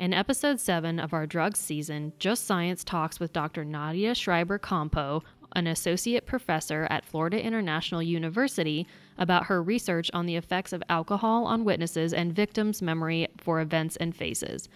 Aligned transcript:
In 0.00 0.14
episode 0.14 0.58
7 0.58 0.98
of 0.98 1.12
our 1.12 1.26
drugs 1.26 1.58
season, 1.58 2.14
Just 2.18 2.46
Science 2.46 2.82
talks 2.84 3.20
with 3.20 3.34
Dr. 3.34 3.66
Nadja 3.66 4.16
Schreiber 4.16 4.56
Compo, 4.56 5.22
an 5.54 5.66
associate 5.66 6.24
professor 6.24 6.86
at 6.88 7.04
Florida 7.04 7.38
International 7.38 8.02
University, 8.02 8.86
about 9.18 9.44
her 9.44 9.62
research 9.62 10.10
on 10.14 10.24
the 10.24 10.36
effects 10.36 10.72
of 10.72 10.82
alcohol 10.88 11.44
on 11.44 11.66
witnesses 11.66 12.14
and 12.14 12.34
victims' 12.34 12.80
memory 12.80 13.28
for 13.36 13.60
events 13.60 13.96
and 13.96 14.16
faces. 14.16 14.70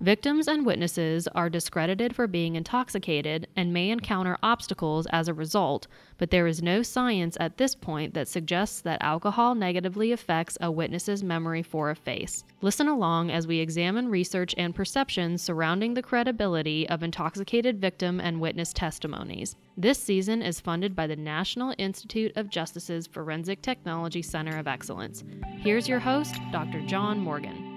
Victims 0.00 0.46
and 0.46 0.66
witnesses 0.66 1.26
are 1.28 1.48
discredited 1.48 2.14
for 2.14 2.26
being 2.26 2.54
intoxicated 2.54 3.48
and 3.56 3.72
may 3.72 3.88
encounter 3.88 4.36
obstacles 4.42 5.06
as 5.06 5.26
a 5.26 5.32
result, 5.32 5.86
but 6.18 6.30
there 6.30 6.46
is 6.46 6.62
no 6.62 6.82
science 6.82 7.34
at 7.40 7.56
this 7.56 7.74
point 7.74 8.12
that 8.12 8.28
suggests 8.28 8.82
that 8.82 9.02
alcohol 9.02 9.54
negatively 9.54 10.12
affects 10.12 10.58
a 10.60 10.70
witness's 10.70 11.24
memory 11.24 11.62
for 11.62 11.88
a 11.88 11.96
face. 11.96 12.44
Listen 12.60 12.88
along 12.88 13.30
as 13.30 13.46
we 13.46 13.58
examine 13.58 14.10
research 14.10 14.54
and 14.58 14.74
perceptions 14.74 15.40
surrounding 15.40 15.94
the 15.94 16.02
credibility 16.02 16.86
of 16.90 17.02
intoxicated 17.02 17.80
victim 17.80 18.20
and 18.20 18.38
witness 18.38 18.74
testimonies. 18.74 19.56
This 19.78 19.98
season 19.98 20.42
is 20.42 20.60
funded 20.60 20.94
by 20.94 21.06
the 21.06 21.16
National 21.16 21.74
Institute 21.78 22.32
of 22.36 22.50
Justice's 22.50 23.06
Forensic 23.06 23.62
Technology 23.62 24.20
Center 24.20 24.58
of 24.58 24.68
Excellence. 24.68 25.24
Here's 25.60 25.88
your 25.88 26.00
host, 26.00 26.34
Dr. 26.52 26.82
John 26.82 27.18
Morgan. 27.18 27.75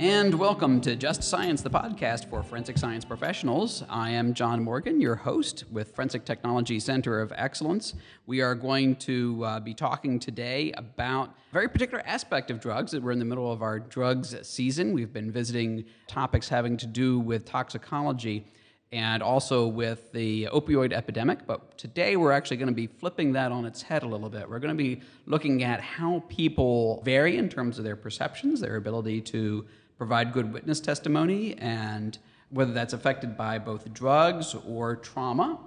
And 0.00 0.32
welcome 0.32 0.80
to 0.80 0.96
Just 0.96 1.22
Science, 1.22 1.60
the 1.60 1.68
podcast 1.68 2.30
for 2.30 2.42
forensic 2.42 2.78
science 2.78 3.04
professionals. 3.04 3.84
I 3.90 4.08
am 4.12 4.32
John 4.32 4.64
Morgan, 4.64 4.98
your 4.98 5.14
host 5.14 5.64
with 5.70 5.94
Forensic 5.94 6.24
Technology 6.24 6.80
Center 6.80 7.20
of 7.20 7.34
Excellence. 7.36 7.92
We 8.24 8.40
are 8.40 8.54
going 8.54 8.96
to 8.96 9.44
uh, 9.44 9.60
be 9.60 9.74
talking 9.74 10.18
today 10.18 10.72
about 10.78 11.28
a 11.28 11.52
very 11.52 11.68
particular 11.68 12.02
aspect 12.06 12.50
of 12.50 12.60
drugs. 12.60 12.98
We're 12.98 13.12
in 13.12 13.18
the 13.18 13.26
middle 13.26 13.52
of 13.52 13.60
our 13.60 13.78
drugs 13.78 14.34
season. 14.48 14.94
We've 14.94 15.12
been 15.12 15.30
visiting 15.30 15.84
topics 16.06 16.48
having 16.48 16.78
to 16.78 16.86
do 16.86 17.18
with 17.20 17.44
toxicology 17.44 18.46
and 18.92 19.22
also 19.22 19.66
with 19.66 20.10
the 20.12 20.48
opioid 20.52 20.92
epidemic. 20.92 21.46
But 21.46 21.78
today 21.78 22.16
we're 22.16 22.32
actually 22.32 22.56
going 22.56 22.68
to 22.68 22.74
be 22.74 22.86
flipping 22.86 23.32
that 23.34 23.52
on 23.52 23.64
its 23.64 23.82
head 23.82 24.02
a 24.02 24.06
little 24.06 24.30
bit. 24.30 24.48
We're 24.48 24.58
going 24.58 24.76
to 24.76 24.82
be 24.82 25.02
looking 25.26 25.62
at 25.62 25.80
how 25.80 26.24
people 26.28 27.02
vary 27.04 27.36
in 27.36 27.48
terms 27.48 27.78
of 27.78 27.84
their 27.84 27.96
perceptions, 27.96 28.60
their 28.60 28.76
ability 28.76 29.20
to 29.22 29.66
provide 30.00 30.32
good 30.32 30.50
witness 30.50 30.80
testimony, 30.80 31.54
and 31.58 32.16
whether 32.48 32.72
that's 32.72 32.94
affected 32.94 33.36
by 33.36 33.58
both 33.58 33.92
drugs 33.92 34.56
or 34.66 34.96
trauma. 34.96 35.58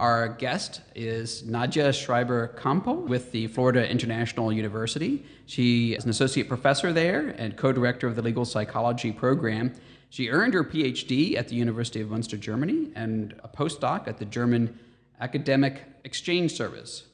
Our 0.00 0.28
guest 0.28 0.80
is 0.94 1.42
Nadja 1.42 1.92
Schreiber 1.92 2.48
Compo 2.48 2.94
with 2.94 3.32
the 3.32 3.48
Florida 3.48 3.86
International 3.86 4.50
University. 4.50 5.26
She 5.44 5.92
is 5.92 6.04
an 6.04 6.10
associate 6.10 6.48
professor 6.48 6.90
there 6.90 7.34
and 7.36 7.54
co 7.54 7.70
director 7.70 8.06
of 8.06 8.16
the 8.16 8.22
legal 8.22 8.46
psychology 8.46 9.12
program. 9.12 9.74
She 10.08 10.30
earned 10.30 10.54
her 10.54 10.64
PhD 10.64 11.36
at 11.36 11.48
the 11.48 11.54
University 11.54 12.00
of 12.00 12.08
Munster, 12.08 12.38
Germany, 12.38 12.92
and 12.94 13.34
a 13.44 13.48
postdoc 13.48 14.08
at 14.08 14.16
the 14.16 14.24
German 14.24 14.78
Academic 15.20 15.82
Exchange 16.04 16.54
Service. 16.54 17.04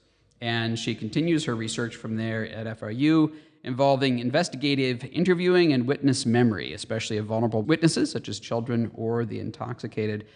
And 0.41 0.79
she 0.79 0.95
continues 0.95 1.45
her 1.47 1.57
research 1.57 1.97
from 1.97 2.15
there 2.15 2.49
at 2.49 2.79
FIU 2.79 3.33
involving 3.65 4.19
investigative 4.19 5.05
interviewing 5.13 5.73
and 5.73 5.87
witness 5.87 6.25
memory, 6.25 6.73
especially 6.73 7.17
of 7.17 7.27
vulnerable 7.27 7.63
witnesses 7.63 8.11
such 8.11 8.29
as 8.29 8.39
children 8.39 8.91
or 8.95 9.25
the 9.25 9.41
intoxicated, 9.41 10.27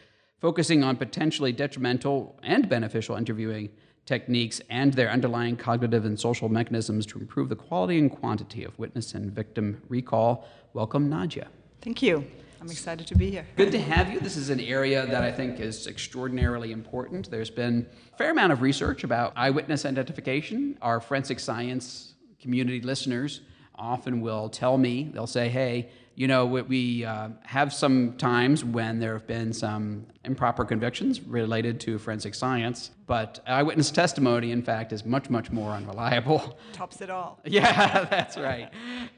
focusing 0.40 0.82
on 0.82 0.96
potentially 0.96 1.52
detrimental 1.52 2.38
and 2.42 2.68
beneficial 2.68 3.16
interviewing 3.16 3.70
techniques 4.04 4.60
and 4.68 4.94
their 4.94 5.10
underlying 5.10 5.56
cognitive 5.56 6.04
and 6.04 6.18
social 6.18 6.48
mechanisms 6.48 7.06
to 7.06 7.18
improve 7.18 7.48
the 7.48 7.56
quality 7.56 7.98
and 7.98 8.10
quantity 8.10 8.64
of 8.64 8.76
witness 8.78 9.14
and 9.14 9.30
victim 9.30 9.80
recall. 9.88 10.44
Welcome, 10.72 11.08
Nadja. 11.08 11.46
Thank 11.80 12.02
you. 12.02 12.24
I'm 12.60 12.70
excited 12.70 13.08
to 13.08 13.16
be 13.16 13.28
here. 13.28 13.44
Good 13.56 13.72
to 13.72 13.80
have 13.80 14.12
you. 14.12 14.20
This 14.20 14.36
is 14.36 14.48
an 14.48 14.60
area 14.60 15.04
that 15.06 15.24
I 15.24 15.32
think 15.32 15.58
is 15.58 15.88
extraordinarily 15.88 16.70
important. 16.70 17.28
There's 17.28 17.50
been 17.50 17.88
a 18.12 18.16
fair 18.16 18.30
amount 18.30 18.52
of 18.52 18.62
research 18.62 19.02
about 19.02 19.32
eyewitness 19.34 19.84
identification. 19.84 20.78
Our 20.80 21.00
forensic 21.00 21.40
science 21.40 22.11
community 22.42 22.80
listeners 22.80 23.41
often 23.75 24.20
will 24.20 24.48
tell 24.48 24.76
me, 24.76 25.10
they'll 25.14 25.26
say, 25.26 25.48
hey, 25.48 25.88
you 26.14 26.28
know, 26.28 26.44
we, 26.44 26.62
we 26.62 27.04
uh, 27.04 27.30
have 27.42 27.72
some 27.72 28.16
times 28.19 28.64
when 28.64 28.98
there 28.98 29.14
have 29.14 29.26
been 29.26 29.53
some 29.53 30.06
improper 30.25 30.64
convictions 30.64 31.22
related 31.22 31.81
to 31.81 31.98
forensic 31.98 32.34
science, 32.34 32.91
but 33.06 33.41
eyewitness 33.47 33.91
testimony, 33.91 34.50
in 34.50 34.62
fact, 34.62 34.92
is 34.92 35.06
much, 35.06 35.31
much 35.31 35.50
more 35.50 35.70
unreliable. 35.70 36.58
Tops 36.72 37.00
it 37.00 37.08
all. 37.08 37.41
Yeah, 37.47 38.04
that's 38.04 38.36
right. 38.36 38.70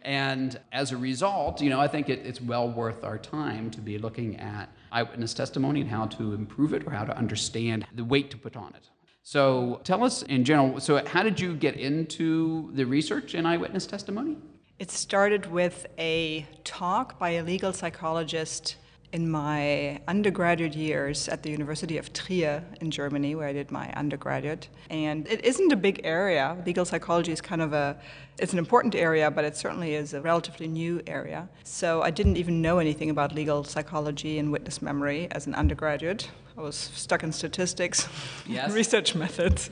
And 0.02 0.58
as 0.72 0.92
a 0.92 0.96
result, 0.96 1.60
you 1.60 1.70
know, 1.70 1.80
I 1.80 1.88
think 1.88 2.08
it, 2.08 2.24
it's 2.24 2.40
well 2.40 2.68
worth 2.68 3.02
our 3.02 3.18
time 3.18 3.70
to 3.72 3.80
be 3.80 3.98
looking 3.98 4.38
at 4.38 4.68
eyewitness 4.92 5.34
testimony 5.34 5.80
and 5.80 5.90
how 5.90 6.06
to 6.06 6.32
improve 6.32 6.72
it 6.72 6.86
or 6.86 6.90
how 6.90 7.04
to 7.04 7.16
understand 7.16 7.86
the 7.94 8.04
weight 8.04 8.30
to 8.30 8.36
put 8.36 8.56
on 8.56 8.72
it. 8.74 8.88
So 9.26 9.80
tell 9.84 10.04
us 10.04 10.22
in 10.22 10.44
general, 10.44 10.78
so 10.80 11.02
how 11.06 11.22
did 11.22 11.40
you 11.40 11.56
get 11.56 11.76
into 11.76 12.70
the 12.74 12.84
research 12.84 13.34
in 13.34 13.46
eyewitness 13.46 13.86
testimony? 13.86 14.36
It 14.78 14.90
started 14.90 15.50
with 15.50 15.86
a 15.98 16.46
talk 16.62 17.18
by 17.18 17.30
a 17.30 17.42
legal 17.42 17.72
psychologist 17.72 18.76
in 19.14 19.30
my 19.30 20.02
undergraduate 20.08 20.74
years 20.74 21.26
at 21.28 21.42
the 21.42 21.50
University 21.50 21.96
of 21.96 22.12
Trier 22.12 22.62
in 22.82 22.90
Germany, 22.90 23.34
where 23.34 23.48
I 23.48 23.54
did 23.54 23.70
my 23.70 23.90
undergraduate. 23.94 24.68
And 24.90 25.26
it 25.26 25.42
isn't 25.42 25.72
a 25.72 25.76
big 25.76 26.02
area. 26.04 26.62
Legal 26.66 26.84
psychology 26.84 27.32
is 27.32 27.40
kind 27.40 27.62
of 27.62 27.72
a, 27.72 27.98
it's 28.38 28.52
an 28.52 28.58
important 28.58 28.94
area, 28.94 29.30
but 29.30 29.46
it 29.46 29.56
certainly 29.56 29.94
is 29.94 30.12
a 30.12 30.20
relatively 30.20 30.66
new 30.68 31.00
area. 31.06 31.48
So 31.62 32.02
I 32.02 32.10
didn't 32.10 32.36
even 32.36 32.60
know 32.60 32.78
anything 32.78 33.08
about 33.08 33.34
legal 33.34 33.64
psychology 33.64 34.38
and 34.38 34.52
witness 34.52 34.82
memory 34.82 35.28
as 35.30 35.46
an 35.46 35.54
undergraduate. 35.54 36.28
I 36.56 36.60
was 36.60 36.76
stuck 36.76 37.24
in 37.24 37.32
statistics, 37.32 38.08
Yes. 38.46 38.72
research 38.82 39.14
methods, 39.14 39.70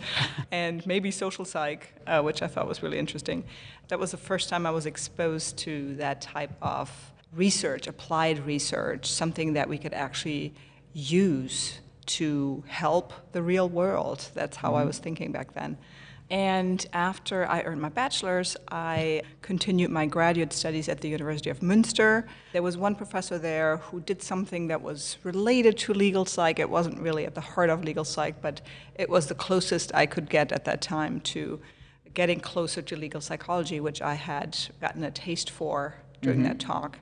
and 0.50 0.84
maybe 0.84 1.12
social 1.12 1.44
psych, 1.44 1.94
uh, 2.06 2.20
which 2.22 2.42
I 2.42 2.48
thought 2.48 2.66
was 2.66 2.82
really 2.82 2.98
interesting. 2.98 3.44
That 3.88 4.00
was 4.00 4.10
the 4.10 4.16
first 4.16 4.48
time 4.48 4.66
I 4.66 4.70
was 4.70 4.84
exposed 4.86 5.58
to 5.58 5.94
that 5.96 6.20
type 6.20 6.50
of 6.60 6.90
research, 7.32 7.86
applied 7.86 8.44
research, 8.44 9.06
something 9.06 9.52
that 9.52 9.68
we 9.68 9.78
could 9.78 9.94
actually 9.94 10.54
use 10.92 11.78
to 12.04 12.64
help 12.66 13.12
the 13.30 13.42
real 13.42 13.68
world. 13.68 14.28
That's 14.34 14.56
how 14.56 14.74
I 14.74 14.84
was 14.84 14.98
thinking 14.98 15.30
back 15.30 15.54
then. 15.54 15.78
And 16.32 16.86
after 16.94 17.46
I 17.46 17.60
earned 17.60 17.82
my 17.82 17.90
bachelor's, 17.90 18.56
I 18.70 19.20
continued 19.42 19.90
my 19.90 20.06
graduate 20.06 20.54
studies 20.54 20.88
at 20.88 21.02
the 21.02 21.08
University 21.10 21.50
of 21.50 21.60
Münster. 21.60 22.26
There 22.54 22.62
was 22.62 22.78
one 22.78 22.94
professor 22.94 23.36
there 23.36 23.76
who 23.76 24.00
did 24.00 24.22
something 24.22 24.68
that 24.68 24.80
was 24.80 25.18
related 25.24 25.76
to 25.78 25.92
legal 25.92 26.24
psych. 26.24 26.58
It 26.58 26.70
wasn't 26.70 26.98
really 27.00 27.26
at 27.26 27.34
the 27.34 27.42
heart 27.42 27.68
of 27.68 27.84
legal 27.84 28.04
psych, 28.04 28.40
but 28.40 28.62
it 28.94 29.10
was 29.10 29.26
the 29.26 29.34
closest 29.34 29.94
I 29.94 30.06
could 30.06 30.30
get 30.30 30.52
at 30.52 30.64
that 30.64 30.80
time 30.80 31.20
to 31.20 31.60
getting 32.14 32.40
closer 32.40 32.80
to 32.80 32.96
legal 32.96 33.20
psychology, 33.20 33.78
which 33.78 34.00
I 34.00 34.14
had 34.14 34.58
gotten 34.80 35.04
a 35.04 35.10
taste 35.10 35.50
for 35.50 35.96
during 36.22 36.38
mm-hmm. 36.38 36.48
that 36.48 36.60
talk. 36.60 36.98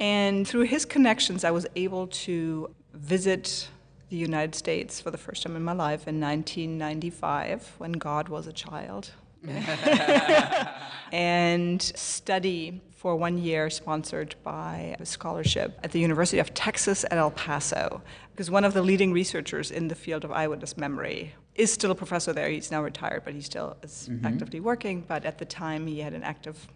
And 0.00 0.48
through 0.48 0.62
his 0.62 0.86
connections, 0.86 1.44
I 1.44 1.50
was 1.50 1.66
able 1.76 2.06
to 2.06 2.74
visit 2.94 3.68
the 4.08 4.16
United 4.16 4.54
States 4.54 5.00
for 5.00 5.10
the 5.10 5.18
first 5.18 5.42
time 5.42 5.56
in 5.56 5.62
my 5.62 5.72
life 5.72 6.06
in 6.06 6.20
1995 6.20 7.74
when 7.78 7.92
God 7.92 8.28
was 8.28 8.46
a 8.46 8.52
child. 8.52 9.10
and 11.12 11.80
study 11.80 12.80
for 12.96 13.14
one 13.14 13.38
year, 13.38 13.70
sponsored 13.70 14.34
by 14.42 14.96
a 14.98 15.06
scholarship 15.06 15.78
at 15.84 15.92
the 15.92 16.00
University 16.00 16.38
of 16.38 16.52
Texas 16.54 17.04
at 17.04 17.18
El 17.18 17.30
Paso, 17.30 18.02
because 18.32 18.50
one 18.50 18.64
of 18.64 18.74
the 18.74 18.82
leading 18.82 19.12
researchers 19.12 19.70
in 19.70 19.86
the 19.88 19.94
field 19.94 20.24
of 20.24 20.32
eyewitness 20.32 20.76
memory 20.76 21.34
is 21.54 21.72
still 21.72 21.90
a 21.90 21.94
professor 21.94 22.32
there. 22.32 22.48
He's 22.48 22.70
now 22.70 22.82
retired, 22.82 23.22
but 23.24 23.34
he 23.34 23.40
still 23.40 23.76
is 23.82 24.08
mm-hmm. 24.10 24.26
actively 24.26 24.60
working. 24.60 25.04
But 25.06 25.24
at 25.24 25.38
the 25.38 25.44
time, 25.44 25.86
he 25.86 26.00
had 26.00 26.12
an 26.12 26.22
active 26.22 26.66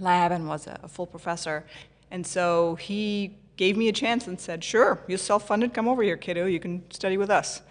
lab 0.00 0.32
and 0.32 0.48
was 0.48 0.66
a, 0.66 0.80
a 0.82 0.88
full 0.88 1.06
professor. 1.06 1.64
And 2.10 2.26
so 2.26 2.74
he 2.76 3.38
gave 3.56 3.76
me 3.76 3.88
a 3.88 3.92
chance 3.92 4.26
and 4.26 4.38
said, 4.40 4.62
Sure, 4.62 4.98
you're 5.08 5.18
self 5.18 5.46
funded, 5.46 5.72
come 5.74 5.88
over 5.88 6.02
here, 6.02 6.16
kiddo, 6.16 6.46
you 6.46 6.60
can 6.60 6.82
study 6.90 7.16
with 7.16 7.30
us. 7.30 7.62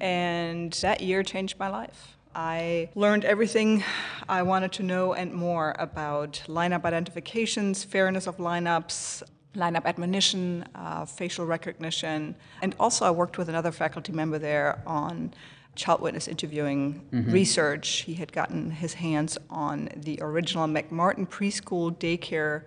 And 0.00 0.72
that 0.82 1.00
year 1.00 1.22
changed 1.22 1.58
my 1.58 1.68
life. 1.68 2.16
I 2.34 2.88
learned 2.94 3.24
everything 3.24 3.84
I 4.28 4.42
wanted 4.42 4.72
to 4.72 4.82
know 4.82 5.12
and 5.12 5.32
more 5.32 5.74
about 5.78 6.42
lineup 6.48 6.84
identifications, 6.84 7.84
fairness 7.84 8.26
of 8.26 8.38
lineups, 8.38 9.22
lineup 9.54 9.84
admonition, 9.84 10.64
uh, 10.74 11.04
facial 11.04 11.44
recognition, 11.46 12.34
and 12.62 12.74
also 12.80 13.04
I 13.04 13.10
worked 13.10 13.36
with 13.38 13.48
another 13.48 13.70
faculty 13.70 14.12
member 14.12 14.38
there 14.38 14.82
on 14.86 15.32
child 15.76 16.00
witness 16.00 16.26
interviewing 16.26 17.06
research. 17.32 17.88
He 18.00 18.14
had 18.14 18.32
gotten 18.32 18.70
his 18.70 18.94
hands 18.94 19.38
on 19.48 19.88
the 19.94 20.18
original 20.22 20.66
McMartin 20.66 21.28
preschool 21.28 21.94
daycare 21.96 22.64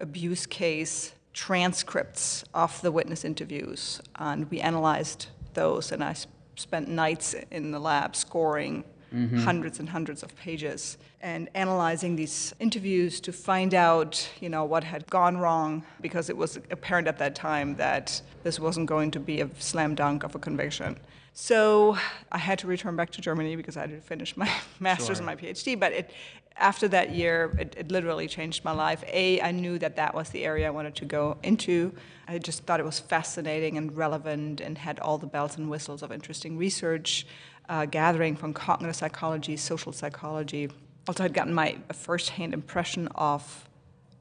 abuse 0.00 0.44
case 0.44 1.13
transcripts 1.34 2.44
of 2.54 2.80
the 2.80 2.90
witness 2.90 3.24
interviews, 3.24 4.00
and 4.16 4.50
we 4.50 4.60
analyzed 4.60 5.26
those, 5.52 5.92
and 5.92 6.02
I 6.02 6.10
s- 6.10 6.26
spent 6.56 6.88
nights 6.88 7.34
in 7.50 7.72
the 7.72 7.80
lab 7.80 8.16
scoring 8.16 8.84
mm-hmm. 9.14 9.38
hundreds 9.38 9.80
and 9.80 9.88
hundreds 9.88 10.22
of 10.22 10.34
pages 10.36 10.96
and 11.20 11.48
analyzing 11.54 12.16
these 12.16 12.54
interviews 12.60 13.20
to 13.20 13.32
find 13.32 13.74
out, 13.74 14.28
you 14.40 14.48
know, 14.48 14.64
what 14.64 14.84
had 14.84 15.06
gone 15.08 15.36
wrong 15.38 15.84
because 16.00 16.28
it 16.28 16.36
was 16.36 16.56
apparent 16.70 17.08
at 17.08 17.18
that 17.18 17.34
time 17.34 17.76
that 17.76 18.20
this 18.42 18.60
wasn't 18.60 18.86
going 18.86 19.10
to 19.10 19.20
be 19.20 19.40
a 19.40 19.48
slam 19.58 19.94
dunk 19.94 20.22
of 20.22 20.34
a 20.34 20.38
conviction. 20.38 20.96
So 21.36 21.98
I 22.30 22.38
had 22.38 22.60
to 22.60 22.68
return 22.68 22.94
back 22.94 23.10
to 23.10 23.20
Germany 23.20 23.56
because 23.56 23.76
I 23.76 23.80
had 23.80 23.90
to 23.90 24.00
finish 24.00 24.36
my 24.36 24.50
master's 24.80 25.18
and 25.18 25.26
my 25.26 25.34
PhD. 25.34 25.78
But 25.78 25.92
it, 25.92 26.10
after 26.56 26.86
that 26.88 27.10
year, 27.10 27.52
it, 27.58 27.74
it 27.76 27.90
literally 27.90 28.28
changed 28.28 28.64
my 28.64 28.70
life. 28.70 29.02
A, 29.08 29.40
I 29.40 29.50
knew 29.50 29.76
that 29.80 29.96
that 29.96 30.14
was 30.14 30.30
the 30.30 30.44
area 30.44 30.68
I 30.68 30.70
wanted 30.70 30.94
to 30.94 31.04
go 31.04 31.36
into. 31.42 31.92
I 32.28 32.38
just 32.38 32.62
thought 32.62 32.78
it 32.78 32.86
was 32.86 33.00
fascinating 33.00 33.76
and 33.76 33.96
relevant 33.96 34.60
and 34.60 34.78
had 34.78 35.00
all 35.00 35.18
the 35.18 35.26
bells 35.26 35.58
and 35.58 35.68
whistles 35.68 36.04
of 36.04 36.12
interesting 36.12 36.56
research, 36.56 37.26
uh, 37.68 37.86
gathering 37.86 38.36
from 38.36 38.52
cognitive 38.52 38.94
psychology, 38.94 39.56
social 39.56 39.92
psychology. 39.92 40.70
Also, 41.08 41.24
I'd 41.24 41.34
gotten 41.34 41.52
my 41.52 41.76
firsthand 41.92 42.54
impression 42.54 43.08
of 43.08 43.68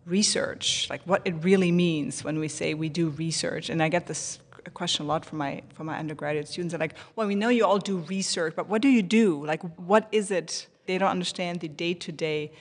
research, 0.08 0.88
like 0.90 1.04
what 1.04 1.22
it 1.26 1.36
really 1.44 1.72
means 1.72 2.24
when 2.24 2.40
we 2.40 2.48
say 2.48 2.74
we 2.74 2.90
do 2.90 3.10
research. 3.10 3.70
And 3.70 3.82
I 3.84 3.88
get 3.88 4.08
this 4.08 4.40
question 4.72 5.06
a 5.06 5.08
lot 5.08 5.26
from 5.26 5.38
my 5.40 5.62
from 5.74 5.88
my 5.88 5.98
undergraduate 5.98 6.48
students. 6.48 6.72
They're 6.72 6.80
like, 6.80 6.96
"Well, 7.16 7.28
we 7.28 7.36
know 7.36 7.50
you 7.50 7.66
all 7.66 7.80
do 7.80 7.98
research, 7.98 8.54
but 8.56 8.68
what 8.68 8.82
do 8.82 8.90
you 8.90 9.02
do? 9.02 9.46
Like, 9.46 9.62
what 9.78 10.08
is 10.12 10.32
it?" 10.32 10.68
They 10.86 10.98
don't 10.98 11.12
understand 11.12 11.62
the 11.62 11.70
day-to-day 11.70 12.52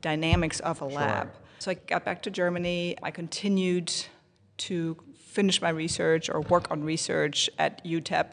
dynamics 0.00 0.58
of 0.60 0.80
a 0.80 0.86
lab. 0.86 1.30
So 1.60 1.70
I 1.70 1.74
got 1.74 2.04
back 2.04 2.22
to 2.22 2.30
Germany. 2.30 2.96
I 3.02 3.10
continued 3.10 3.92
to 4.58 4.96
finish 5.18 5.62
my 5.62 5.68
research 5.68 6.28
or 6.28 6.40
work 6.40 6.70
on 6.70 6.82
research 6.82 7.48
at 7.58 7.84
UTEP. 7.84 8.32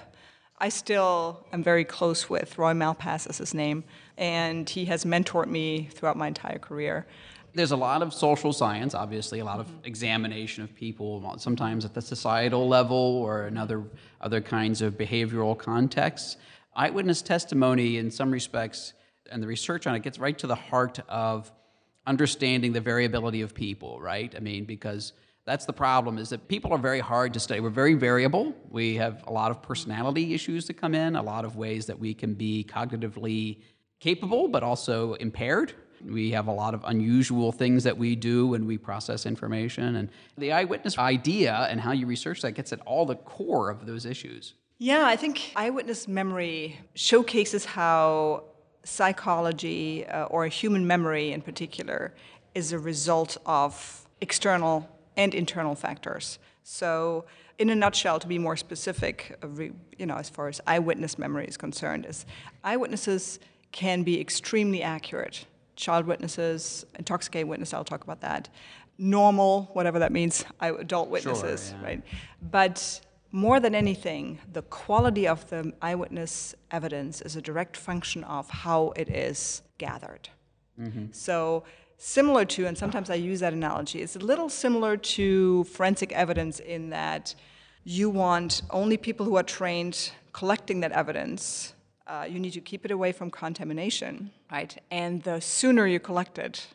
I 0.60 0.69
still 0.69 1.46
am 1.54 1.62
very 1.62 1.86
close 1.86 2.30
with 2.30 2.58
Roy 2.58 2.74
Malpass 2.74 3.30
is 3.30 3.38
his 3.38 3.54
name, 3.54 3.84
and 4.18 4.68
he 4.68 4.86
has 4.86 5.06
mentored 5.06 5.48
me 5.48 5.88
throughout 5.94 6.18
my 6.18 6.28
entire 6.28 6.58
career. 6.58 7.06
There's 7.53 7.71
a 7.71 7.77
lot 7.77 8.01
of 8.01 8.13
social 8.13 8.53
science, 8.53 8.94
obviously, 8.94 9.39
a 9.39 9.45
lot 9.45 9.59
of 9.59 9.67
mm-hmm. 9.67 9.85
examination 9.85 10.63
of 10.63 10.75
people, 10.75 11.35
sometimes 11.38 11.85
at 11.85 11.94
the 11.94 12.01
societal 12.01 12.67
level 12.67 12.97
or 12.97 13.47
in 13.47 13.57
other, 13.57 13.83
other 14.21 14.41
kinds 14.41 14.81
of 14.81 14.97
behavioral 14.97 15.57
contexts. 15.57 16.38
Eyewitness 16.75 17.21
testimony, 17.21 17.97
in 17.97 18.11
some 18.11 18.29
respects, 18.29 18.94
and 19.31 19.41
the 19.41 19.47
research 19.47 19.88
on 19.88 19.95
it 19.95 20.03
gets 20.03 20.19
right 20.19 20.38
to 20.38 20.47
the 20.47 20.55
heart 20.55 20.99
of 21.09 21.51
understanding 22.05 22.71
the 22.73 22.81
variability 22.81 23.41
of 23.41 23.53
people, 23.53 23.99
right? 23.99 24.33
I 24.35 24.39
mean, 24.39 24.65
because 24.65 25.13
that's 25.45 25.65
the 25.65 25.73
problem 25.73 26.17
is 26.17 26.29
that 26.29 26.47
people 26.47 26.73
are 26.73 26.77
very 26.77 26.99
hard 26.99 27.33
to 27.33 27.39
study. 27.39 27.59
We're 27.59 27.69
very 27.69 27.94
variable. 27.94 28.53
We 28.69 28.95
have 28.95 29.23
a 29.27 29.31
lot 29.31 29.49
of 29.49 29.61
personality 29.61 30.33
issues 30.33 30.67
that 30.67 30.75
come 30.75 30.94
in, 30.94 31.15
a 31.15 31.23
lot 31.23 31.45
of 31.45 31.55
ways 31.55 31.85
that 31.85 31.97
we 31.97 32.13
can 32.13 32.33
be 32.33 32.65
cognitively 32.69 33.61
capable 33.99 34.47
but 34.47 34.61
also 34.61 35.13
impaired. 35.15 35.73
We 36.05 36.31
have 36.31 36.47
a 36.47 36.51
lot 36.51 36.73
of 36.73 36.83
unusual 36.85 37.51
things 37.51 37.83
that 37.83 37.97
we 37.97 38.15
do 38.15 38.47
when 38.47 38.65
we 38.65 38.77
process 38.77 39.25
information. 39.25 39.95
And 39.95 40.09
the 40.38 40.51
eyewitness 40.51 40.97
idea 40.97 41.67
and 41.69 41.79
how 41.81 41.91
you 41.91 42.05
research 42.05 42.41
that 42.41 42.51
gets 42.51 42.73
at 42.73 42.79
all 42.81 43.05
the 43.05 43.15
core 43.15 43.69
of 43.69 43.85
those 43.85 44.05
issues. 44.05 44.53
Yeah, 44.79 45.05
I 45.05 45.15
think 45.15 45.53
eyewitness 45.55 46.07
memory 46.07 46.79
showcases 46.94 47.65
how 47.65 48.44
psychology, 48.83 50.05
uh, 50.05 50.25
or 50.25 50.47
human 50.47 50.85
memory 50.85 51.31
in 51.31 51.41
particular, 51.41 52.13
is 52.53 52.71
a 52.71 52.79
result 52.79 53.38
of 53.45 54.07
external 54.21 54.88
and 55.17 55.33
internal 55.33 55.75
factors. 55.75 56.39
So, 56.63 57.25
in 57.57 57.69
a 57.69 57.75
nutshell, 57.75 58.19
to 58.19 58.27
be 58.27 58.38
more 58.38 58.55
specific, 58.55 59.35
uh, 59.41 59.47
you 59.97 60.05
know, 60.05 60.15
as 60.15 60.29
far 60.29 60.47
as 60.47 60.61
eyewitness 60.67 61.17
memory 61.17 61.45
is 61.47 61.57
concerned, 61.57 62.05
is 62.05 62.25
eyewitnesses 62.63 63.39
can 63.71 64.03
be 64.03 64.21
extremely 64.21 64.83
accurate. 64.83 65.45
Child 65.77 66.06
witnesses, 66.06 66.85
intoxicated 67.00 67.47
witness, 67.47 67.74
I'll 67.74 67.85
talk 67.85 68.03
about 68.03 68.19
that. 68.21 68.50
Normal, 68.97 69.69
whatever 69.74 70.00
that 70.00 70.12
means, 70.12 70.44
adult 70.59 71.09
witnesses, 71.09 71.74
yeah. 71.74 71.85
right? 71.85 72.03
But 72.41 73.00
more 73.31 73.59
than 73.59 73.74
anything, 73.75 74.39
the 74.51 74.63
quality 74.63 75.27
of 75.27 75.50
the 75.50 75.71
eyewitness 75.81 76.56
evidence 76.71 77.21
is 77.21 77.35
a 77.35 77.41
direct 77.41 77.77
function 77.77 78.24
of 78.25 78.50
how 78.50 78.91
it 78.95 79.07
is 79.07 79.62
gathered. 79.77 80.29
So, 81.12 81.63
similar 81.97 82.45
to, 82.45 82.68
and 82.68 82.77
sometimes 82.77 83.09
I 83.09 83.15
use 83.15 83.39
that 83.39 83.53
analogy, 83.53 84.01
it's 84.01 84.15
a 84.15 84.19
little 84.19 84.50
similar 84.50 84.95
to 84.97 85.63
forensic 85.63 86.12
evidence 86.12 86.59
in 86.59 86.91
that 86.91 87.33
you 87.83 88.09
want 88.09 88.62
only 88.69 88.97
people 88.97 89.25
who 89.25 89.38
are 89.38 89.44
trained 89.44 90.12
collecting 90.33 90.81
that 90.81 90.91
evidence. 90.91 91.73
Uh, 92.06 92.27
you 92.30 92.39
need 92.39 92.51
to 92.51 92.62
keep 92.62 92.85
it 92.85 92.91
away 92.91 93.12
from 93.12 93.31
contamination, 93.31 94.31
right? 94.51 94.81
And 94.91 95.23
the 95.23 95.39
sooner 95.39 95.88
you 95.88 95.99
collect 95.99 96.38
it, 96.38 96.67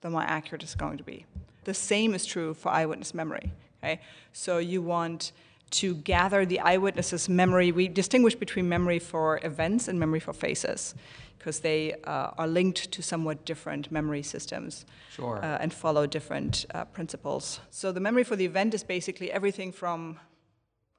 the 0.00 0.10
more 0.10 0.22
accurate 0.22 0.62
it's 0.62 0.74
going 0.74 0.98
to 0.98 1.04
be. 1.04 1.26
The 1.64 1.74
same 1.74 2.14
is 2.14 2.24
true 2.24 2.54
for 2.54 2.70
eyewitness 2.70 3.14
memory. 3.14 3.52
Okay? 3.82 4.00
So 4.32 4.58
you 4.58 4.82
want 4.82 5.32
to 5.70 5.94
gather 5.96 6.46
the 6.46 6.60
eyewitness's 6.60 7.28
memory. 7.28 7.72
We 7.72 7.88
distinguish 7.88 8.34
between 8.34 8.68
memory 8.68 8.98
for 8.98 9.40
events 9.42 9.88
and 9.88 9.98
memory 10.00 10.20
for 10.20 10.32
faces 10.32 10.94
because 11.38 11.60
they 11.60 11.94
uh, 12.04 12.30
are 12.38 12.46
linked 12.48 12.90
to 12.90 13.02
somewhat 13.02 13.44
different 13.44 13.92
memory 13.92 14.22
systems 14.22 14.86
Sure. 15.10 15.38
uh, 15.38 15.58
and 15.60 15.72
follow 15.72 16.06
different 16.06 16.66
uh, 16.74 16.84
principles. 16.86 17.60
So 17.70 17.92
the 17.92 18.00
memory 18.00 18.24
for 18.24 18.34
the 18.34 18.44
event 18.44 18.74
is 18.74 18.82
basically 18.82 19.30
everything 19.30 19.72
from 19.72 20.18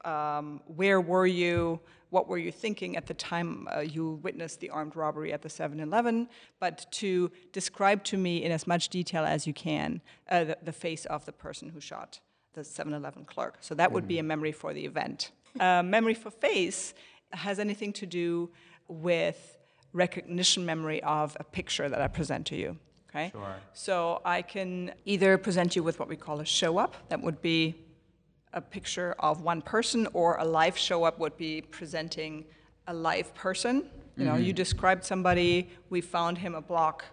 um, 0.04 0.60
where 0.66 1.00
were 1.00 1.26
you, 1.26 1.80
what 2.10 2.28
were 2.28 2.38
you 2.38 2.52
thinking 2.52 2.96
at 2.96 3.06
the 3.06 3.14
time 3.14 3.68
uh, 3.74 3.80
you 3.80 4.20
witnessed 4.22 4.60
the 4.60 4.70
armed 4.70 4.96
robbery 4.96 5.32
at 5.32 5.42
the 5.42 5.48
7-Eleven, 5.48 6.28
but 6.58 6.86
to 6.90 7.30
describe 7.52 8.04
to 8.04 8.16
me 8.16 8.44
in 8.44 8.52
as 8.52 8.66
much 8.66 8.88
detail 8.88 9.24
as 9.24 9.46
you 9.46 9.54
can 9.54 10.00
uh, 10.28 10.44
the, 10.44 10.58
the 10.62 10.72
face 10.72 11.06
of 11.06 11.24
the 11.24 11.32
person 11.32 11.68
who 11.68 11.80
shot 11.80 12.20
the 12.54 12.62
7-Eleven 12.62 13.24
clerk. 13.24 13.58
So 13.60 13.74
that 13.76 13.92
would 13.92 14.08
be 14.08 14.18
a 14.18 14.22
memory 14.22 14.52
for 14.52 14.74
the 14.74 14.84
event. 14.84 15.30
Uh, 15.58 15.82
memory 15.82 16.14
for 16.14 16.30
face 16.30 16.94
has 17.32 17.58
anything 17.58 17.92
to 17.94 18.06
do 18.06 18.50
with 18.88 19.58
recognition 19.92 20.66
memory 20.66 21.02
of 21.02 21.36
a 21.38 21.44
picture 21.44 21.88
that 21.88 22.00
I 22.00 22.08
present 22.08 22.46
to 22.48 22.56
you. 22.56 22.76
Okay? 23.08 23.30
Sure. 23.32 23.56
So 23.72 24.20
I 24.24 24.42
can 24.42 24.92
either 25.04 25.36
present 25.38 25.74
you 25.74 25.82
with 25.82 25.98
what 25.98 26.08
we 26.08 26.16
call 26.16 26.40
a 26.40 26.44
show 26.44 26.78
up, 26.78 26.96
that 27.08 27.20
would 27.20 27.42
be 27.42 27.74
a 28.52 28.60
picture 28.60 29.14
of 29.18 29.42
one 29.42 29.62
person, 29.62 30.08
or 30.12 30.36
a 30.36 30.44
live 30.44 30.76
show 30.76 31.04
up 31.04 31.18
would 31.18 31.36
be 31.36 31.62
presenting 31.62 32.44
a 32.86 32.94
live 32.94 33.34
person. 33.34 33.88
You 34.16 34.26
know, 34.26 34.36
you 34.36 34.46
mm-hmm. 34.48 34.56
described 34.56 35.04
somebody, 35.04 35.70
we 35.88 36.00
found 36.02 36.38
him 36.38 36.54
a 36.54 36.60
block 36.60 37.04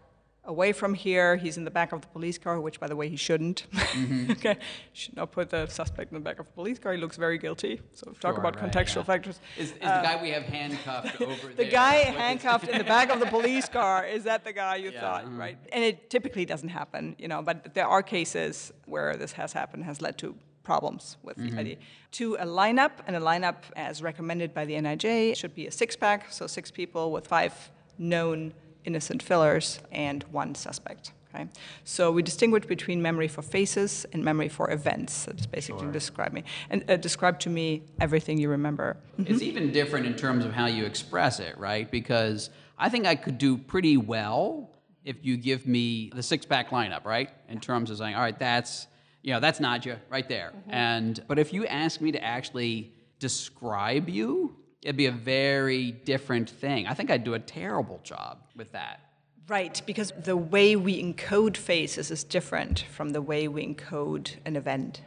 away 0.48 0.72
from 0.72 0.94
here, 0.94 1.36
he's 1.36 1.58
in 1.58 1.66
the 1.66 1.72
back 1.72 1.92
of 1.92 2.02
the 2.02 2.08
police 2.08 2.38
car, 2.38 2.60
which, 2.60 2.80
by 2.80 2.88
the 2.88 2.96
way, 2.96 3.10
he 3.10 3.16
shouldn't. 3.16 3.68
Mm-hmm. 3.72 4.32
okay, 4.32 4.58
should 4.94 5.16
not 5.16 5.32
put 5.32 5.50
the 5.50 5.68
suspect 5.68 6.12
in 6.12 6.18
the 6.18 6.24
back 6.24 6.40
of 6.40 6.46
the 6.48 6.52
police 6.54 6.80
car, 6.80 6.94
he 6.94 7.00
looks 7.00 7.18
very 7.18 7.38
guilty. 7.38 7.82
So 7.94 8.08
talk 8.20 8.36
Sure, 8.36 8.40
about 8.40 8.60
right, 8.60 8.72
contextual 8.72 8.98
yeah. 8.98 9.04
factors. 9.04 9.40
Is, 9.58 9.72
is 9.72 9.80
the 9.80 9.86
guy 9.86 10.16
uh, 10.16 10.22
we 10.22 10.30
have 10.32 10.44
handcuffed 10.44 11.22
over 11.22 11.48
The 11.50 11.54
there? 11.64 11.72
guy 11.72 11.96
handcuffed 12.24 12.68
in 12.70 12.78
the 12.78 12.84
back 12.84 13.10
of 13.10 13.20
the 13.20 13.26
police 13.26 13.68
car, 13.70 14.06
is 14.06 14.24
that 14.24 14.44
the 14.44 14.54
guy 14.54 14.78
you 14.78 14.92
Yeah, 14.92 15.02
thought, 15.02 15.26
uh-huh. 15.26 15.36
right? 15.36 15.58
And 15.72 15.84
it 15.84 16.10
typically 16.10 16.46
doesn't 16.46 16.70
happen, 16.70 17.16
you 17.20 17.28
know, 17.28 17.42
but 17.42 17.74
there 17.74 17.88
are 17.88 18.02
cases 18.02 18.72
where 18.86 19.16
this 19.18 19.34
has 19.34 19.54
happened, 19.54 19.84
has 19.84 20.02
led 20.02 20.18
to 20.20 20.36
problems 20.72 21.18
with 21.24 21.38
Mm-hmm. 21.38 21.56
the 21.56 21.62
ID. 21.62 21.78
To 22.20 22.26
a 22.36 22.46
lineup, 22.62 22.92
and 23.08 23.16
a 23.16 23.20
lineup, 23.32 23.60
as 23.76 24.02
recommended 24.12 24.50
by 24.54 24.64
the 24.70 24.74
NIJ, 24.84 25.36
should 25.40 25.54
be 25.62 25.66
a 25.68 25.72
six 25.82 25.96
pack, 25.96 26.20
so 26.38 26.44
six 26.48 26.66
people 26.80 27.12
with 27.16 27.26
five 27.36 27.54
known 27.98 28.54
innocent 28.86 29.22
fillers 29.30 29.80
and 29.92 30.24
one 30.42 30.52
suspect. 30.56 31.04
Okay? 31.30 31.46
So 31.84 32.12
we 32.12 32.22
distinguish 32.32 32.66
between 32.66 33.02
memory 33.10 33.28
for 33.36 33.42
faces 33.42 34.06
and 34.14 34.20
memory 34.24 34.50
for 34.50 34.66
events. 34.80 35.26
That's 35.26 35.46
basically 35.46 35.88
describe 35.92 36.32
me 36.34 36.44
and 36.72 36.80
uh, 36.90 36.96
describe 36.98 37.38
to 37.46 37.50
me 37.50 37.66
everything 38.06 38.36
you 38.44 38.50
remember. 38.50 38.88
It's 39.32 39.42
even 39.52 39.72
different 39.72 40.06
in 40.06 40.16
terms 40.16 40.44
of 40.46 40.52
how 40.60 40.68
you 40.78 40.84
express 40.86 41.40
it, 41.40 41.56
right? 41.58 41.90
Because 42.00 42.50
I 42.78 42.88
think 42.90 43.06
I 43.14 43.16
could 43.24 43.38
do 43.38 43.58
pretty 43.58 43.98
well 43.98 44.70
if 45.04 45.18
you 45.28 45.38
give 45.50 45.62
me 45.68 46.12
the 46.18 46.24
six 46.24 46.46
pack 46.46 46.70
lineup, 46.78 47.04
right? 47.06 47.30
In 47.50 47.60
terms 47.60 47.90
of 47.92 47.98
saying, 47.98 48.16
all 48.16 48.22
right, 48.30 48.40
that's 48.40 48.88
you 49.28 49.34
know, 49.34 49.42
that's 49.42 49.60
Nadja 49.60 49.98
right 50.10 50.28
there. 50.30 50.54
Mm-hmm. 50.56 50.72
And 50.72 51.24
but 51.28 51.38
if 51.38 51.52
you 51.52 51.66
ask 51.66 52.00
me 52.00 52.14
to 52.14 52.24
actually 52.24 52.94
describe 53.20 54.08
you, 54.08 54.56
it'd 54.82 54.96
be 54.96 55.08
a 55.08 55.12
very 55.12 55.92
different 55.92 56.50
thing. 56.50 56.88
I 56.88 56.94
think 56.94 57.12
I'd 57.12 57.26
do 57.26 57.34
a 57.34 57.40
terrible 57.40 58.00
job 58.06 58.40
with 58.56 58.72
that. 58.72 59.02
Right, 59.50 59.82
because 59.86 60.14
the 60.24 60.38
way 60.38 60.78
we 60.78 61.04
encode 61.04 61.58
faces 61.58 62.10
is 62.10 62.24
different 62.24 62.86
from 62.90 63.10
the 63.10 63.22
way 63.22 63.50
we 63.50 63.68
encode 63.68 64.36
an 64.46 64.56
event. 64.56 65.02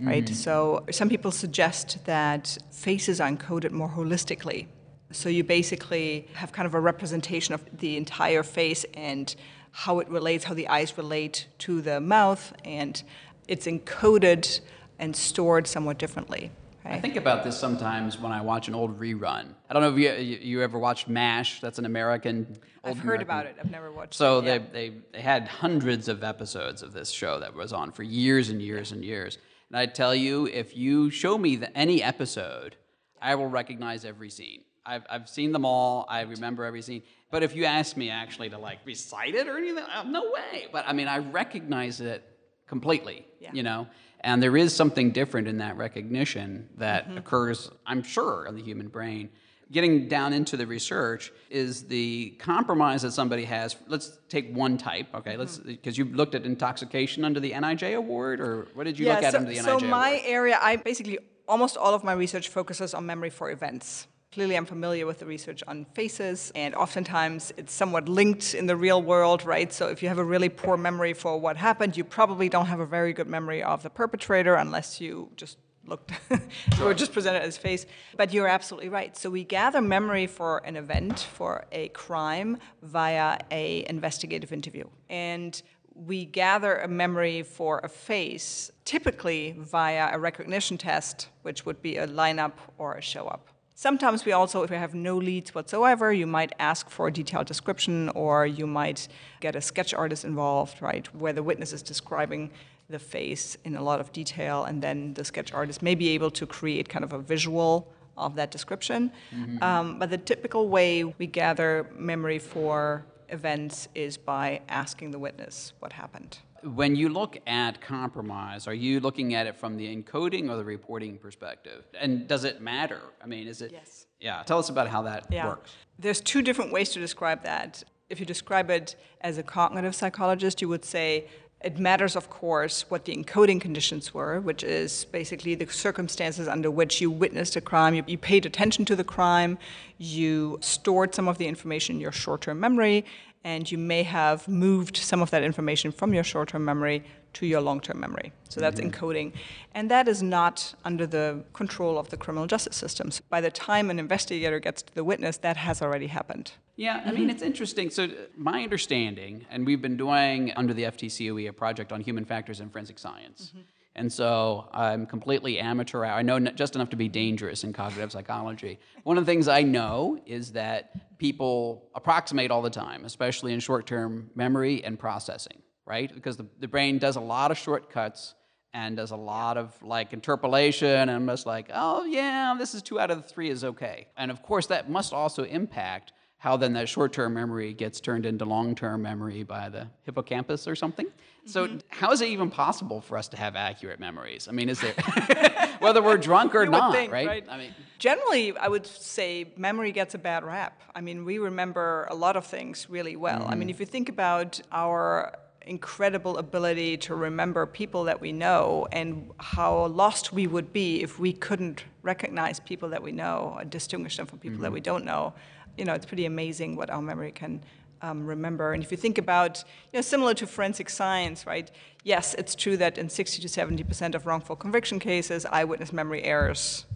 right? 0.00 0.24
Mm. 0.24 0.34
So 0.34 0.86
some 0.90 1.10
people 1.10 1.30
suggest 1.30 2.02
that 2.06 2.56
faces 2.70 3.20
are 3.20 3.28
encoded 3.30 3.72
more 3.72 3.90
holistically. 3.90 4.68
So 5.12 5.28
you 5.28 5.44
basically 5.44 6.28
have 6.32 6.50
kind 6.50 6.64
of 6.66 6.72
a 6.72 6.80
representation 6.80 7.52
of 7.52 7.62
the 7.78 7.98
entire 7.98 8.42
face 8.42 8.86
and 8.94 9.34
how 9.76 9.98
it 9.98 10.08
relates, 10.08 10.44
how 10.44 10.54
the 10.54 10.68
eyes 10.68 10.96
relate 10.96 11.48
to 11.58 11.82
the 11.82 12.00
mouth, 12.00 12.54
and 12.64 13.02
it's 13.48 13.66
encoded 13.66 14.60
and 14.98 15.14
stored 15.14 15.66
somewhat 15.66 15.98
differently. 15.98 16.50
I 16.84 17.00
think 17.00 17.16
about 17.16 17.42
this 17.42 17.58
sometimes 17.58 18.16
when 18.18 18.30
I 18.30 18.40
watch 18.42 18.68
an 18.68 18.74
old 18.76 19.00
rerun. 19.00 19.54
I 19.68 19.72
don't 19.72 19.82
know 19.82 19.92
if 19.92 19.98
you, 19.98 20.12
you, 20.24 20.38
you 20.40 20.62
ever 20.62 20.78
watched 20.78 21.08
MASH. 21.08 21.60
That's 21.60 21.80
an 21.80 21.84
American. 21.84 22.46
Old 22.84 22.96
I've 22.96 22.98
heard 23.02 23.22
American- 23.22 23.22
about 23.22 23.46
it. 23.46 23.56
I've 23.60 23.70
never 23.72 23.90
watched 23.90 24.14
So 24.14 24.38
it. 24.38 24.42
they, 24.42 24.56
yeah. 24.56 24.62
they, 24.72 24.92
they 25.12 25.20
had 25.20 25.48
hundreds 25.48 26.06
of 26.06 26.22
episodes 26.22 26.82
of 26.82 26.92
this 26.92 27.10
show 27.10 27.40
that 27.40 27.54
was 27.54 27.72
on 27.72 27.90
for 27.90 28.04
years 28.04 28.50
and 28.50 28.62
years 28.62 28.92
and 28.92 29.04
years. 29.04 29.38
And 29.68 29.76
I 29.76 29.86
tell 29.86 30.14
you, 30.14 30.46
if 30.46 30.76
you 30.76 31.10
show 31.10 31.36
me 31.36 31.56
the, 31.56 31.76
any 31.76 32.04
episode, 32.04 32.76
I 33.20 33.34
will 33.34 33.48
recognize 33.48 34.04
every 34.04 34.30
scene. 34.30 34.60
I've, 34.84 35.02
I've 35.10 35.28
seen 35.28 35.50
them 35.50 35.64
all. 35.64 36.06
I 36.08 36.20
remember 36.20 36.64
every 36.64 36.82
scene. 36.82 37.02
But 37.32 37.42
if 37.42 37.56
you 37.56 37.64
ask 37.64 37.96
me 37.96 38.10
actually 38.10 38.50
to 38.50 38.58
like 38.58 38.78
recite 38.84 39.34
it 39.34 39.48
or 39.48 39.56
anything, 39.58 39.82
uh, 39.92 40.04
no 40.04 40.22
way. 40.30 40.68
But 40.70 40.84
I 40.86 40.92
mean, 40.92 41.08
I 41.08 41.18
recognize 41.18 42.00
it 42.00 42.22
completely. 42.66 43.26
Yeah. 43.40 43.50
You 43.52 43.62
know, 43.62 43.86
and 44.20 44.42
there 44.42 44.56
is 44.56 44.74
something 44.74 45.10
different 45.12 45.46
in 45.48 45.58
that 45.58 45.76
recognition 45.76 46.68
that 46.78 47.06
Mm-hmm. 47.08 47.18
occurs, 47.18 47.70
I'm 47.86 48.02
sure, 48.02 48.46
in 48.46 48.56
the 48.56 48.62
human 48.62 48.88
brain. 48.88 49.30
Getting 49.72 50.06
down 50.08 50.32
into 50.32 50.56
the 50.56 50.66
research 50.66 51.32
is 51.50 51.84
the 51.88 52.30
compromise 52.38 53.02
that 53.02 53.10
somebody 53.12 53.44
has. 53.44 53.74
Let's 53.88 54.18
take 54.28 54.54
one 54.54 54.78
type, 54.78 55.08
okay? 55.14 55.36
Let's 55.36 55.58
Mm-hmm. 55.58 55.68
because 55.70 55.98
you've 55.98 56.14
looked 56.14 56.34
at 56.34 56.44
intoxication 56.44 57.24
under 57.24 57.40
the 57.40 57.52
NIJ 57.52 57.96
award, 57.96 58.40
or 58.40 58.68
what 58.74 58.84
did 58.84 58.98
you 58.98 59.06
look 59.06 59.22
at 59.22 59.32
so, 59.32 59.38
under 59.38 59.50
the 59.50 59.58
NIJ 59.58 59.64
so 59.64 59.78
my 59.80 60.10
award? 60.10 60.22
area, 60.26 60.58
I 60.62 60.76
basically 60.76 61.18
almost 61.48 61.76
all 61.76 61.94
of 61.94 62.02
my 62.04 62.12
research 62.12 62.48
focuses 62.48 62.94
on 62.94 63.06
memory 63.06 63.30
for 63.30 63.50
events. 63.50 64.06
Clearly, 64.32 64.56
I'm 64.56 64.66
familiar 64.66 65.06
with 65.06 65.20
the 65.20 65.26
research 65.26 65.62
on 65.66 65.86
faces, 65.94 66.52
and 66.54 66.74
oftentimes 66.74 67.52
it's 67.56 67.72
somewhat 67.72 68.08
linked 68.08 68.54
in 68.54 68.66
the 68.66 68.76
real 68.76 69.00
world, 69.00 69.44
right? 69.46 69.72
So 69.72 69.88
if 69.88 70.02
you 70.02 70.08
have 70.08 70.18
a 70.18 70.24
really 70.24 70.48
poor 70.50 70.76
memory 70.76 71.14
for 71.14 71.38
what 71.38 71.56
happened, 71.56 71.96
you 71.96 72.04
probably 72.04 72.48
don't 72.48 72.66
have 72.66 72.80
a 72.80 72.86
very 72.86 73.12
good 73.12 73.28
memory 73.28 73.62
of 73.62 73.82
the 73.82 73.88
perpetrator 73.88 74.56
unless 74.56 75.00
you 75.00 75.30
just 75.36 75.56
looked 75.86 76.12
or 76.82 76.92
just 76.92 77.12
presented 77.12 77.42
as 77.42 77.56
face. 77.56 77.86
But 78.16 78.32
you're 78.32 78.48
absolutely 78.48 78.88
right. 78.88 79.16
So 79.16 79.30
we 79.30 79.44
gather 79.44 79.80
memory 79.80 80.26
for 80.26 80.58
an 80.66 80.76
event, 80.76 81.20
for 81.20 81.64
a 81.72 81.88
crime, 81.88 82.58
via 82.82 83.38
a 83.50 83.86
investigative 83.88 84.52
interview. 84.52 84.84
And 85.08 85.60
we 85.94 86.26
gather 86.26 86.76
a 86.76 86.88
memory 86.88 87.42
for 87.42 87.80
a 87.82 87.88
face, 87.88 88.70
typically 88.84 89.54
via 89.58 90.14
a 90.14 90.18
recognition 90.18 90.76
test, 90.76 91.28
which 91.42 91.64
would 91.64 91.80
be 91.80 91.96
a 91.96 92.06
lineup 92.06 92.52
or 92.76 92.94
a 92.94 93.00
show 93.00 93.26
up. 93.28 93.48
Sometimes 93.78 94.24
we 94.24 94.32
also, 94.32 94.62
if 94.62 94.70
we 94.70 94.76
have 94.76 94.94
no 94.94 95.18
leads 95.18 95.54
whatsoever, 95.54 96.10
you 96.10 96.26
might 96.26 96.52
ask 96.58 96.88
for 96.88 97.08
a 97.08 97.12
detailed 97.12 97.46
description 97.46 98.08
or 98.14 98.46
you 98.46 98.66
might 98.66 99.06
get 99.40 99.54
a 99.54 99.60
sketch 99.60 99.92
artist 99.92 100.24
involved, 100.24 100.80
right, 100.80 101.06
where 101.14 101.34
the 101.34 101.42
witness 101.42 101.74
is 101.74 101.82
describing 101.82 102.50
the 102.88 102.98
face 102.98 103.58
in 103.64 103.76
a 103.76 103.82
lot 103.82 104.00
of 104.00 104.10
detail, 104.12 104.64
and 104.64 104.80
then 104.80 105.12
the 105.12 105.24
sketch 105.26 105.52
artist 105.52 105.82
may 105.82 105.94
be 105.94 106.08
able 106.10 106.30
to 106.30 106.46
create 106.46 106.88
kind 106.88 107.04
of 107.04 107.12
a 107.12 107.18
visual 107.18 107.92
of 108.16 108.34
that 108.36 108.50
description. 108.50 109.12
Um, 109.60 109.98
but 109.98 110.08
the 110.08 110.16
typical 110.16 110.70
way 110.70 111.04
we 111.04 111.26
gather 111.26 111.90
memory 111.98 112.38
for 112.38 113.04
events 113.28 113.88
is 113.94 114.16
by 114.16 114.62
asking 114.70 115.10
the 115.10 115.18
witness 115.18 115.74
what 115.80 115.92
happened. 115.92 116.38
When 116.74 116.96
you 116.96 117.08
look 117.08 117.38
at 117.46 117.80
compromise, 117.80 118.66
are 118.66 118.74
you 118.74 118.98
looking 118.98 119.34
at 119.34 119.46
it 119.46 119.56
from 119.56 119.76
the 119.76 119.94
encoding 119.94 120.50
or 120.50 120.56
the 120.56 120.64
reporting 120.64 121.16
perspective? 121.16 121.84
And 122.00 122.26
does 122.26 122.42
it 122.42 122.60
matter? 122.60 123.00
I 123.22 123.26
mean, 123.26 123.46
is 123.46 123.62
it? 123.62 123.70
Yes. 123.72 124.06
Yeah. 124.18 124.42
Tell 124.42 124.58
us 124.58 124.68
about 124.68 124.88
how 124.88 125.02
that 125.02 125.26
Yeah. 125.30 125.46
works. 125.46 125.70
There's 125.98 126.20
two 126.20 126.42
different 126.42 126.72
ways 126.72 126.90
to 126.90 126.98
describe 126.98 127.44
that. 127.44 127.84
If 128.10 128.18
you 128.18 128.26
describe 128.26 128.68
it 128.70 128.96
as 129.20 129.38
a 129.38 129.44
cognitive 129.44 129.94
psychologist, 129.94 130.60
you 130.60 130.68
would 130.68 130.84
say 130.84 131.28
it 131.64 131.78
matters, 131.78 132.16
of 132.16 132.28
course, 132.28 132.90
what 132.90 133.06
the 133.06 133.16
encoding 133.16 133.60
conditions 133.60 134.12
were, 134.12 134.40
which 134.40 134.62
is 134.62 135.06
basically 135.06 135.54
the 135.54 135.66
circumstances 135.66 136.48
under 136.48 136.70
which 136.70 137.00
you 137.00 137.10
witnessed 137.10 137.56
a 137.56 137.60
crime. 137.60 137.94
You, 137.94 138.04
you 138.06 138.18
paid 138.18 138.44
attention 138.44 138.84
to 138.86 138.96
the 138.96 139.04
crime, 139.04 139.58
you 139.98 140.58
stored 140.60 141.14
some 141.14 141.28
of 141.28 141.38
the 141.38 141.46
information 141.46 141.96
in 141.96 142.00
your 142.00 142.12
short 142.12 142.42
term 142.42 142.60
memory, 142.60 143.04
and 143.44 143.70
you 143.70 143.78
may 143.78 144.02
have 144.02 144.48
moved 144.48 144.96
some 144.96 145.22
of 145.22 145.30
that 145.30 145.42
information 145.42 145.92
from 145.92 146.12
your 146.12 146.24
short 146.24 146.48
term 146.48 146.64
memory 146.64 147.04
to 147.34 147.46
your 147.46 147.60
long 147.60 147.80
term 147.80 148.00
memory. 148.00 148.32
So 148.48 148.60
that's 148.60 148.80
mm-hmm. 148.80 148.90
encoding. 148.90 149.32
And 149.74 149.90
that 149.90 150.08
is 150.08 150.22
not 150.22 150.74
under 150.84 151.06
the 151.06 151.44
control 151.52 151.98
of 151.98 152.08
the 152.08 152.16
criminal 152.16 152.46
justice 152.46 152.76
system. 152.76 153.10
So 153.10 153.22
by 153.28 153.40
the 153.40 153.50
time 153.50 153.90
an 153.90 153.98
investigator 153.98 154.58
gets 154.58 154.82
to 154.82 154.94
the 154.94 155.04
witness, 155.04 155.36
that 155.38 155.56
has 155.56 155.82
already 155.82 156.06
happened. 156.06 156.52
Yeah, 156.76 157.02
I 157.04 157.10
mean, 157.10 157.22
mm-hmm. 157.22 157.30
it's 157.30 157.42
interesting. 157.42 157.88
So, 157.88 158.08
my 158.36 158.62
understanding, 158.62 159.46
and 159.50 159.64
we've 159.64 159.80
been 159.80 159.96
doing 159.96 160.52
under 160.56 160.74
the 160.74 160.84
FTCOE 160.84 161.48
a 161.48 161.52
project 161.52 161.90
on 161.90 162.02
human 162.02 162.26
factors 162.26 162.60
in 162.60 162.68
forensic 162.68 162.98
science. 162.98 163.52
Mm-hmm. 163.54 163.60
And 163.96 164.12
so 164.12 164.68
I'm 164.72 165.06
completely 165.06 165.58
amateur. 165.58 166.04
I 166.04 166.20
know 166.20 166.38
just 166.38 166.74
enough 166.74 166.90
to 166.90 166.96
be 166.96 167.08
dangerous 167.08 167.64
in 167.64 167.72
cognitive 167.72 168.12
psychology. 168.12 168.78
One 169.04 169.16
of 169.16 169.24
the 169.24 169.32
things 169.32 169.48
I 169.48 169.62
know 169.62 170.20
is 170.26 170.52
that 170.52 171.18
people 171.18 171.88
approximate 171.94 172.50
all 172.50 172.60
the 172.60 172.70
time, 172.70 173.06
especially 173.06 173.54
in 173.54 173.60
short 173.60 173.86
term 173.86 174.30
memory 174.34 174.84
and 174.84 174.98
processing, 174.98 175.62
right? 175.86 176.14
Because 176.14 176.36
the, 176.36 176.46
the 176.60 176.68
brain 176.68 176.98
does 176.98 177.16
a 177.16 177.20
lot 177.20 177.50
of 177.50 177.56
shortcuts 177.56 178.34
and 178.74 178.98
does 178.98 179.12
a 179.12 179.16
lot 179.16 179.56
of 179.56 179.74
like 179.82 180.12
interpolation 180.12 180.86
and 180.88 181.10
I'm 181.10 181.26
just 181.26 181.46
like, 181.46 181.70
oh 181.72 182.04
yeah, 182.04 182.54
this 182.58 182.74
is 182.74 182.82
two 182.82 183.00
out 183.00 183.10
of 183.10 183.22
the 183.22 183.26
three 183.26 183.48
is 183.48 183.64
okay. 183.64 184.08
And 184.18 184.30
of 184.30 184.42
course, 184.42 184.66
that 184.66 184.90
must 184.90 185.14
also 185.14 185.44
impact 185.44 186.12
how 186.46 186.56
then 186.56 186.74
that 186.74 186.88
short-term 186.88 187.34
memory 187.34 187.72
gets 187.72 187.98
turned 187.98 188.24
into 188.24 188.44
long-term 188.44 189.02
memory 189.02 189.42
by 189.42 189.68
the 189.68 189.84
hippocampus 190.04 190.68
or 190.68 190.76
something. 190.76 191.08
So 191.44 191.66
mm-hmm. 191.66 191.78
how 191.88 192.12
is 192.12 192.20
it 192.20 192.28
even 192.28 192.50
possible 192.50 193.00
for 193.00 193.18
us 193.18 193.26
to 193.30 193.36
have 193.36 193.56
accurate 193.56 193.98
memories? 193.98 194.46
I 194.46 194.52
mean, 194.52 194.68
is 194.68 194.80
there 194.80 194.92
whether 195.80 196.00
we're 196.00 196.16
drunk 196.16 196.54
or 196.54 196.62
You 196.62 196.70
not, 196.70 196.92
think, 196.92 197.10
right? 197.10 197.26
right? 197.26 197.44
I 197.50 197.58
mean, 197.58 197.74
Generally, 197.98 198.56
I 198.58 198.68
would 198.68 198.86
say 198.86 199.54
memory 199.56 199.90
gets 199.90 200.14
a 200.14 200.18
bad 200.18 200.44
rap. 200.44 200.80
I 200.94 201.00
mean, 201.00 201.24
we 201.24 201.40
remember 201.40 202.06
a 202.10 202.14
lot 202.14 202.36
of 202.36 202.46
things 202.46 202.88
really 202.88 203.16
well. 203.16 203.42
I 203.42 203.56
mean, 203.56 203.62
mm-hmm. 203.62 203.70
if 203.70 203.80
you 203.80 203.86
think 203.86 204.08
about 204.08 204.60
our 204.70 205.36
incredible 205.62 206.38
ability 206.38 206.96
to 206.96 207.16
remember 207.16 207.66
people 207.66 208.04
that 208.04 208.20
we 208.20 208.30
know 208.30 208.86
and 208.92 209.32
how 209.38 209.86
lost 209.86 210.32
we 210.32 210.46
would 210.46 210.72
be 210.72 211.02
if 211.02 211.18
we 211.18 211.32
couldn't 211.32 211.82
recognize 212.02 212.60
people 212.60 212.88
that 212.90 213.02
we 213.02 213.10
know 213.10 213.52
or 213.56 213.64
distinguish 213.64 214.16
them 214.16 214.26
from 214.26 214.38
people 214.38 214.60
that 214.60 214.70
we 214.70 214.78
mm-hmm. 214.78 214.84
don't 214.84 215.04
know, 215.04 215.34
you 215.76 215.84
know, 215.84 215.94
it's 215.94 216.06
pretty 216.06 216.26
amazing 216.26 216.76
what 216.76 216.90
our 216.90 217.02
memory 217.02 217.32
can 217.32 217.62
um, 218.02 218.26
remember. 218.26 218.72
And 218.72 218.82
if 218.82 218.90
you 218.90 218.96
think 218.96 219.18
about, 219.18 219.64
you 219.92 219.98
know, 219.98 220.02
similar 220.02 220.34
to 220.34 220.46
forensic 220.46 220.90
science, 220.90 221.46
right? 221.46 221.70
Yes, 222.04 222.34
it's 222.34 222.54
true 222.54 222.76
that 222.76 222.98
in 222.98 223.08
60 223.08 223.42
to 223.42 223.48
70 223.48 223.84
percent 223.84 224.14
of 224.14 224.26
wrongful 224.26 224.56
conviction 224.56 224.98
cases, 224.98 225.46
eyewitness 225.46 225.92
memory 225.92 226.22
errors 226.22 226.86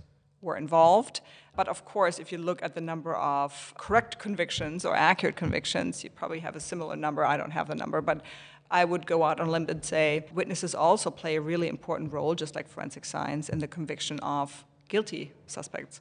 were 0.43 0.57
involved. 0.57 1.21
But 1.57 1.69
of 1.69 1.85
course, 1.85 2.19
if 2.19 2.33
you 2.33 2.39
look 2.39 2.63
at 2.63 2.75
the 2.75 2.81
number 2.81 3.15
of 3.15 3.75
correct 3.77 4.19
convictions 4.19 4.85
or 4.85 4.95
accurate 4.95 5.37
convictions, 5.37 6.05
you 6.05 6.11
probably 6.11 6.41
have 6.41 6.57
a 6.57 6.61
similar 6.61 6.97
number. 6.97 7.25
I 7.25 7.37
don't 7.37 7.51
have 7.51 7.69
the 7.69 7.75
number, 7.75 8.01
but 8.01 8.23
I 8.71 8.85
would 8.85 9.05
go 9.07 9.25
out 9.25 9.41
on 9.41 9.49
a 9.49 9.51
limb 9.51 9.67
and 9.69 9.85
say 9.85 10.27
witnesses 10.33 10.75
also 10.75 11.11
play 11.11 11.37
a 11.37 11.41
really 11.41 11.69
important 11.69 12.13
role, 12.13 12.35
just 12.35 12.55
like 12.55 12.69
forensic 12.69 13.05
science, 13.05 13.49
in 13.49 13.59
the 13.59 13.67
conviction 13.67 14.21
of 14.21 14.65
guilty 14.89 15.33
suspects. 15.47 16.01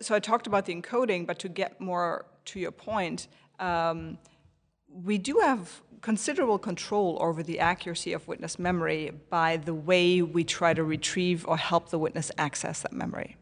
So 0.00 0.14
I 0.14 0.18
talked 0.18 0.46
about 0.46 0.66
the 0.66 0.74
encoding, 0.74 1.26
but 1.26 1.38
to 1.40 1.48
get 1.48 1.80
more 1.80 2.26
to 2.46 2.60
your 2.60 2.72
point, 2.72 3.28
um, 3.58 4.18
we 4.88 5.18
do 5.18 5.38
have 5.42 5.82
considerable 6.02 6.58
control 6.58 7.18
over 7.20 7.42
the 7.42 7.58
accuracy 7.58 8.12
of 8.12 8.28
witness 8.28 8.58
memory 8.58 9.10
by 9.30 9.56
the 9.56 9.74
way 9.74 10.22
we 10.22 10.44
try 10.44 10.72
to 10.74 10.84
retrieve 10.84 11.46
or 11.48 11.56
help 11.56 11.88
the 11.88 11.98
witness 11.98 12.30
access 12.38 12.82
that 12.82 12.92
memory. 12.92 13.36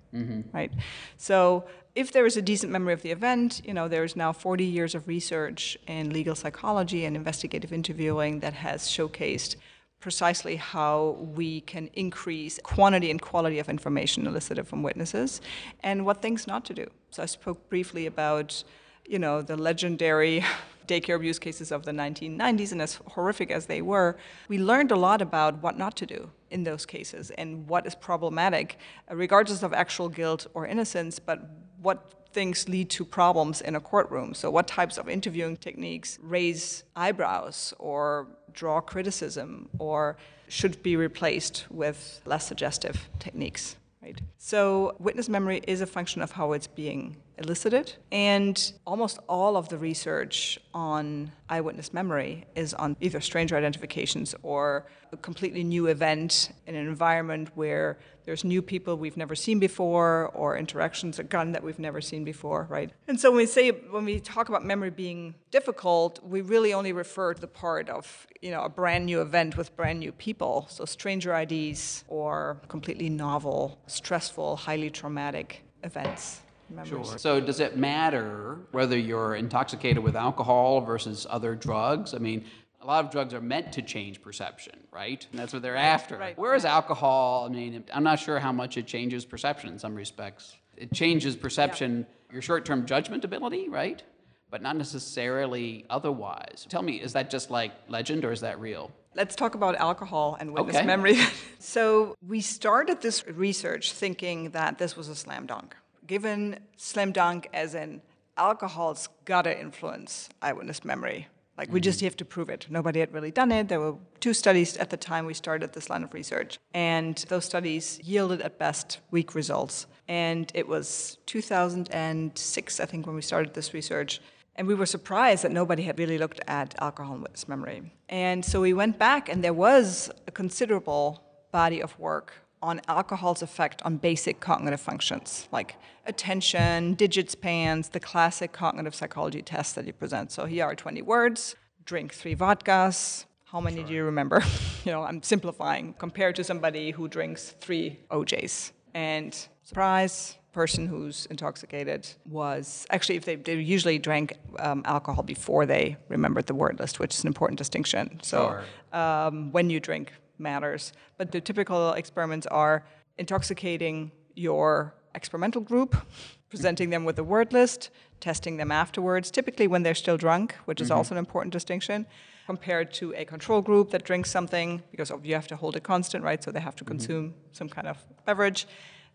Right. 0.53 0.73
So 1.17 1.67
if 1.95 2.13
there 2.13 2.25
is 2.25 2.37
a 2.37 2.43
decent 2.43 2.73
memory 2.73 2.93
of 2.93 3.03
the 3.03 3.11
event, 3.11 3.61
you 3.65 3.75
know, 3.75 3.89
there's 3.89 4.17
now 4.17 4.33
40 4.33 4.65
years 4.65 4.95
of 4.95 5.09
research 5.09 5.77
in 5.87 6.11
legal 6.13 6.35
psychology 6.35 7.05
and 7.05 7.17
investigative 7.17 7.73
interviewing 7.73 8.41
that 8.41 8.55
has 8.55 8.83
showcased 8.83 9.57
precisely 10.05 10.57
how 10.57 11.17
we 11.35 11.63
can 11.63 11.89
increase 11.95 12.61
quantity 12.63 13.11
and 13.11 13.23
quality 13.23 13.59
of 13.59 13.71
information 13.71 14.27
elicited 14.27 14.69
from 14.69 14.83
witnesses 14.83 15.41
and 15.83 16.05
what 16.05 16.21
things 16.21 16.47
not 16.47 16.63
to 16.63 16.75
do. 16.75 16.87
So 17.11 17.23
I 17.23 17.27
spoke 17.27 17.71
briefly 17.71 18.05
about, 18.05 18.65
you 19.07 19.19
know, 19.19 19.41
the 19.41 19.57
legendary 19.57 20.45
daycare 20.87 21.17
abuse 21.17 21.39
cases 21.39 21.73
of 21.73 21.87
the 21.87 21.93
1990s, 21.93 22.71
and 22.73 22.83
as 22.83 23.01
horrific 23.13 23.51
as 23.51 23.65
they 23.65 23.81
were, 23.81 24.19
we 24.47 24.59
learned 24.59 24.93
a 24.93 24.97
lot 24.97 25.23
about 25.23 25.63
what 25.63 25.79
not 25.79 25.97
to 25.97 26.05
do 26.05 26.31
in 26.51 26.65
those 26.65 26.85
cases 26.85 27.31
and 27.39 27.67
what 27.67 27.87
is 27.87 27.95
problematic, 27.95 28.77
uh, 29.11 29.17
regardless 29.17 29.63
of 29.63 29.73
actual 29.73 30.11
guilt 30.11 30.47
or 30.53 30.67
innocence, 30.67 31.19
but 31.19 31.49
what 31.81 32.27
things 32.35 32.69
lead 32.69 32.91
to 32.91 33.07
problems 33.07 33.63
in 33.63 33.75
a 33.75 33.81
courtroom. 33.81 34.35
So, 34.35 34.51
what 34.51 34.67
types 34.69 34.99
of 34.99 35.09
interviewing 35.09 35.57
techniques 35.57 36.19
raise 36.21 36.85
eyebrows 36.95 37.73
or 37.79 38.27
draw 38.55 38.81
criticism 38.81 39.69
or 39.79 40.17
should 40.49 40.83
be 40.83 40.97
replaced 40.97 41.67
with 41.71 42.21
less 42.25 42.47
suggestive 42.47 43.09
techniques. 43.19 43.77
Right? 44.03 44.21
So, 44.39 44.97
witness 44.99 45.29
memory 45.29 45.63
is 45.67 45.81
a 45.81 45.87
function 45.87 46.21
of 46.21 46.33
how 46.33 46.53
it's 46.53 46.67
being 46.67 47.17
elicited, 47.39 47.95
and 48.13 48.73
almost 48.87 49.19
all 49.29 49.57
of 49.57 49.69
the 49.69 49.79
research 49.79 50.59
on 50.73 51.33
eyewitness 51.49 51.93
memory 51.93 52.47
is 52.55 52.75
on 52.75 52.97
either 53.01 53.21
stranger 53.21 53.57
identifications 53.57 54.35
or 54.43 54.87
a 55.13 55.17
completely 55.17 55.65
new 55.65 55.87
event 55.87 56.53
in 56.67 56.75
an 56.75 56.87
environment 56.87 57.51
where 57.55 57.99
there's 58.25 58.45
new 58.45 58.63
people 58.63 58.97
we've 58.97 59.17
never 59.17 59.35
seen 59.35 59.59
before 59.59 60.31
or 60.35 60.57
interactions 60.57 61.19
a 61.19 61.25
gun 61.25 61.53
that 61.53 61.63
we've 61.63 61.79
never 61.79 62.01
seen 62.01 62.25
before, 62.25 62.67
right? 62.71 62.91
And 63.07 63.19
so 63.21 63.31
when 63.31 63.39
we 63.39 63.47
say 63.47 63.71
when 63.71 64.05
we 64.05 64.21
talk 64.21 64.49
about 64.49 64.65
memory 64.65 64.91
being 64.91 65.35
difficult, 65.51 66.21
we 66.25 66.41
really 66.41 66.73
only 66.73 66.93
refer 66.93 67.35
to 67.35 67.41
the 67.41 67.47
part 67.47 67.89
of, 67.89 68.27
you 68.41 68.51
know, 68.51 68.63
a 68.63 68.69
brand 68.69 69.07
new 69.07 69.21
event 69.21 69.57
with 69.57 69.77
brand 69.77 70.01
new 70.01 70.13
people. 70.13 70.67
So 70.71 70.85
stranger 70.85 71.37
IDs 71.37 72.05
or 72.09 72.61
completely 72.69 73.09
novel, 73.09 73.79
stressful, 73.87 74.57
highly 74.57 74.91
traumatic 74.91 75.65
events. 75.83 76.41
Sure. 76.85 77.05
So 77.19 77.41
does 77.41 77.61
it 77.61 77.77
matter 77.77 78.59
whether 78.73 78.99
you're 78.99 79.35
intoxicated 79.37 80.03
with 80.03 80.17
alcohol 80.17 80.81
versus 80.81 81.27
other 81.31 81.55
drugs? 81.55 82.15
I 82.15 82.19
mean, 82.19 82.45
a 82.81 82.87
lot 82.87 83.05
of 83.05 83.11
drugs 83.11 83.33
are 83.33 83.41
meant 83.41 83.73
to 83.73 83.83
change 83.83 84.21
perception, 84.21 84.75
right? 84.93 85.27
And 85.31 85.39
that's 85.39 85.53
what 85.53 85.63
they're 85.63 85.77
after. 85.77 86.19
right. 86.19 86.37
Whereas 86.39 86.65
alcohol, 86.65 87.47
I 87.47 87.53
mean, 87.55 87.85
I'm 87.93 88.05
not 88.05 88.19
sure 88.19 88.39
how 88.39 88.53
much 88.53 88.77
it 88.77 88.87
changes 88.87 89.25
perception 89.25 89.71
in 89.71 89.79
some 89.79 89.95
respects. 89.95 90.55
It 90.77 90.93
changes 90.93 91.37
perception, 91.37 92.07
your 92.33 92.43
short 92.43 92.65
term 92.65 92.85
judgment 92.85 93.25
ability, 93.25 93.69
right? 93.69 94.03
But 94.51 94.61
not 94.61 94.77
necessarily 94.77 95.85
otherwise. 95.89 96.67
Tell 96.69 96.83
me, 96.83 96.97
is 97.01 97.13
that 97.15 97.31
just 97.31 97.51
like 97.51 97.73
legend 97.89 98.25
or 98.25 98.33
is 98.33 98.41
that 98.43 98.61
real? 98.61 98.91
Let's 99.17 99.37
talk 99.37 99.55
about 99.55 99.77
alcohol 99.77 100.37
and 100.41 100.53
witness 100.53 100.77
Okay. 100.77 100.85
memory. 100.87 101.17
so, 101.61 102.17
we 102.27 102.41
started 102.41 103.01
this 103.01 103.27
research 103.29 103.93
thinking 103.93 104.51
that 104.51 104.79
this 104.79 104.97
was 104.97 105.09
a 105.09 105.15
slam 105.15 105.47
dunk. 105.47 105.77
Given 106.07 106.59
slam 106.77 107.13
dunk 107.13 107.49
as 107.53 107.75
an 107.75 108.03
alcohol's 108.37 109.09
gotta 109.25 109.59
influence 109.59 110.29
eyewitness 110.43 110.85
memory. 110.85 111.29
Like, 111.57 111.73
we 111.73 111.81
just 111.81 111.99
mm-hmm. 111.99 112.07
have 112.07 112.17
to 112.17 112.25
prove 112.25 112.51
it. 112.51 112.67
Nobody 112.69 112.99
had 112.99 113.13
really 113.15 113.31
done 113.31 113.53
it. 113.53 113.69
There 113.69 113.79
were 113.79 113.95
two 114.19 114.35
studies 114.35 114.77
at 114.77 114.91
the 114.91 114.97
time 114.97 115.25
we 115.25 115.35
started 115.35 115.73
this 115.73 115.89
line 115.89 116.03
of 116.03 116.13
research, 116.13 116.59
and 116.75 117.17
those 117.29 117.45
studies 117.45 118.01
yielded 118.03 118.43
at 118.43 118.59
best 118.59 118.99
weak 119.13 119.37
results. 119.37 119.87
And 120.09 120.51
it 120.53 120.67
was 120.67 121.19
2006, 121.27 122.81
I 122.81 122.87
think, 122.87 123.07
when 123.07 123.15
we 123.15 123.23
started 123.23 123.55
this 123.55 123.73
research. 123.73 124.21
And 124.57 124.67
we 124.67 124.75
were 124.75 124.87
surprised 124.87 125.45
that 125.45 125.53
nobody 125.53 125.85
had 125.85 125.99
really 125.99 126.19
looked 126.19 126.41
at 126.49 126.75
alcohol 126.81 127.15
and 127.15 127.23
witness 127.23 127.49
memory. 127.49 127.93
And 128.09 128.45
so 128.45 128.61
we 128.61 128.73
went 128.73 128.99
back, 128.99 129.29
and 129.29 129.43
there 129.45 129.55
was 129.55 130.11
a 130.27 130.33
considerable 130.33 131.23
body 131.53 131.81
of 131.81 131.97
work 132.01 132.35
on 132.65 132.81
alcohol's 132.89 133.43
effect 133.43 133.83
on 133.83 133.99
basic 133.99 134.41
cognitive 134.41 134.81
functions 134.81 135.49
like 135.53 135.77
attention, 136.07 136.95
digit 136.95 137.31
spans, 137.31 137.91
the 137.91 138.01
classic 138.01 138.53
cognitive 138.53 138.95
psychology 138.95 139.43
tests 139.43 139.75
that 139.75 139.87
you 139.87 139.93
present. 139.93 140.33
So 140.33 140.47
here 140.47 140.65
are 140.65 140.75
20 140.75 141.03
words 141.03 141.57
drink 141.85 142.15
three 142.15 142.35
vodkas. 142.35 143.27
How 143.45 143.61
many 143.61 143.83
do 143.83 143.93
you 143.93 144.05
remember? 144.05 144.43
you 144.85 144.93
know, 144.93 145.03
I'm 145.03 145.23
simplifying 145.23 145.95
compared 145.99 146.35
to 146.37 146.45
somebody 146.45 146.91
who 146.91 147.09
drinks 147.09 147.55
three 147.61 147.99
OJs. 148.11 148.73
And 148.95 149.37
surprise, 149.63 150.37
person 150.53 150.87
who's 150.87 151.27
intoxicated 151.27 152.09
was 152.25 152.87
actually 152.91 153.17
if 153.17 153.25
they, 153.25 153.37
they 153.37 153.57
usually 153.57 153.99
drank 153.99 154.35
um, 154.59 154.83
alcohol 154.87 155.23
before 155.23 155.67
they 155.67 155.97
remembered 156.09 156.47
the 156.47 156.55
word 156.55 156.81
list, 156.81 157.01
which 157.01 157.15
is 157.15 157.23
an 157.25 157.29
important 157.29 157.59
distinction. 157.59 158.21
So 158.23 158.61
um, 158.93 159.53
when 159.53 159.69
you 159.69 159.81
drink 159.81 160.13
matters. 160.39 160.93
But 161.19 161.33
the 161.33 161.41
typical 161.41 161.93
experiments 161.93 162.47
are 162.47 162.85
intoxicating 163.19 164.13
your 164.35 164.95
experimental 165.15 165.61
group, 165.61 165.97
presenting 166.51 166.91
them 166.91 167.05
with 167.05 167.19
a 167.19 167.25
word 167.25 167.53
list, 167.53 167.91
testing 168.21 168.57
them 168.57 168.71
afterwards, 168.71 169.31
typically 169.31 169.67
when 169.67 169.83
they're 169.83 169.95
still 169.95 170.17
drunk, 170.17 170.55
which 170.65 170.81
is 170.81 170.89
mm-hmm. 170.89 170.99
also 170.99 171.15
an 171.15 171.19
important 171.19 171.53
distinction, 171.53 172.07
compared 172.47 172.93
to 172.93 173.15
a 173.15 173.25
control 173.25 173.63
group 173.63 173.91
that 173.91 174.05
drinks 174.05 174.31
something, 174.31 174.83
because 174.91 175.11
you 175.23 175.35
have 175.35 175.49
to 175.49 175.57
hold 175.57 175.77
it 175.77 175.83
constant, 175.83 176.25
right? 176.25 176.43
So 176.43 176.51
they 176.51 176.61
have 176.61 176.77
to 176.77 176.85
mm-hmm. 176.85 176.93
consume 176.93 177.35
some 177.53 177.69
kind 177.69 177.87
of 177.87 177.99
beverage. 178.25 178.67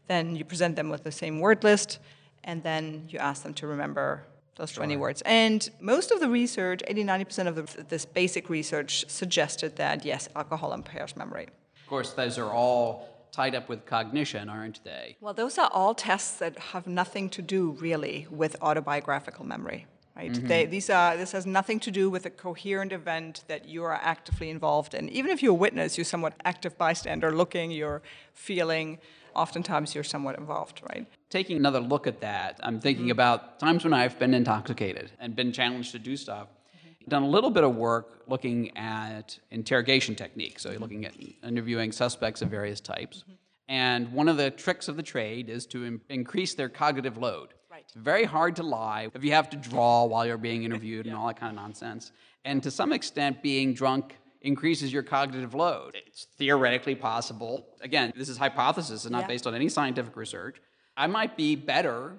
Then 0.08 0.36
you 0.36 0.44
present 0.44 0.76
them 0.76 0.90
with 0.90 1.04
the 1.04 1.12
same 1.12 1.40
word 1.40 1.64
list, 1.64 2.00
and 2.44 2.64
then 2.64 3.06
you 3.10 3.20
ask 3.20 3.44
them 3.44 3.54
to 3.56 3.68
remember 3.68 4.26
those 4.60 4.72
20 4.74 4.98
words. 4.98 5.24
And 5.26 5.68
most 5.80 6.12
of 6.12 6.20
the 6.20 6.30
research, 6.30 6.82
80 6.88 7.04
90% 7.06 7.48
of 7.48 7.56
the, 7.56 7.84
this 7.84 8.06
basic 8.06 8.50
research, 8.50 9.10
suggested 9.10 9.78
that 9.78 10.06
yes, 10.06 10.30
alcohol 10.36 10.74
impairs 10.74 11.16
memory. 11.16 11.48
Of 11.82 11.88
course, 11.88 12.12
those 12.12 12.38
are 12.38 12.52
all 12.52 13.08
tied 13.32 13.56
up 13.56 13.70
with 13.70 13.86
cognition, 13.86 14.50
aren't 14.50 14.84
they? 14.84 15.16
Well, 15.22 15.34
those 15.34 15.58
are 15.58 15.70
all 15.74 15.96
tests 15.96 16.38
that 16.40 16.58
have 16.60 16.86
nothing 16.88 17.30
to 17.30 17.42
do 17.42 17.72
really 17.80 18.28
with 18.30 18.56
autobiographical 18.62 19.46
memory. 19.46 19.88
Right? 20.16 20.34
Mm-hmm. 20.34 20.48
They, 20.48 20.66
these 20.66 20.90
are, 20.90 21.16
this 21.16 21.32
has 21.32 21.46
nothing 21.46 21.80
to 21.80 21.92
do 21.92 22.10
with 22.10 22.26
a 22.26 22.30
coherent 22.30 22.92
event 22.92 23.46
that 23.48 23.70
you 23.70 23.86
are 23.86 23.94
actively 23.94 24.50
involved 24.50 24.94
in. 24.94 25.08
Even 25.10 25.32
if 25.32 25.42
you're 25.42 25.54
a 25.54 25.56
witness, 25.56 25.98
you're 25.98 26.04
somewhat 26.04 26.34
active 26.44 26.78
bystander 26.78 27.32
looking, 27.34 27.72
you're 27.72 28.02
feeling, 28.34 29.00
oftentimes 29.34 29.96
you're 29.96 30.04
somewhat 30.04 30.38
involved, 30.38 30.82
right? 30.90 31.08
Taking 31.30 31.58
another 31.58 31.80
look 31.80 32.08
at 32.08 32.22
that, 32.22 32.60
I'm 32.64 32.80
thinking 32.80 33.06
mm-hmm. 33.06 33.12
about 33.12 33.60
times 33.60 33.84
when 33.84 33.94
I've 33.94 34.18
been 34.18 34.34
intoxicated 34.34 35.12
and 35.20 35.36
been 35.36 35.52
challenged 35.52 35.92
to 35.92 36.00
do 36.00 36.18
stuff. 36.18 36.48
Mm-hmm. 36.48 37.10
Done 37.10 37.24
a 37.24 37.30
little 37.30 37.52
bit 37.52 37.64
of 37.64 37.76
work 37.76 38.24
looking 38.28 38.76
at 38.76 39.38
interrogation 39.52 40.16
techniques, 40.16 40.64
so 40.64 40.70
you're 40.70 40.76
mm-hmm. 40.76 40.84
looking 40.84 41.06
at 41.06 41.14
interviewing 41.44 41.92
suspects 41.92 42.42
of 42.42 42.50
various 42.50 42.80
types. 42.80 43.24
And 43.68 44.12
one 44.12 44.28
of 44.28 44.38
the 44.38 44.50
tricks 44.50 44.88
of 44.88 44.98
the 44.98 45.04
trade 45.04 45.50
is 45.50 45.68
to 45.68 45.86
im- 45.86 46.02
increase 46.10 46.56
their 46.56 46.70
cognitive 46.70 47.18
load. 47.18 47.50
Right. 47.70 47.84
It's 47.86 47.94
very 47.94 48.24
hard 48.24 48.56
to 48.56 48.64
lie 48.64 49.10
if 49.14 49.24
you 49.24 49.34
have 49.34 49.52
to 49.52 49.58
draw 49.58 50.06
while 50.06 50.26
you're 50.26 50.40
being 50.40 50.64
interviewed 50.64 51.06
and 51.06 51.16
all 51.16 51.28
that 51.28 51.40
kind 51.40 51.56
of 51.56 51.62
nonsense. 51.62 52.12
And 52.44 52.64
to 52.64 52.72
some 52.72 52.92
extent, 52.92 53.44
being 53.44 53.76
drunk 53.76 54.16
increases 54.42 54.92
your 54.92 55.04
cognitive 55.04 55.54
load. 55.54 55.96
It's 56.08 56.26
theoretically 56.40 56.96
possible. 56.96 57.68
Again, 57.82 58.14
this 58.16 58.30
is 58.30 58.38
hypothesis 58.38 59.06
and 59.06 59.12
not 59.12 59.22
Yeah. 59.22 59.28
based 59.28 59.46
on 59.46 59.54
any 59.54 59.70
scientific 59.70 60.16
research. 60.16 60.60
I 61.00 61.08
might 61.08 61.38
be 61.38 61.56
better 61.56 62.12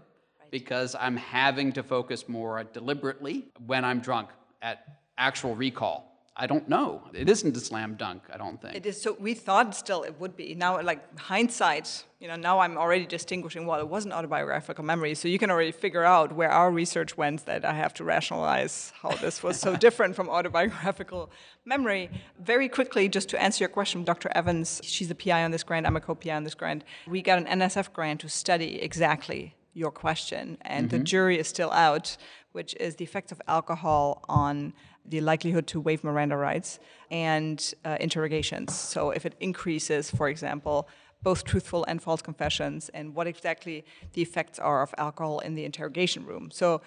because 0.50 0.96
I'm 0.98 1.18
having 1.18 1.70
to 1.74 1.82
focus 1.82 2.26
more 2.30 2.64
deliberately 2.64 3.44
when 3.66 3.84
I'm 3.84 4.00
drunk 4.00 4.30
at 4.62 4.84
actual 5.18 5.54
recall. 5.54 6.09
I 6.40 6.46
don't 6.46 6.66
know. 6.70 7.02
It 7.12 7.28
isn't 7.28 7.54
a 7.54 7.60
slam 7.60 7.96
dunk, 7.96 8.22
I 8.32 8.38
don't 8.38 8.58
think. 8.62 8.74
It 8.74 8.86
is 8.86 8.98
so. 8.98 9.14
We 9.20 9.34
thought 9.34 9.74
still 9.74 10.02
it 10.04 10.18
would 10.18 10.38
be. 10.38 10.54
Now, 10.54 10.80
like 10.80 11.18
hindsight, 11.18 12.06
you 12.18 12.28
know, 12.28 12.36
now 12.36 12.60
I'm 12.60 12.78
already 12.78 13.04
distinguishing. 13.04 13.66
Well, 13.66 13.78
it 13.78 13.88
wasn't 13.88 14.14
autobiographical 14.14 14.82
memory, 14.82 15.14
so 15.14 15.28
you 15.28 15.38
can 15.38 15.50
already 15.50 15.70
figure 15.70 16.02
out 16.02 16.34
where 16.34 16.50
our 16.50 16.70
research 16.70 17.14
went. 17.18 17.44
That 17.44 17.66
I 17.66 17.74
have 17.74 17.92
to 17.94 18.04
rationalize 18.04 18.90
how 19.02 19.10
this 19.16 19.42
was 19.42 19.60
so 19.60 19.76
different 19.86 20.16
from 20.16 20.30
autobiographical 20.30 21.30
memory. 21.66 22.10
Very 22.40 22.70
quickly, 22.70 23.06
just 23.10 23.28
to 23.28 23.42
answer 23.42 23.62
your 23.64 23.68
question, 23.68 24.02
Dr. 24.02 24.32
Evans, 24.34 24.80
she's 24.82 25.08
the 25.08 25.14
PI 25.14 25.44
on 25.44 25.50
this 25.50 25.62
grant. 25.62 25.86
I'm 25.86 25.96
a 25.96 26.00
co-PI 26.00 26.34
on 26.34 26.44
this 26.44 26.54
grant. 26.54 26.84
We 27.06 27.20
got 27.20 27.36
an 27.36 27.60
NSF 27.60 27.92
grant 27.92 28.22
to 28.22 28.30
study 28.30 28.80
exactly 28.80 29.56
your 29.74 29.90
question, 29.90 30.56
and 30.62 30.88
the 30.88 30.96
mm-hmm. 30.96 31.04
jury 31.04 31.38
is 31.38 31.48
still 31.48 31.70
out, 31.70 32.16
which 32.52 32.74
is 32.80 32.96
the 32.96 33.04
effects 33.04 33.30
of 33.30 33.42
alcohol 33.46 34.24
on 34.26 34.72
the 35.04 35.20
likelihood 35.20 35.66
to 35.68 35.80
waive 35.80 36.04
Miranda 36.04 36.36
rights 36.36 36.78
and 37.10 37.74
uh, 37.84 37.96
interrogations. 38.00 38.74
So, 38.74 39.10
if 39.10 39.26
it 39.26 39.34
increases, 39.40 40.10
for 40.10 40.28
example, 40.28 40.88
both 41.22 41.44
truthful 41.44 41.84
and 41.84 42.02
false 42.02 42.22
confessions, 42.22 42.88
and 42.94 43.14
what 43.14 43.26
exactly 43.26 43.84
the 44.14 44.22
effects 44.22 44.58
are 44.58 44.82
of 44.82 44.94
alcohol 44.96 45.40
in 45.40 45.54
the 45.54 45.64
interrogation 45.64 46.24
room. 46.24 46.50
So, 46.52 46.80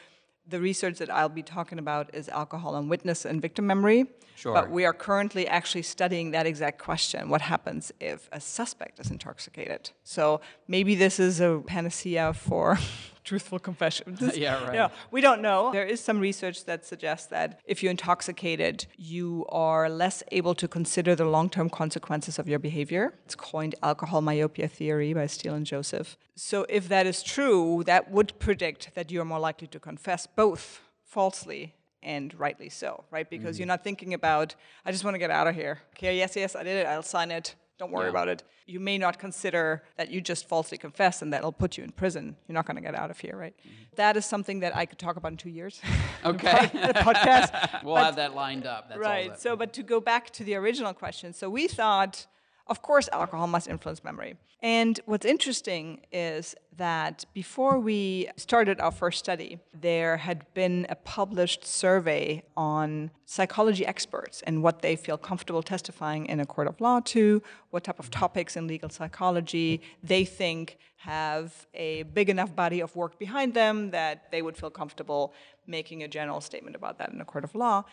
the 0.48 0.60
research 0.60 0.98
that 0.98 1.10
I'll 1.10 1.30
be 1.30 1.44
talking 1.44 1.80
about 1.80 2.14
is 2.14 2.28
alcohol 2.30 2.76
and 2.76 2.90
witness 2.90 3.26
and 3.26 3.42
victim 3.42 3.66
memory. 3.66 4.06
Sure. 4.36 4.54
But 4.54 4.70
we 4.70 4.84
are 4.84 4.94
currently 4.94 5.48
actually 5.48 5.84
studying 5.84 6.32
that 6.32 6.46
exact 6.46 6.80
question 6.80 7.30
what 7.30 7.42
happens 7.42 7.92
if 8.00 8.28
a 8.32 8.42
suspect 8.42 9.00
is 9.00 9.10
intoxicated? 9.12 9.92
So 10.04 10.42
maybe 10.68 10.96
this 10.96 11.20
is 11.20 11.40
a 11.40 11.62
panacea 11.66 12.34
for 12.34 12.78
truthful 13.24 13.60
confession. 13.60 14.18
Yeah, 14.34 14.64
right. 14.66 14.74
Yeah, 14.74 14.90
we 15.12 15.22
don't 15.22 15.42
know. 15.42 15.72
There 15.72 15.86
is 15.86 16.00
some 16.02 16.20
research 16.20 16.66
that 16.66 16.86
suggests 16.86 17.28
that 17.28 17.60
if 17.66 17.82
you're 17.82 17.92
intoxicated, 17.92 18.88
you 18.98 19.46
are 19.50 19.90
less 19.90 20.24
able 20.32 20.56
to 20.56 20.68
consider 20.68 21.16
the 21.16 21.26
long 21.26 21.50
term 21.50 21.70
consequences 21.70 22.40
of 22.40 22.48
your 22.48 22.60
behavior. 22.60 23.14
It's 23.26 23.36
coined 23.36 23.76
alcohol 23.84 24.22
myopia 24.22 24.68
theory 24.68 25.14
by 25.14 25.28
Steele 25.28 25.54
and 25.54 25.66
Joseph. 25.66 26.18
So, 26.36 26.66
if 26.68 26.90
that 26.90 27.06
is 27.06 27.22
true, 27.22 27.84
that 27.86 28.12
would 28.12 28.38
predict 28.40 28.96
that 28.96 29.12
you're 29.12 29.26
more 29.26 29.40
likely 29.40 29.68
to 29.68 29.80
confess 29.80 30.26
both 30.28 30.82
falsely 31.04 31.76
and 32.02 32.38
rightly 32.40 32.70
so, 32.70 33.06
right? 33.12 33.30
Because 33.30 33.56
mm-hmm. 33.56 33.62
you're 33.62 33.68
not 33.68 33.84
thinking 33.84 34.14
about, 34.14 34.56
I 34.86 34.92
just 34.92 35.04
want 35.04 35.16
to 35.16 35.20
get 35.20 35.32
out 35.32 35.48
of 35.48 35.56
here. 35.56 35.80
Okay, 35.96 36.18
yes, 36.18 36.36
yes, 36.36 36.56
I 36.56 36.64
did 36.64 36.78
it, 36.78 36.86
I'll 36.86 37.04
sign 37.04 37.32
it. 37.32 37.56
Don't 37.80 37.92
worry 37.92 38.06
Yeah. 38.06 38.10
about 38.12 38.28
it. 38.28 38.44
You 38.66 38.80
may 38.80 38.98
not 38.98 39.20
consider 39.20 39.84
that 39.98 40.10
you 40.10 40.22
just 40.22 40.48
falsely 40.48 40.78
confess 40.78 41.22
and 41.22 41.34
that'll 41.34 41.52
put 41.52 41.78
you 41.78 41.84
in 41.84 41.92
prison. 41.92 42.38
You're 42.48 42.54
not 42.54 42.66
going 42.66 42.76
to 42.76 42.82
get 42.82 42.96
out 42.96 43.10
of 43.12 43.20
here, 43.20 43.36
right? 43.36 43.56
Mm-hmm. 43.60 43.96
That 43.96 44.16
is 44.16 44.26
something 44.26 44.60
that 44.62 44.76
I 44.76 44.86
could 44.86 45.00
talk 45.00 45.16
about 45.18 45.32
in 45.32 45.38
two 45.38 45.50
years. 45.50 45.82
Okay. 46.26 46.70
podcast. 47.08 47.84
we'll 47.84 47.98
have 47.98 48.16
that 48.16 48.34
lined 48.34 48.66
up. 48.66 48.88
That's 48.88 48.98
all 48.98 49.02
right. 49.04 49.30
that- 49.32 49.42
So, 49.42 49.56
but 49.58 49.74
to 49.74 49.84
go 49.84 50.00
back 50.00 50.30
to 50.32 50.44
the 50.46 50.56
original 50.56 50.94
question, 50.94 51.34
so 51.34 51.50
we 51.50 51.68
thought, 51.68 52.26
of 52.68 52.82
course, 52.82 53.10
alcohol 53.12 53.48
must 53.48 53.68
influence 53.68 54.04
memory. 54.04 54.36
And 54.62 54.98
what's 55.06 55.26
interesting 55.26 56.06
is 56.14 56.56
that 56.78 57.26
before 57.34 57.78
we 57.80 58.30
started 58.38 58.80
our 58.80 58.92
first 58.92 59.20
study, 59.20 59.60
there 59.74 60.16
had 60.16 60.46
been 60.54 60.88
a 60.90 60.96
published 60.96 61.66
survey 61.66 62.44
on 62.56 63.12
psychology 63.26 63.86
experts 63.86 64.42
and 64.44 64.64
what 64.64 64.82
they 64.82 64.96
feel 64.96 65.18
comfortable 65.18 65.62
testifying 65.62 66.26
in 66.28 66.40
a 66.40 66.46
court 66.46 66.68
of 66.68 66.80
law 66.80 67.02
to, 67.02 67.44
what 67.72 67.84
type 67.84 68.00
of 68.00 68.10
topics 68.10 68.56
in 68.56 68.66
legal 68.66 68.90
psychology 68.90 69.82
they 70.02 70.24
think 70.24 70.78
have 70.96 71.68
a 71.74 72.04
big 72.04 72.30
enough 72.30 72.56
body 72.56 72.80
of 72.80 72.96
work 72.96 73.20
behind 73.20 73.54
them 73.54 73.92
that 73.92 74.32
they 74.32 74.42
would 74.42 74.56
feel 74.56 74.70
comfortable 74.70 75.34
making 75.68 76.02
a 76.04 76.08
general 76.08 76.40
statement 76.40 76.78
about 76.78 76.98
that 76.98 77.10
in 77.12 77.20
a 77.20 77.26
court 77.26 77.44
of 77.44 77.54
law. 77.56 77.84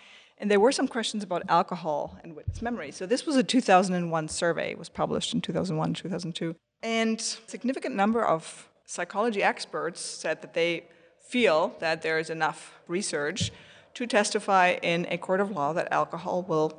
And 0.40 0.50
there 0.50 0.58
were 0.58 0.72
some 0.72 0.88
questions 0.88 1.22
about 1.22 1.42
alcohol 1.50 2.18
and 2.24 2.34
witness 2.34 2.62
memory. 2.62 2.92
So 2.92 3.04
this 3.04 3.26
was 3.26 3.36
a 3.36 3.42
2001 3.42 4.28
survey. 4.28 4.70
It 4.70 4.78
was 4.78 4.88
published 4.88 5.34
in 5.34 5.42
2001, 5.42 5.92
2002. 5.92 6.56
And 6.82 7.20
a 7.20 7.50
significant 7.50 7.94
number 7.94 8.24
of 8.24 8.70
psychology 8.86 9.42
experts 9.42 10.00
said 10.00 10.40
that 10.40 10.54
they 10.54 10.84
feel 11.20 11.74
that 11.80 12.00
there 12.00 12.18
is 12.18 12.30
enough 12.30 12.80
research 12.88 13.52
to 13.94 14.06
testify 14.06 14.78
in 14.82 15.06
a 15.10 15.18
court 15.18 15.40
of 15.40 15.50
law 15.50 15.74
that 15.74 15.92
alcohol 15.92 16.42
will 16.42 16.72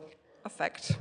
affect 0.43 0.97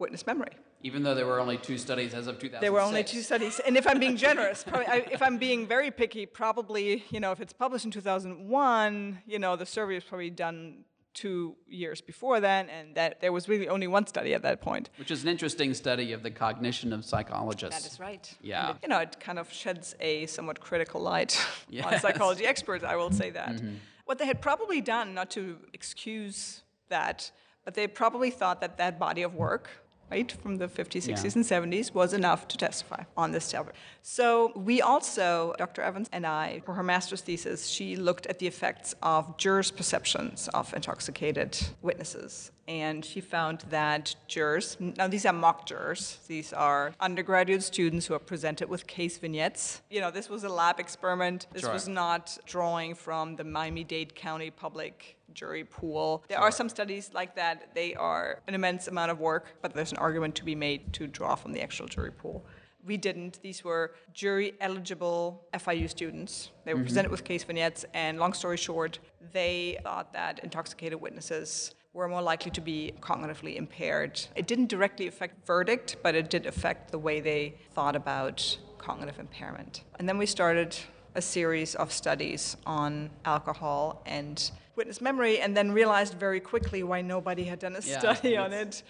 witness 0.00 0.26
memory. 0.26 0.50
Even 0.82 1.04
though 1.04 1.14
there 1.14 1.26
were 1.26 1.38
only 1.38 1.56
two 1.56 1.78
studies 1.78 2.12
as 2.12 2.26
of 2.26 2.40
2006. 2.40 2.60
There 2.60 2.72
were 2.72 2.80
only 2.80 3.04
two 3.04 3.20
studies, 3.20 3.60
and 3.64 3.76
if 3.76 3.86
I'm 3.86 4.00
being 4.00 4.16
generous, 4.16 4.64
probably, 4.68 4.88
I, 4.88 4.96
if 5.12 5.22
I'm 5.22 5.38
being 5.38 5.68
very 5.68 5.92
picky, 5.92 6.26
probably 6.26 7.04
you 7.10 7.20
know 7.20 7.30
if 7.30 7.40
it's 7.40 7.52
published 7.52 7.84
in 7.84 7.92
2001, 7.92 9.18
you 9.24 9.38
know 9.38 9.54
the 9.54 9.64
survey 9.64 9.94
was 9.94 10.02
probably 10.02 10.30
done 10.30 10.84
two 11.14 11.56
years 11.68 12.00
before 12.00 12.40
then, 12.40 12.68
and 12.68 12.94
that 12.94 13.20
there 13.20 13.32
was 13.32 13.48
really 13.48 13.68
only 13.68 13.86
one 13.86 14.06
study 14.06 14.34
at 14.34 14.42
that 14.42 14.60
point. 14.60 14.90
Which 14.96 15.10
is 15.10 15.22
an 15.22 15.28
interesting 15.28 15.74
study 15.74 16.12
of 16.12 16.22
the 16.22 16.30
cognition 16.30 16.92
of 16.92 17.04
psychologists. 17.04 17.82
That 17.82 17.92
is 17.92 18.00
right. 18.00 18.34
Yeah. 18.42 18.68
And 18.68 18.76
it, 18.76 18.82
you 18.82 18.88
know, 18.88 18.98
it 18.98 19.20
kind 19.20 19.38
of 19.38 19.52
sheds 19.52 19.94
a 20.00 20.26
somewhat 20.26 20.60
critical 20.60 21.00
light 21.00 21.44
on 21.84 21.98
psychology 22.00 22.46
experts, 22.46 22.84
I 22.84 22.96
will 22.96 23.10
say 23.10 23.30
that. 23.30 23.56
Mm-hmm. 23.56 23.74
What 24.04 24.18
they 24.18 24.26
had 24.26 24.40
probably 24.40 24.80
done, 24.80 25.14
not 25.14 25.30
to 25.32 25.58
excuse 25.72 26.62
that, 26.88 27.30
but 27.64 27.74
they 27.74 27.86
probably 27.86 28.30
thought 28.30 28.60
that 28.60 28.76
that 28.78 28.98
body 28.98 29.22
of 29.22 29.34
work, 29.34 29.70
right, 30.12 30.32
from 30.42 30.56
the 30.62 30.68
50s, 30.68 31.02
60s, 31.08 31.34
Yeah. 31.34 31.38
and 31.38 31.44
70s, 31.54 31.86
was 32.00 32.10
enough 32.20 32.40
to 32.52 32.56
testify 32.66 33.02
on 33.22 33.28
this 33.36 33.46
topic. 33.50 33.74
So 34.02 34.24
we 34.68 34.76
also, 34.90 35.28
Dr. 35.64 35.80
Evans 35.88 36.08
and 36.16 36.24
I, 36.26 36.46
for 36.66 36.74
her 36.78 36.82
master's 36.94 37.22
thesis, 37.28 37.60
she 37.76 37.88
looked 38.08 38.26
at 38.32 38.36
the 38.40 38.46
effects 38.54 38.88
of 39.14 39.20
jurors' 39.42 39.70
perceptions 39.80 40.48
of 40.58 40.64
intoxicated 40.78 41.50
witnesses. 41.88 42.32
And 42.68 43.04
she 43.04 43.20
found 43.20 43.58
that 43.78 44.04
jurors, 44.34 44.76
now 44.78 45.08
these 45.14 45.26
are 45.30 45.32
mock 45.32 45.58
jurors, 45.70 46.02
these 46.28 46.52
are 46.52 46.82
undergraduate 47.08 47.62
students 47.62 48.06
who 48.06 48.14
are 48.14 48.24
presented 48.32 48.66
with 48.68 48.82
case 48.86 49.14
vignettes. 49.18 49.82
You 49.90 50.00
know, 50.02 50.10
this 50.18 50.28
was 50.34 50.42
a 50.44 50.48
lab 50.48 50.78
experiment. 50.86 51.46
This 51.52 51.62
Sure. 51.62 51.72
was 51.72 51.86
not 51.88 52.24
drawing 52.54 52.94
from 52.94 53.36
the 53.36 53.44
Miami 53.44 53.84
Dade 53.84 54.12
County 54.14 54.50
public 54.50 55.16
jury 55.34 55.64
pool. 55.64 56.24
There 56.28 56.38
are 56.38 56.50
some 56.50 56.68
studies 56.68 57.10
like 57.12 57.36
that. 57.36 57.74
They 57.74 57.94
are 57.94 58.40
an 58.48 58.54
immense 58.54 58.88
amount 58.88 59.10
of 59.10 59.20
work, 59.20 59.56
but 59.62 59.74
there's 59.74 59.92
an 59.92 59.98
argument 59.98 60.34
to 60.36 60.44
be 60.44 60.54
made 60.54 60.92
to 60.94 61.06
draw 61.06 61.34
from 61.34 61.52
the 61.52 61.60
actual 61.60 61.86
jury 61.86 62.12
pool. 62.12 62.44
We 62.84 62.96
didn't. 62.96 63.40
These 63.42 63.62
were 63.62 63.94
jury 64.12 64.54
eligible 64.60 65.46
FIU 65.54 65.88
students. 65.88 66.50
They 66.64 66.74
were 66.74 66.80
mm-hmm. 66.80 66.86
presented 66.86 67.10
with 67.10 67.22
case 67.22 67.44
vignettes, 67.44 67.84
and 67.94 68.18
long 68.18 68.32
story 68.32 68.56
short, 68.56 68.98
they 69.32 69.78
thought 69.84 70.12
that 70.14 70.40
intoxicated 70.42 71.00
witnesses 71.00 71.74
were 71.92 72.08
more 72.08 72.22
likely 72.22 72.50
to 72.50 72.60
be 72.60 72.92
cognitively 73.00 73.56
impaired. 73.56 74.20
It 74.34 74.46
didn't 74.46 74.68
directly 74.68 75.06
affect 75.06 75.46
verdict, 75.46 75.96
but 76.02 76.14
it 76.14 76.30
did 76.30 76.46
affect 76.46 76.90
the 76.90 76.98
way 76.98 77.20
they 77.20 77.54
thought 77.74 77.94
about 77.94 78.58
cognitive 78.78 79.18
impairment. 79.18 79.84
And 79.98 80.08
then 80.08 80.18
we 80.18 80.26
started 80.26 80.76
a 81.14 81.22
series 81.22 81.74
of 81.74 81.92
studies 81.92 82.56
on 82.64 83.10
alcohol 83.24 84.02
and 84.06 84.50
witness 84.76 85.00
memory, 85.00 85.40
and 85.40 85.56
then 85.56 85.72
realized 85.72 86.14
very 86.14 86.40
quickly 86.40 86.82
why 86.82 87.00
nobody 87.02 87.44
had 87.44 87.58
done 87.58 87.76
a 87.76 87.80
Yeah, 87.80 87.98
study 87.98 88.36
on 88.36 88.52
it 88.52 88.82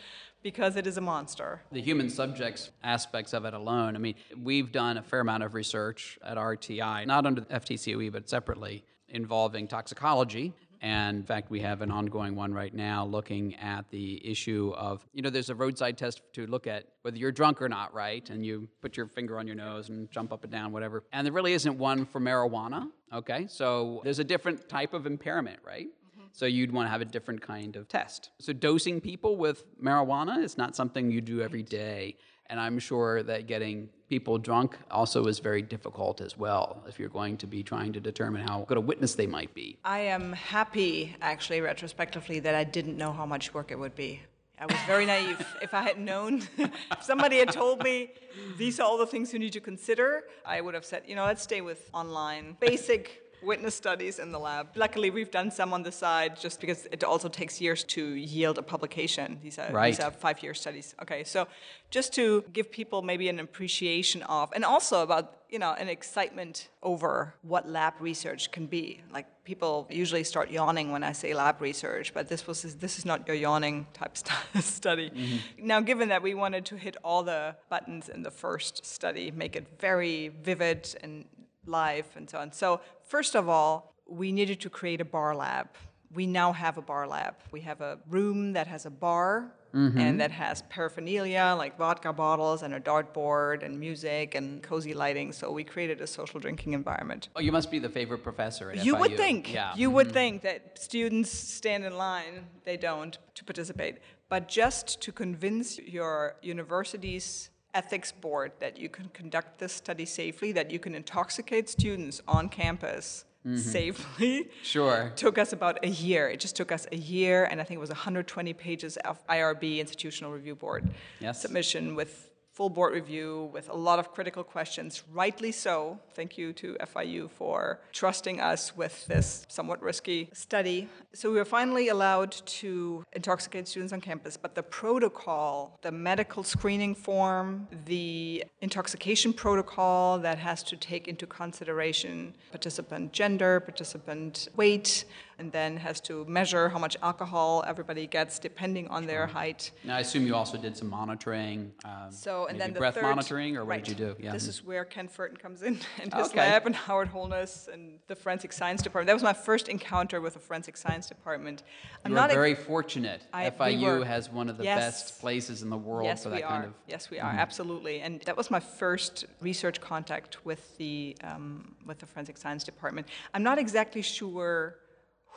because 0.42 0.76
it 0.76 0.86
is 0.86 0.96
a 0.96 1.00
monster. 1.00 1.62
the 1.70 1.80
human 1.80 2.10
subjects 2.10 2.70
aspects 2.82 3.32
of 3.32 3.44
it 3.44 3.54
alone. 3.54 3.94
I 3.94 3.98
mean, 4.00 4.14
we've 4.42 4.72
done 4.72 4.96
a 4.98 5.02
fair 5.02 5.20
amount 5.20 5.44
of 5.44 5.54
research 5.54 6.18
at 6.24 6.36
RTI, 6.36 7.06
not 7.06 7.26
under 7.26 7.42
FTCOE, 7.42 8.10
but 8.10 8.28
separately, 8.28 8.84
involving 9.08 9.68
toxicology. 9.68 10.52
And 10.82 11.18
in 11.18 11.22
fact, 11.22 11.48
we 11.48 11.60
have 11.60 11.80
an 11.80 11.92
ongoing 11.92 12.34
one 12.34 12.52
right 12.52 12.74
now 12.74 13.06
looking 13.06 13.54
at 13.54 13.88
the 13.90 14.20
issue 14.28 14.74
of, 14.76 15.06
you 15.12 15.22
know, 15.22 15.30
there's 15.30 15.48
a 15.48 15.54
roadside 15.54 15.96
test 15.96 16.20
to 16.32 16.44
look 16.48 16.66
at 16.66 16.86
whether 17.02 17.16
you're 17.16 17.30
drunk 17.30 17.62
or 17.62 17.68
not, 17.68 17.94
right? 17.94 18.28
And 18.30 18.44
you 18.44 18.68
put 18.80 18.96
your 18.96 19.06
finger 19.06 19.38
on 19.38 19.46
your 19.46 19.54
nose 19.54 19.90
and 19.90 20.10
jump 20.10 20.32
up 20.32 20.42
and 20.42 20.52
down, 20.52 20.72
whatever. 20.72 21.04
And 21.12 21.24
there 21.24 21.32
really 21.32 21.52
isn't 21.52 21.78
one 21.78 22.04
for 22.04 22.20
marijuana, 22.20 22.90
okay? 23.12 23.46
So 23.48 24.00
there's 24.02 24.18
a 24.18 24.24
different 24.24 24.68
type 24.68 24.92
of 24.92 25.06
impairment, 25.06 25.60
right? 25.64 25.86
Mm-hmm. 25.86 26.26
So 26.32 26.46
you'd 26.46 26.72
want 26.72 26.86
to 26.86 26.90
have 26.90 27.00
a 27.00 27.04
different 27.04 27.42
kind 27.42 27.76
of 27.76 27.86
test. 27.86 28.30
So 28.40 28.52
dosing 28.52 29.00
people 29.00 29.36
with 29.36 29.62
marijuana 29.80 30.42
is 30.42 30.58
not 30.58 30.74
something 30.74 31.12
you 31.12 31.20
do 31.20 31.42
every 31.42 31.62
day. 31.62 32.16
And 32.46 32.58
I'm 32.58 32.80
sure 32.80 33.22
that 33.22 33.46
getting 33.46 33.88
people 34.12 34.36
drunk 34.36 34.76
also 34.90 35.24
is 35.24 35.38
very 35.38 35.62
difficult 35.62 36.20
as 36.20 36.36
well 36.36 36.82
if 36.86 36.98
you're 36.98 37.08
going 37.20 37.34
to 37.34 37.46
be 37.46 37.62
trying 37.62 37.94
to 37.94 37.98
determine 37.98 38.46
how 38.46 38.60
good 38.68 38.76
a 38.76 38.80
witness 38.80 39.14
they 39.14 39.26
might 39.26 39.54
be. 39.54 39.78
I 39.86 40.00
am 40.00 40.34
happy, 40.34 41.16
actually, 41.22 41.62
retrospectively, 41.62 42.38
that 42.40 42.54
I 42.54 42.62
didn't 42.62 42.98
know 42.98 43.10
how 43.10 43.24
much 43.24 43.54
work 43.54 43.70
it 43.70 43.78
would 43.78 43.94
be. 43.94 44.20
I 44.60 44.66
was 44.66 44.76
very 44.86 45.06
naive. 45.06 45.42
if 45.62 45.72
I 45.72 45.80
had 45.80 45.98
known, 45.98 46.42
if 46.58 47.02
somebody 47.02 47.38
had 47.38 47.52
told 47.52 47.82
me 47.82 48.10
these 48.58 48.78
are 48.80 48.82
all 48.82 48.98
the 48.98 49.06
things 49.06 49.32
you 49.32 49.38
need 49.38 49.54
to 49.54 49.60
consider, 49.60 50.24
I 50.44 50.60
would 50.60 50.74
have 50.74 50.84
said, 50.84 51.04
you 51.06 51.16
know, 51.16 51.24
let's 51.24 51.42
stay 51.42 51.62
with 51.62 51.88
online 51.94 52.58
basic 52.60 53.21
witness 53.42 53.74
studies 53.74 54.18
in 54.18 54.32
the 54.32 54.38
lab. 54.38 54.68
Luckily, 54.76 55.10
we've 55.10 55.30
done 55.30 55.50
some 55.50 55.72
on 55.72 55.82
the 55.82 55.92
side 55.92 56.38
just 56.40 56.60
because 56.60 56.86
it 56.92 57.02
also 57.04 57.28
takes 57.28 57.60
years 57.60 57.84
to 57.84 58.02
yield 58.14 58.58
a 58.58 58.62
publication. 58.62 59.38
These 59.42 59.58
are, 59.58 59.70
Right. 59.72 59.90
these 59.94 60.00
are 60.04 60.10
five 60.10 60.42
year 60.42 60.54
studies. 60.54 60.94
Okay, 61.02 61.24
so 61.24 61.46
just 61.90 62.12
to 62.14 62.42
give 62.52 62.70
people 62.70 63.02
maybe 63.02 63.28
an 63.28 63.38
appreciation 63.40 64.22
of, 64.24 64.50
and 64.54 64.64
also 64.64 65.02
about, 65.02 65.36
you 65.50 65.58
know, 65.58 65.72
an 65.72 65.88
excitement 65.88 66.68
over 66.82 67.34
what 67.42 67.68
lab 67.68 67.94
research 68.00 68.50
can 68.52 68.66
be. 68.66 69.02
Like 69.12 69.26
people 69.44 69.86
usually 69.90 70.24
start 70.24 70.50
yawning 70.50 70.92
when 70.92 71.02
I 71.04 71.12
say 71.12 71.34
lab 71.34 71.60
research, 71.60 72.14
but 72.14 72.28
this 72.28 72.46
was 72.46 72.62
this 72.76 72.98
is 72.98 73.04
not 73.04 73.26
your 73.26 73.36
yawning 73.36 73.86
type 73.92 74.16
st- 74.16 74.64
study. 74.64 75.10
Mm-hmm. 75.10 75.66
Now, 75.66 75.80
given 75.80 76.08
that 76.08 76.22
we 76.22 76.34
wanted 76.34 76.64
to 76.66 76.76
hit 76.76 76.96
all 77.04 77.22
the 77.22 77.56
buttons 77.68 78.08
in 78.08 78.22
the 78.22 78.30
first 78.30 78.86
study, 78.86 79.30
make 79.30 79.54
it 79.56 79.66
very 79.78 80.28
vivid 80.42 80.94
and 81.02 81.24
live 81.66 82.06
and 82.16 82.28
so 82.28 82.38
on. 82.38 82.52
So 82.52 82.80
first 83.02 83.34
of 83.34 83.48
all, 83.48 83.94
we 84.06 84.32
needed 84.32 84.60
to 84.60 84.70
create 84.70 85.00
a 85.00 85.04
bar 85.04 85.34
lab. 85.34 85.68
We 86.12 86.26
now 86.26 86.52
have 86.52 86.76
a 86.76 86.82
bar 86.82 87.06
lab. 87.06 87.36
We 87.50 87.60
have 87.62 87.80
a 87.80 87.98
room 88.08 88.52
that 88.52 88.66
has 88.66 88.84
a 88.84 88.90
bar 88.90 89.52
and 89.72 89.94
mm-hmm. 89.94 90.16
that 90.18 90.30
has 90.30 90.62
paraphernalia 90.62 91.54
like 91.56 91.78
vodka 91.78 92.12
bottles 92.12 92.62
and 92.62 92.74
a 92.74 92.80
dartboard 92.80 93.62
and 93.62 93.78
music 93.80 94.34
and 94.34 94.62
cozy 94.62 94.92
lighting. 94.92 95.32
So 95.32 95.50
we 95.50 95.64
created 95.64 96.00
a 96.00 96.06
social 96.06 96.40
drinking 96.40 96.74
environment. 96.74 97.30
Oh, 97.34 97.40
you 97.40 97.52
must 97.52 97.70
be 97.70 97.78
the 97.78 97.88
favorite 97.88 98.22
professor 98.22 98.70
at 98.70 98.84
You 98.84 98.96
would 98.96 99.16
think. 99.16 99.52
Yeah. 99.52 99.72
You 99.74 99.90
would 99.90 100.08
mm-hmm. 100.08 100.14
think 100.14 100.42
that 100.42 100.78
students 100.78 101.30
stand 101.30 101.84
in 101.84 101.96
line. 101.96 102.46
They 102.64 102.76
don't 102.76 103.16
to 103.34 103.44
participate. 103.44 103.98
But 104.28 104.48
just 104.48 105.00
to 105.02 105.12
convince 105.12 105.78
your 105.78 106.36
university's 106.42 107.50
ethics 107.74 108.12
board 108.12 108.52
that 108.60 108.78
you 108.78 108.88
can 108.88 109.08
conduct 109.10 109.58
this 109.58 109.72
study 109.72 110.04
safely, 110.04 110.52
that 110.52 110.70
you 110.70 110.78
can 110.78 110.94
intoxicate 110.94 111.68
students 111.68 112.20
on 112.28 112.48
campus 112.48 113.24
mm-hmm. 113.46 113.56
safely, 113.56 114.48
Sure. 114.62 115.12
took 115.16 115.38
us 115.38 115.52
about 115.52 115.78
a 115.84 115.88
year. 115.88 116.28
It 116.28 116.40
just 116.40 116.56
took 116.56 116.70
us 116.72 116.86
a 116.92 116.96
year, 116.96 117.44
and 117.44 117.60
I 117.60 117.64
think 117.64 117.78
it 117.78 117.80
was 117.80 117.90
120 117.90 118.52
pages 118.54 118.96
of 118.98 119.26
IRB, 119.26 119.78
Institutional 119.78 120.32
Review 120.32 120.54
Board 120.54 120.88
Yes. 121.20 121.40
submission 121.40 121.94
with 121.94 122.30
full 122.52 122.68
board 122.68 122.92
review, 122.92 123.50
with 123.52 123.70
a 123.70 123.74
lot 123.74 123.98
of 123.98 124.12
critical 124.12 124.44
questions. 124.44 125.02
Rightly 125.10 125.52
so. 125.52 125.98
Thank 126.14 126.36
you 126.36 126.52
to 126.54 126.76
FIU 126.80 127.30
for 127.30 127.80
trusting 127.92 128.40
us 128.40 128.76
with 128.76 129.06
this 129.06 129.46
somewhat 129.48 129.82
risky 129.82 130.28
study. 130.34 130.88
So 131.14 131.30
we 131.30 131.38
were 131.38 131.46
finally 131.46 131.88
allowed 131.88 132.32
to 132.32 133.04
intoxicate 133.14 133.68
students 133.68 133.92
on 133.94 134.02
campus, 134.02 134.36
but 134.36 134.54
the 134.54 134.62
protocol, 134.62 135.78
the 135.80 135.92
medical 135.92 136.42
screening 136.42 136.94
form, 136.94 137.68
the 137.86 138.44
intoxication 138.60 139.32
protocol 139.32 140.18
that 140.18 140.36
has 140.36 140.62
to 140.64 140.76
take 140.76 141.08
into 141.08 141.26
consideration 141.26 142.34
participant 142.50 143.12
gender, 143.12 143.60
participant 143.60 144.48
weight, 144.56 145.06
and 145.38 145.50
then 145.52 145.76
has 145.76 146.00
to 146.02 146.24
measure 146.26 146.68
how 146.68 146.78
much 146.78 146.96
alcohol 147.02 147.64
everybody 147.66 148.06
gets 148.06 148.38
depending 148.38 148.88
on 148.88 149.06
their 149.06 149.26
height. 149.26 149.70
Now, 149.84 149.96
I 149.96 150.00
assume 150.00 150.26
you 150.26 150.34
also 150.34 150.58
did 150.58 150.76
some 150.76 150.88
monitoring. 150.90 151.72
Um, 151.84 152.10
So, 152.10 152.46
and 152.46 152.60
then 152.60 152.72
the 152.72 152.78
breath 152.78 152.94
third, 152.94 153.02
monitoring, 153.04 153.56
or 153.56 153.60
what 153.64 153.68
right. 153.70 153.84
did 153.84 153.98
you 153.98 154.06
do? 154.06 154.16
Yeah. 154.18 154.32
This 154.32 154.46
is 154.46 154.64
where 154.64 154.84
Ken 154.84 155.08
Furton 155.08 155.38
comes 155.38 155.62
in 155.62 155.78
and 156.02 156.12
his 156.14 156.28
Okay. 156.28 156.38
lab, 156.38 156.66
and 156.66 156.74
Howard 156.74 157.08
Holness 157.08 157.68
and 157.72 157.98
the 158.06 158.16
forensic 158.16 158.52
science 158.52 158.82
department. 158.82 159.06
That 159.08 159.14
was 159.14 159.22
my 159.22 159.32
first 159.32 159.68
encounter 159.68 160.20
with 160.20 160.34
the 160.34 160.40
forensic 160.40 160.76
science 160.76 161.06
department. 161.08 161.62
I'm 162.04 162.12
not 162.14 162.30
very 162.30 162.54
fortunate. 162.54 163.22
I- 163.32 163.44
we 163.44 163.50
FIU 163.50 163.98
were. 164.00 164.04
has 164.04 164.30
one 164.30 164.48
of 164.48 164.56
the 164.58 164.64
Yes. 164.64 164.78
best 164.78 165.20
places 165.20 165.62
in 165.62 165.70
the 165.70 165.76
world 165.76 166.04
yes, 166.06 166.22
for 166.24 166.30
we 166.30 166.36
that 166.36 166.44
are. 166.44 166.48
kind 166.50 166.64
of. 166.64 166.70
Mm-hmm. 166.70 166.90
Yes, 166.90 167.10
we 167.10 167.18
are 167.18 167.30
absolutely, 167.30 168.00
and 168.00 168.20
that 168.22 168.36
was 168.36 168.50
my 168.50 168.60
first 168.60 169.24
research 169.40 169.80
contact 169.80 170.44
with 170.44 170.76
the 170.78 171.16
um, 171.24 171.74
with 171.86 171.98
the 171.98 172.06
forensic 172.06 172.36
science 172.36 172.64
department. 172.64 173.08
I'm 173.34 173.42
not 173.42 173.58
exactly 173.58 174.02
sure 174.02 174.76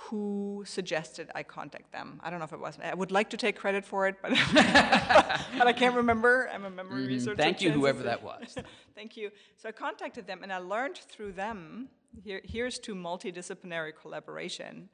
who 0.06 0.64
suggested 0.66 1.30
I 1.34 1.44
contact 1.44 1.92
them. 1.92 2.20
I 2.24 2.30
don't 2.30 2.40
know 2.40 2.46
if 2.46 2.54
it 2.54 2.60
was. 2.60 2.78
I 2.84 2.94
would 2.94 3.12
like 3.12 3.30
to 3.32 3.38
take 3.38 3.56
credit 3.58 3.84
for 3.86 4.08
it, 4.08 4.16
but 4.22 4.32
but 4.54 5.68
I 5.68 5.74
can't 5.74 5.96
remember. 5.96 6.50
I'm 6.54 6.66
a 6.66 6.70
memory 6.70 7.08
researcher. 7.08 7.32
Mm-hmm. 7.34 7.42
Thank 7.42 7.62
you, 7.62 7.72
whoever 7.72 8.04
that 8.04 8.22
was. 8.24 8.56
Thank 8.96 9.18
you. 9.18 9.32
So 9.58 9.70
I 9.70 9.72
contacted 9.72 10.28
them, 10.28 10.40
and 10.44 10.52
I 10.54 10.58
learned 10.60 10.98
through 10.98 11.34
them. 11.34 11.90
Here, 12.24 12.42
here's 12.44 12.78
to 12.80 12.96
multidisciplinary 12.96 13.92
collaboration. 14.02 14.90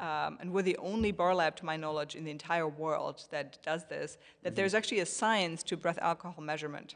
Um, 0.00 0.38
and 0.40 0.52
we're 0.52 0.62
the 0.62 0.78
only 0.78 1.12
bar 1.12 1.34
lab, 1.34 1.56
to 1.56 1.66
my 1.66 1.76
knowledge, 1.76 2.14
in 2.14 2.24
the 2.24 2.30
entire 2.30 2.68
world 2.68 3.26
that 3.30 3.62
does 3.62 3.84
this. 3.86 4.16
That 4.42 4.50
Mm-hmm. 4.50 4.56
there's 4.56 4.74
actually 4.74 5.00
a 5.00 5.06
science 5.06 5.62
to 5.64 5.76
breath 5.76 5.98
alcohol 6.00 6.42
measurement. 6.42 6.94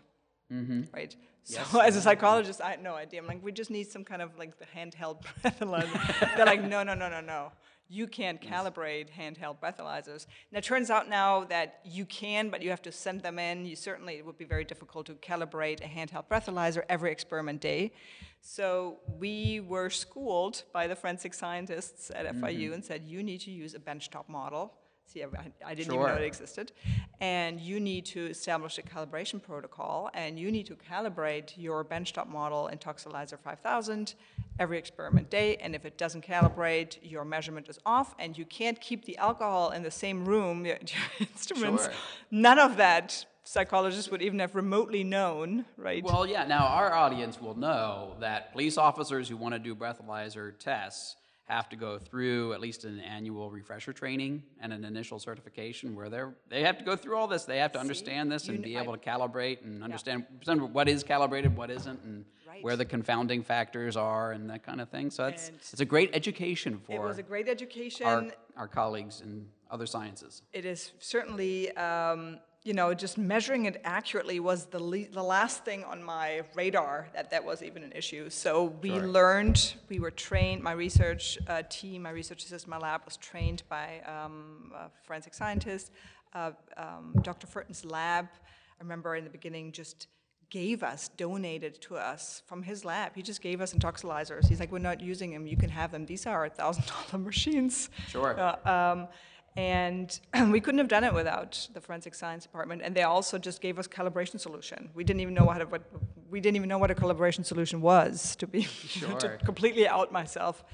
Right. 0.94 1.16
So 1.46 1.60
Yes, 1.60 1.74
as 1.76 1.94
a 1.94 2.00
psychologist, 2.00 2.60
I 2.60 2.70
had 2.70 2.82
no 2.82 2.96
idea. 2.96 3.20
I'm 3.20 3.26
like, 3.28 3.40
we 3.40 3.52
just 3.52 3.70
need 3.70 3.88
some 3.88 4.02
kind 4.02 4.20
of 4.20 4.36
like 4.36 4.58
the 4.58 4.64
handheld 4.64 5.22
breathalyzer. 5.44 6.36
They're 6.36 6.44
like, 6.44 6.60
no, 6.60 6.82
no, 6.82 6.92
no, 6.94 7.08
no, 7.08 7.20
no. 7.20 7.52
You 7.88 8.08
can't 8.08 8.40
calibrate 8.42 9.06
handheld 9.16 9.60
breathalyzers. 9.60 10.26
And 10.50 10.58
it 10.58 10.64
turns 10.64 10.90
out 10.90 11.08
now 11.08 11.44
that 11.44 11.78
you 11.84 12.04
can, 12.04 12.50
but 12.50 12.62
you 12.62 12.70
have 12.70 12.82
to 12.82 12.90
send 12.90 13.20
them 13.20 13.38
in. 13.38 13.64
You 13.64 13.76
certainly 13.76 14.14
it 14.14 14.26
would 14.26 14.36
be 14.36 14.44
very 14.44 14.64
difficult 14.64 15.06
to 15.06 15.14
calibrate 15.14 15.84
a 15.84 15.88
handheld 15.88 16.24
breathalyzer 16.28 16.82
every 16.88 17.12
experiment 17.12 17.60
day. 17.60 17.92
So 18.40 18.98
we 19.16 19.60
were 19.60 19.88
schooled 19.88 20.64
by 20.72 20.88
the 20.88 20.96
forensic 20.96 21.32
scientists 21.32 22.10
at 22.12 22.26
FIU 22.26 22.40
mm-hmm. 22.40 22.72
and 22.72 22.84
said, 22.84 23.04
you 23.06 23.22
need 23.22 23.42
to 23.42 23.52
use 23.52 23.72
a 23.74 23.78
benchtop 23.78 24.28
model. 24.28 24.74
See, 25.06 25.22
I, 25.22 25.26
I 25.64 25.74
didn't 25.74 25.94
even 25.94 26.06
know 26.06 26.14
it 26.14 26.22
existed. 26.22 26.72
And 27.20 27.60
you 27.60 27.78
need 27.78 28.06
to 28.06 28.26
establish 28.26 28.78
a 28.78 28.82
calibration 28.82 29.40
protocol, 29.40 30.10
and 30.14 30.38
you 30.38 30.50
need 30.50 30.66
to 30.66 30.74
calibrate 30.74 31.52
your 31.56 31.84
benchtop 31.84 32.28
model 32.28 32.68
Intoxilyzer 32.72 33.38
5000 33.38 34.14
every 34.58 34.78
experiment 34.78 35.30
day. 35.30 35.56
And 35.56 35.74
if 35.74 35.84
it 35.84 35.96
doesn't 35.96 36.26
calibrate, 36.26 36.98
your 37.02 37.24
measurement 37.24 37.68
is 37.68 37.78
off, 37.86 38.14
and 38.18 38.36
you 38.36 38.44
can't 38.44 38.80
keep 38.80 39.04
the 39.04 39.16
alcohol 39.18 39.70
in 39.70 39.84
the 39.84 39.90
same 39.92 40.24
room, 40.24 40.66
your, 40.66 40.76
your 40.80 41.28
instruments. 41.28 41.84
Sure. 41.84 41.92
None 42.32 42.58
of 42.58 42.76
that 42.78 43.26
psychologists 43.44 44.10
would 44.10 44.22
even 44.22 44.40
have 44.40 44.56
remotely 44.56 45.04
known, 45.04 45.64
right? 45.76 46.02
Well, 46.02 46.26
yeah. 46.26 46.44
Now 46.46 46.66
our 46.66 46.92
audience 46.92 47.40
will 47.40 47.56
know 47.56 48.16
that 48.18 48.52
police 48.52 48.76
officers 48.76 49.28
who 49.28 49.36
want 49.36 49.54
to 49.54 49.60
do 49.60 49.74
breathalyzer 49.74 50.58
tests 50.58 51.16
have 51.46 51.68
to 51.68 51.76
go 51.76 51.98
through 51.98 52.52
at 52.52 52.60
least 52.60 52.84
an 52.84 53.00
annual 53.00 53.50
refresher 53.50 53.92
training 53.92 54.42
and 54.60 54.72
an 54.72 54.84
initial 54.84 55.18
certification 55.18 55.94
where 55.94 56.08
they're 56.08 56.34
they 56.48 56.62
have 56.62 56.76
to 56.78 56.84
go 56.84 56.96
through 56.96 57.16
all 57.16 57.28
this. 57.28 57.44
They 57.44 57.58
have 57.58 57.72
to 57.72 57.78
understand 57.78 58.30
this 58.30 58.48
and 58.48 58.62
be 58.62 58.76
able 58.76 58.92
to 58.92 58.98
calibrate 58.98 59.62
and 59.64 59.82
understand 59.82 60.24
understand 60.30 60.74
what 60.74 60.88
is 60.88 61.04
calibrated, 61.04 61.56
what 61.56 61.70
isn't, 61.70 62.02
and 62.02 62.24
where 62.62 62.76
the 62.76 62.84
confounding 62.84 63.42
factors 63.42 63.96
are 63.96 64.32
and 64.32 64.50
that 64.50 64.64
kind 64.64 64.80
of 64.80 64.88
thing. 64.88 65.10
So 65.10 65.26
it's 65.26 65.50
it's 65.72 65.80
a 65.80 65.84
great 65.84 66.10
education 66.14 66.78
for. 66.78 66.92
it 66.92 67.00
was 67.00 67.18
a 67.18 67.22
great 67.22 67.48
education. 67.48 68.06
our, 68.06 68.26
our 68.56 68.68
colleagues 68.68 69.20
in 69.20 69.46
other 69.70 69.86
sciences. 69.86 70.42
it 70.52 70.64
is 70.64 70.92
certainly, 71.00 71.76
um, 71.76 72.38
you 72.66 72.74
know, 72.74 72.92
just 72.92 73.16
measuring 73.16 73.66
it 73.66 73.80
accurately 73.84 74.40
was 74.40 74.66
the, 74.66 74.82
le- 74.82 75.08
the 75.12 75.22
last 75.22 75.64
thing 75.64 75.84
on 75.84 76.02
my 76.02 76.42
radar 76.54 77.08
that 77.14 77.30
that 77.30 77.44
was 77.44 77.62
even 77.62 77.84
an 77.84 77.92
issue. 77.92 78.28
So 78.28 78.74
we 78.82 78.90
Sure. 78.90 79.06
learned, 79.06 79.74
we 79.88 80.00
were 80.00 80.10
trained, 80.10 80.62
my 80.62 80.72
research 80.72 81.38
uh, 81.46 81.62
team, 81.70 82.02
my 82.02 82.10
research 82.10 82.44
assistant, 82.44 82.68
my 82.68 82.78
lab 82.78 83.02
was 83.04 83.16
trained 83.16 83.62
by 83.68 84.00
um, 84.00 84.72
a 84.74 84.90
forensic 85.04 85.32
scientists. 85.32 85.90
Uh, 86.34 86.50
um, 86.76 87.14
Dr. 87.22 87.46
Furton's 87.46 87.84
lab, 87.84 88.26
I 88.26 88.82
remember 88.82 89.14
in 89.14 89.22
the 89.24 89.30
beginning, 89.30 89.70
just 89.70 90.08
gave 90.50 90.82
us, 90.82 91.08
donated 91.16 91.80
to 91.82 91.96
us 91.96 92.42
from 92.46 92.62
his 92.62 92.84
lab. 92.84 93.12
He 93.14 93.22
just 93.22 93.42
gave 93.42 93.60
us 93.60 93.74
intoxilyzers. 93.74 94.48
He's 94.48 94.60
like, 94.60 94.70
we're 94.72 94.78
not 94.78 95.00
using 95.00 95.30
them, 95.32 95.46
you 95.46 95.56
can 95.56 95.70
have 95.70 95.92
them. 95.92 96.04
These 96.06 96.26
are 96.26 96.48
$1,000 96.48 97.24
machines. 97.24 97.90
Sure. 98.08 98.38
Uh, 98.38 98.70
um, 98.92 99.08
and 99.56 100.18
we 100.50 100.60
couldn't 100.60 100.78
have 100.78 100.88
done 100.88 101.04
it 101.04 101.14
without 101.14 101.68
the 101.72 101.80
forensic 101.80 102.14
science 102.14 102.42
department. 102.44 102.82
And 102.84 102.94
they 102.94 103.02
also 103.02 103.38
just 103.38 103.60
gave 103.60 103.78
us 103.78 103.88
calibration 103.88 104.38
solution. 104.38 104.90
We 104.94 105.04
didn't 105.04 105.20
even 105.20 105.34
know 105.34 105.44
what, 105.44 105.60
a, 105.62 105.66
what 105.66 105.82
we 106.30 106.40
didn't 106.40 106.56
even 106.56 106.68
know 106.68 106.78
what 106.78 106.90
a 106.90 106.94
calibration 106.94 107.44
solution 107.44 107.80
was 107.80 108.36
to 108.36 108.46
be 108.46 108.62
Sure. 109.00 109.18
to 109.18 109.38
completely 109.38 109.88
out 109.88 110.12
myself. 110.12 110.64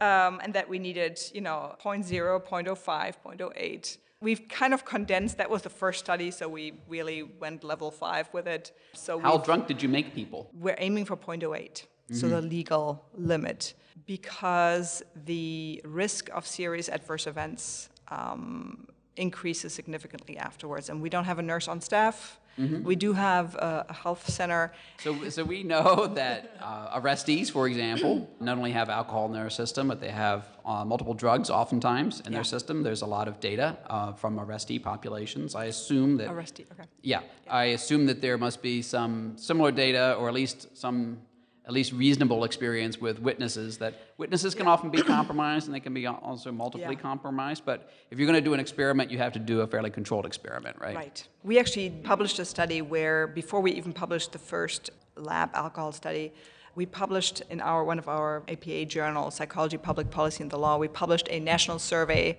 Um, 0.00 0.40
and 0.42 0.54
that 0.54 0.68
we 0.68 0.78
needed, 0.78 1.20
you 1.34 1.42
know, 1.42 1.74
0.0, 1.84 2.42
0.05, 2.46 3.14
0.08. 3.26 3.98
We've 4.20 4.48
kind 4.48 4.72
of 4.72 4.84
condensed. 4.86 5.36
That 5.36 5.50
was 5.50 5.60
the 5.62 5.68
first 5.68 5.98
study, 5.98 6.30
so 6.30 6.48
we 6.48 6.72
really 6.88 7.22
went 7.22 7.62
level 7.64 7.90
five 7.90 8.28
with 8.32 8.46
it. 8.46 8.72
So 8.94 9.18
How 9.18 9.36
drunk 9.36 9.66
did 9.66 9.82
you 9.82 9.88
make 9.90 10.14
people? 10.14 10.48
we're 10.54 10.76
aiming 10.78 11.04
for 11.04 11.16
0.08, 11.16 11.84
so 12.12 12.28
the 12.28 12.40
legal 12.40 13.04
limit, 13.14 13.74
because 14.06 15.02
the 15.26 15.82
risk 15.84 16.30
of 16.32 16.46
serious 16.46 16.88
adverse 16.88 17.26
events 17.26 17.90
um, 18.08 18.86
increases 19.16 19.72
significantly 19.72 20.36
afterwards. 20.38 20.88
And 20.90 21.00
we 21.00 21.08
don't 21.08 21.24
have 21.24 21.38
a 21.38 21.42
nurse 21.42 21.68
on 21.68 21.80
staff. 21.80 22.38
We 22.84 22.94
do 22.94 23.12
have 23.14 23.56
a, 23.56 23.84
a 23.88 23.92
health 23.92 24.30
center. 24.30 24.72
So, 25.02 25.28
so 25.28 25.42
we 25.42 25.64
know 25.64 26.06
that 26.14 26.56
uh, 26.62 27.00
arrestees, 27.00 27.50
for 27.50 27.66
example, 27.66 28.30
not 28.38 28.56
only 28.58 28.70
have 28.70 28.88
alcohol 28.88 29.26
in 29.26 29.32
their 29.32 29.50
system, 29.50 29.88
but 29.88 30.00
they 30.00 30.10
have 30.12 30.46
uh, 30.64 30.84
multiple 30.84 31.14
drugs 31.14 31.50
oftentimes 31.50 32.20
in 32.20 32.26
Yeah. 32.26 32.36
their 32.38 32.44
system. 32.44 32.84
There's 32.84 33.02
a 33.02 33.06
lot 33.06 33.26
of 33.26 33.40
data 33.40 33.76
uh, 33.88 34.12
from 34.12 34.38
arrestee 34.38 34.80
populations. 34.80 35.56
I 35.56 35.64
assume 35.64 36.16
that. 36.18 36.28
Arrestee, 36.28 36.64
okay. 36.70 36.84
Yeah, 37.02 37.22
I 37.50 37.64
assume 37.74 38.06
that 38.06 38.20
there 38.20 38.38
must 38.38 38.62
be 38.62 38.82
some 38.82 39.32
similar 39.36 39.72
data, 39.72 40.14
or 40.14 40.28
at 40.28 40.34
least 40.34 40.76
some, 40.76 41.18
at 41.66 41.72
least 41.72 41.92
reasonable 41.92 42.44
experience 42.44 43.00
with 43.00 43.18
witnesses. 43.20 43.78
That 43.78 43.94
witnesses 44.18 44.54
can 44.54 44.66
often 44.66 44.90
be 44.90 45.00
compromised, 45.00 45.66
and 45.66 45.74
they 45.74 45.80
can 45.80 45.94
be 45.94 46.06
also 46.06 46.52
multiply 46.52 46.90
Yeah. 46.90 46.98
compromised. 46.98 47.64
But 47.64 47.90
if 48.10 48.18
you're 48.18 48.26
going 48.26 48.38
to 48.38 48.44
do 48.44 48.52
an 48.52 48.60
experiment, 48.60 49.10
you 49.10 49.18
have 49.18 49.32
to 49.32 49.38
do 49.38 49.62
a 49.62 49.66
fairly 49.66 49.90
controlled 49.90 50.26
experiment, 50.26 50.76
right? 50.78 50.94
Right. 50.94 51.28
We 51.42 51.58
actually 51.58 51.90
published 51.90 52.38
a 52.38 52.44
study 52.44 52.82
where, 52.82 53.26
before 53.26 53.60
we 53.60 53.72
even 53.72 53.92
published 53.92 54.32
the 54.32 54.38
first 54.38 54.90
lab 55.16 55.50
alcohol 55.54 55.92
study, 55.92 56.32
we 56.74 56.84
published 56.84 57.40
in 57.48 57.60
our 57.60 57.82
one 57.84 57.98
of 57.98 58.08
our 58.08 58.42
APA 58.48 58.84
journals, 58.86 59.36
Psychology, 59.36 59.78
Public 59.78 60.10
Policy, 60.10 60.42
and 60.42 60.50
the 60.50 60.58
Law. 60.58 60.76
We 60.76 60.88
published 60.88 61.28
a 61.30 61.40
national 61.40 61.78
survey 61.78 62.38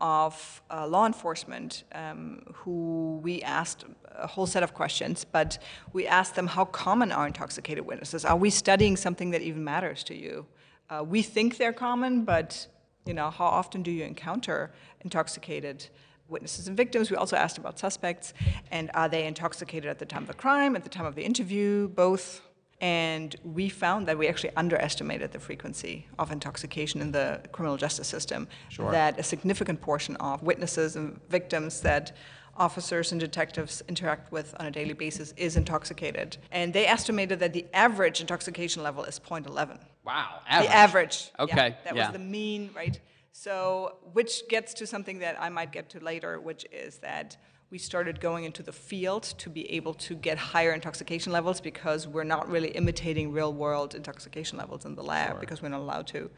of 0.00 0.62
uh, 0.70 0.86
law 0.86 1.06
enforcement 1.06 1.84
um, 1.92 2.42
who 2.52 3.20
we 3.22 3.42
asked 3.42 3.84
a 4.16 4.26
whole 4.26 4.46
set 4.46 4.62
of 4.62 4.74
questions, 4.74 5.24
but 5.24 5.58
we 5.92 6.06
asked 6.06 6.34
them 6.34 6.46
how 6.46 6.64
common 6.64 7.12
are 7.12 7.26
intoxicated 7.26 7.86
witnesses? 7.86 8.24
Are 8.24 8.36
we 8.36 8.50
studying 8.50 8.96
something 8.96 9.30
that 9.30 9.42
even 9.42 9.64
matters 9.64 10.04
to 10.04 10.14
you? 10.14 10.46
Uh, 10.90 11.02
we 11.02 11.22
think 11.22 11.56
they're 11.56 11.72
common, 11.72 12.24
but 12.24 12.66
you 13.06 13.14
know, 13.14 13.30
how 13.30 13.46
often 13.46 13.82
do 13.82 13.90
you 13.90 14.04
encounter 14.04 14.72
intoxicated 15.02 15.86
witnesses 16.28 16.68
and 16.68 16.76
victims? 16.76 17.10
We 17.10 17.16
also 17.16 17.36
asked 17.36 17.58
about 17.58 17.78
suspects, 17.78 18.34
and 18.70 18.90
are 18.94 19.08
they 19.08 19.26
intoxicated 19.26 19.90
at 19.90 19.98
the 19.98 20.06
time 20.06 20.22
of 20.22 20.28
the 20.28 20.34
crime, 20.34 20.74
at 20.76 20.82
the 20.82 20.88
time 20.88 21.06
of 21.06 21.14
the 21.14 21.22
interview, 21.22 21.88
both? 21.88 22.40
And 22.80 23.34
we 23.44 23.68
found 23.68 24.06
that 24.08 24.18
we 24.18 24.28
actually 24.28 24.50
underestimated 24.56 25.32
the 25.32 25.38
frequency 25.38 26.06
of 26.18 26.30
intoxication 26.30 27.00
in 27.00 27.12
the 27.12 27.40
criminal 27.52 27.76
justice 27.76 28.08
system. 28.08 28.48
Sure. 28.68 28.90
That 28.90 29.18
a 29.18 29.22
significant 29.22 29.80
portion 29.80 30.16
of 30.16 30.42
witnesses 30.42 30.96
and 30.96 31.20
victims 31.28 31.80
that 31.80 32.16
officers 32.56 33.12
and 33.12 33.20
detectives 33.20 33.82
interact 33.88 34.30
with 34.30 34.54
on 34.60 34.66
a 34.66 34.70
daily 34.70 34.92
basis 34.92 35.32
is 35.36 35.56
intoxicated. 35.56 36.36
And 36.52 36.72
they 36.72 36.86
estimated 36.86 37.40
that 37.40 37.52
the 37.52 37.66
average 37.72 38.20
intoxication 38.20 38.82
level 38.82 39.04
is 39.04 39.18
0.11. 39.18 39.78
Wow. 40.04 40.40
The 40.46 40.74
average. 40.74 41.30
Okay. 41.38 41.56
yeah. 41.56 41.74
That 41.84 41.96
yeah. 41.96 42.06
was 42.06 42.12
the 42.12 42.18
mean, 42.18 42.70
right? 42.74 43.00
So, 43.32 43.96
which 44.12 44.46
gets 44.48 44.74
to 44.74 44.86
something 44.86 45.18
that 45.18 45.40
I 45.40 45.48
might 45.48 45.72
get 45.72 45.90
to 45.90 46.00
later, 46.00 46.40
which 46.40 46.64
is 46.70 46.98
that 46.98 47.36
we 47.74 47.78
started 47.78 48.20
going 48.20 48.44
into 48.44 48.62
the 48.62 48.72
field 48.72 49.24
to 49.36 49.50
be 49.50 49.68
able 49.72 49.94
to 49.94 50.14
get 50.14 50.38
higher 50.38 50.70
intoxication 50.70 51.32
levels 51.32 51.60
because 51.60 52.06
we're 52.06 52.22
not 52.22 52.48
really 52.48 52.68
imitating 52.68 53.32
real 53.32 53.52
world 53.52 53.96
intoxication 53.96 54.56
levels 54.56 54.84
in 54.84 54.94
the 54.94 55.02
lab 55.02 55.40
because 55.40 55.60
we're 55.60 55.68
not 55.68 55.80
allowed 55.80 56.06
to. 56.06 56.30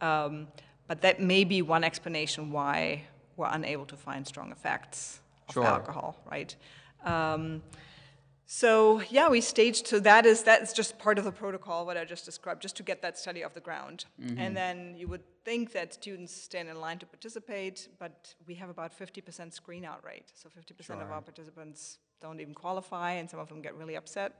Um, 0.00 0.48
but 0.88 1.00
that 1.02 1.20
may 1.20 1.44
be 1.44 1.62
one 1.62 1.84
explanation 1.84 2.50
why 2.50 3.04
we're 3.36 3.50
unable 3.52 3.86
to 3.86 3.96
find 3.96 4.26
strong 4.26 4.50
effects 4.50 5.20
of 5.46 5.54
Sure. 5.54 5.64
alcohol, 5.64 6.16
right? 6.28 6.56
Um, 7.04 7.62
So 8.46 9.00
yeah, 9.10 9.28
we 9.28 9.40
staged. 9.40 9.86
So 9.86 9.98
that 10.00 10.26
is 10.26 10.42
that 10.42 10.62
is 10.62 10.72
just 10.72 10.98
part 10.98 11.18
of 11.18 11.24
the 11.24 11.32
protocol 11.32 11.86
what 11.86 11.96
I 11.96 12.04
just 12.04 12.24
described, 12.24 12.62
just 12.62 12.76
to 12.76 12.82
get 12.82 13.00
that 13.02 13.18
study 13.18 13.42
off 13.44 13.54
the 13.54 13.60
ground. 13.60 14.04
And 14.36 14.56
then 14.56 14.94
you 14.96 15.08
would 15.08 15.22
think 15.44 15.72
that 15.72 15.94
students 15.94 16.34
stand 16.34 16.68
in 16.68 16.80
line 16.80 16.98
to 16.98 17.06
participate, 17.06 17.88
but 17.98 18.34
we 18.46 18.54
have 18.54 18.70
about 18.70 18.98
50% 18.98 19.52
screen 19.52 19.84
out 19.84 20.02
rate. 20.04 20.32
So 20.34 20.48
50% 20.48 21.02
of 21.02 21.10
our 21.10 21.20
participants 21.20 21.98
don't 22.22 22.40
even 22.40 22.54
qualify, 22.54 23.12
and 23.12 23.28
some 23.28 23.40
of 23.40 23.48
them 23.48 23.60
get 23.60 23.74
really 23.74 23.96
upset. 23.96 24.32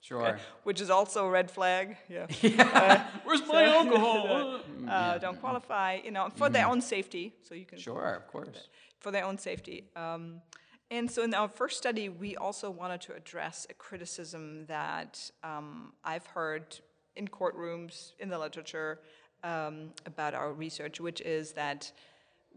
Sure. 0.00 0.38
Which 0.64 0.80
is 0.80 0.90
also 0.90 1.26
a 1.26 1.30
red 1.30 1.50
flag. 1.50 1.96
Yeah. 2.08 2.26
Yeah. 2.42 3.06
Where's 3.24 3.46
my 3.46 3.64
alcohol? 3.66 4.60
uh, 4.88 5.18
don't 5.18 5.40
qualify, 5.40 5.98
you 6.04 6.10
know, 6.10 6.28
for 6.34 6.48
their 6.48 6.66
own 6.66 6.80
safety. 6.80 7.34
So 7.46 7.54
you 7.54 7.66
can 7.66 7.78
sure, 7.78 8.14
of 8.14 8.26
course. 8.26 8.68
for 8.98 9.10
their 9.12 9.24
own 9.24 9.38
safety. 9.38 9.84
Um, 9.94 10.40
and 10.90 11.10
so 11.10 11.22
in 11.22 11.32
our 11.34 11.48
first 11.48 11.78
study, 11.78 12.08
we 12.08 12.36
also 12.36 12.70
wanted 12.70 13.00
to 13.02 13.14
address 13.14 13.66
a 13.70 13.74
criticism 13.74 14.66
that 14.66 15.30
um, 15.44 15.92
I've 16.04 16.26
heard 16.26 16.78
in 17.16 17.28
courtrooms, 17.28 18.12
in 18.18 18.28
the 18.28 18.38
literature, 18.38 18.98
um, 19.44 19.90
about 20.06 20.34
our 20.34 20.52
research, 20.52 21.00
which 21.00 21.20
is 21.20 21.52
that 21.52 21.92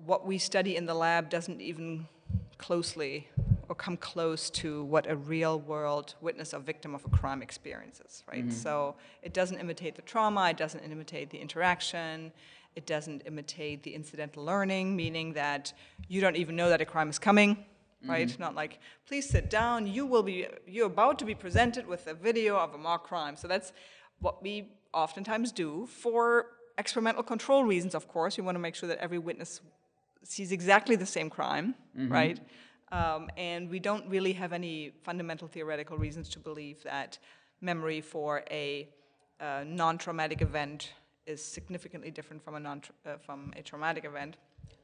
what 0.06 0.26
we 0.26 0.38
study 0.38 0.76
in 0.76 0.86
the 0.86 0.94
lab 0.94 1.30
doesn't 1.30 1.62
even 1.62 2.08
closely 2.58 3.28
or 3.70 3.76
come 3.76 3.98
close 3.98 4.50
to 4.50 4.84
what 4.86 5.10
a 5.10 5.16
real 5.16 5.60
world 5.60 6.16
witness 6.20 6.54
or 6.54 6.60
victim 6.60 6.96
of 6.96 7.06
a 7.06 7.10
crime 7.10 7.42
experiences, 7.42 8.24
right? 8.32 8.52
So 8.52 8.96
it 9.22 9.34
doesn't 9.34 9.60
imitate 9.60 9.96
the 9.96 10.02
trauma, 10.02 10.50
it 10.50 10.58
doesn't 10.58 10.82
imitate 10.82 11.30
the 11.30 11.38
interaction, 11.38 12.32
it 12.76 12.86
doesn't 12.86 13.22
imitate 13.26 13.84
the 13.84 13.94
incidental 13.94 14.44
learning, 14.44 14.96
meaning 14.96 15.34
that 15.34 15.72
you 16.08 16.20
don't 16.20 16.36
even 16.36 16.56
know 16.56 16.70
that 16.70 16.82
a 16.82 16.86
crime 16.86 17.10
is 17.10 17.20
coming, 17.20 17.64
right? 18.08 18.40
Not 18.40 18.56
like, 18.56 18.80
please 19.08 19.30
sit 19.30 19.50
down, 19.50 19.88
you 19.88 20.06
will 20.06 20.24
be, 20.24 20.48
you're 20.68 20.88
about 20.88 21.20
to 21.20 21.26
be 21.26 21.36
presented 21.36 21.88
with 21.88 22.08
a 22.08 22.14
video 22.14 22.58
of 22.58 22.74
a 22.74 22.78
mock 22.78 23.04
crime. 23.08 23.36
So 23.36 23.48
that's 23.48 23.74
what 24.20 24.42
we 24.42 24.70
oftentimes 24.94 25.52
do 25.52 25.88
for 25.88 26.48
experimental 26.78 27.24
control 27.24 27.64
reasons, 27.64 27.96
of 27.96 28.08
course. 28.08 28.38
We 28.38 28.44
want 28.44 28.56
to 28.56 28.60
make 28.60 28.76
sure 28.76 28.90
that 28.90 29.00
every 29.00 29.20
witness 29.20 29.62
sees 30.24 30.52
exactly 30.52 30.96
the 30.96 31.06
same 31.06 31.30
crime, 31.30 31.76
right? 32.12 32.40
Um, 32.92 33.30
and 33.38 33.70
we 33.70 33.80
don't 33.80 34.08
really 34.08 34.34
have 34.34 34.54
any 34.54 34.92
fundamental 35.04 35.48
theoretical 35.48 35.98
reasons 35.98 36.30
to 36.30 36.40
believe 36.40 36.84
that 36.84 37.18
memory 37.62 38.02
for 38.02 38.44
a 38.52 38.88
uh, 39.40 39.64
non-traumatic 39.66 40.42
event 40.42 40.94
is 41.26 41.44
significantly 41.44 42.12
different 42.12 42.44
from 42.44 42.56
a 42.56 42.60
non 42.60 42.82
uh, 43.06 43.18
from 43.18 43.54
a 43.58 43.62
traumatic 43.62 44.06
event. 44.06 44.38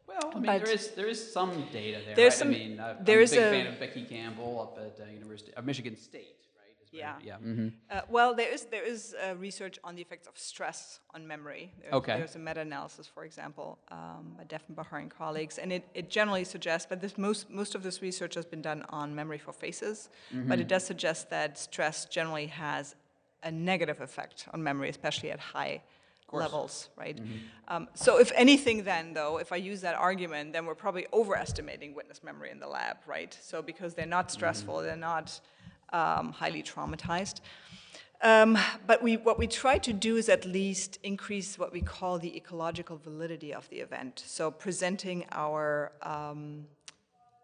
Well, 0.10 0.32
I 0.32 0.40
mean, 0.40 0.46
But- 0.52 0.60
there 0.66 0.74
is 0.80 0.84
there 1.00 1.08
is 1.16 1.20
some 1.38 1.52
data 1.80 1.98
there. 2.06 2.16
There's 2.20 2.34
right? 2.34 2.40
some- 2.42 2.48
I 2.50 2.52
mean, 2.62 2.80
uh, 2.80 2.98
there 3.08 3.20
I'm 3.20 3.24
is 3.28 3.34
a 3.34 3.36
big 3.36 3.46
a- 3.46 3.52
fan 3.58 3.68
of 3.74 3.80
Becky 3.84 4.04
Campbell 4.16 4.54
up 4.66 4.74
at 4.86 4.96
uh, 5.00 5.06
University 5.22 5.52
of 5.58 5.64
Michigan 5.72 5.96
State, 6.10 6.40
right? 6.62 6.76
is 6.84 6.90
where- 6.92 7.02
Yeah. 7.02 7.16
Yeah. 7.30 7.38
mhm. 7.52 7.68
Uh, 7.94 8.02
well, 8.16 8.32
there 8.40 8.52
is 8.56 8.62
there 8.76 8.86
is 8.94 9.02
uh, 9.16 9.36
research 9.48 9.76
on 9.88 9.92
the 9.98 10.02
effects 10.08 10.28
of 10.32 10.36
stress 10.52 10.80
on 11.16 11.20
memory. 11.34 11.64
There- 11.82 11.94
Okay. 12.00 12.16
There's 12.20 12.36
a 12.42 12.44
meta-analysis, 12.48 13.06
for 13.16 13.24
example, 13.30 13.68
um, 13.98 14.24
by 14.38 14.46
Deffenbacher 14.54 14.98
and 15.04 15.12
colleagues, 15.22 15.56
and 15.62 15.70
it, 15.78 15.84
it 15.94 16.06
generally 16.18 16.44
suggests, 16.56 16.88
but 16.92 16.98
this 17.06 17.16
most 17.28 17.42
most 17.62 17.76
of 17.78 17.82
this 17.88 17.98
research 18.02 18.34
has 18.40 18.46
been 18.54 18.64
done 18.70 18.82
on 19.00 19.08
memory 19.22 19.38
for 19.46 19.54
faces, 19.54 19.98
mm-hmm. 20.34 20.50
but 20.50 20.58
it 20.64 20.68
does 20.74 20.84
suggest 20.92 21.30
that 21.30 21.50
stress 21.58 21.98
generally 22.18 22.48
has 22.48 22.96
a 23.44 23.52
negative 23.52 24.02
effect 24.08 24.38
on 24.54 24.60
memory, 24.70 24.90
especially 24.90 25.32
at 25.32 25.40
high 25.56 25.82
levels, 26.32 26.90
right? 26.96 27.20
Um, 27.68 27.88
so 27.94 28.20
if 28.20 28.32
anything, 28.36 28.84
then 28.84 29.14
though, 29.14 29.38
if 29.38 29.52
I 29.52 29.58
use 29.58 29.82
that 29.82 29.96
argument, 29.96 30.54
then 30.54 30.66
we're 30.66 30.76
probably 30.76 31.08
overestimating 31.14 31.94
witness 31.96 32.24
memory 32.24 32.52
in 32.52 32.60
the 32.60 32.68
lab, 32.68 32.98
right? 33.08 33.38
So 33.42 33.62
because 33.62 33.94
they're 33.94 34.06
not 34.06 34.32
stressful, 34.32 34.82
they're 34.82 34.96
not 34.96 35.40
um, 35.94 36.32
highly 36.32 36.64
traumatized. 36.64 37.42
Um, 38.22 38.58
but 38.86 39.02
we, 39.02 39.16
what 39.16 39.40
we 39.40 39.48
try 39.48 39.78
to 39.78 39.94
do 39.94 40.18
is 40.18 40.28
at 40.28 40.46
least 40.46 41.00
increase 41.04 41.58
what 41.58 41.72
we 41.72 41.82
call 41.82 42.20
the 42.20 42.36
ecological 42.36 42.98
validity 42.98 43.54
of 43.54 43.70
the 43.70 43.78
event. 43.78 44.22
So 44.26 44.52
presenting 44.52 45.26
our 45.32 45.94
um, 46.02 46.66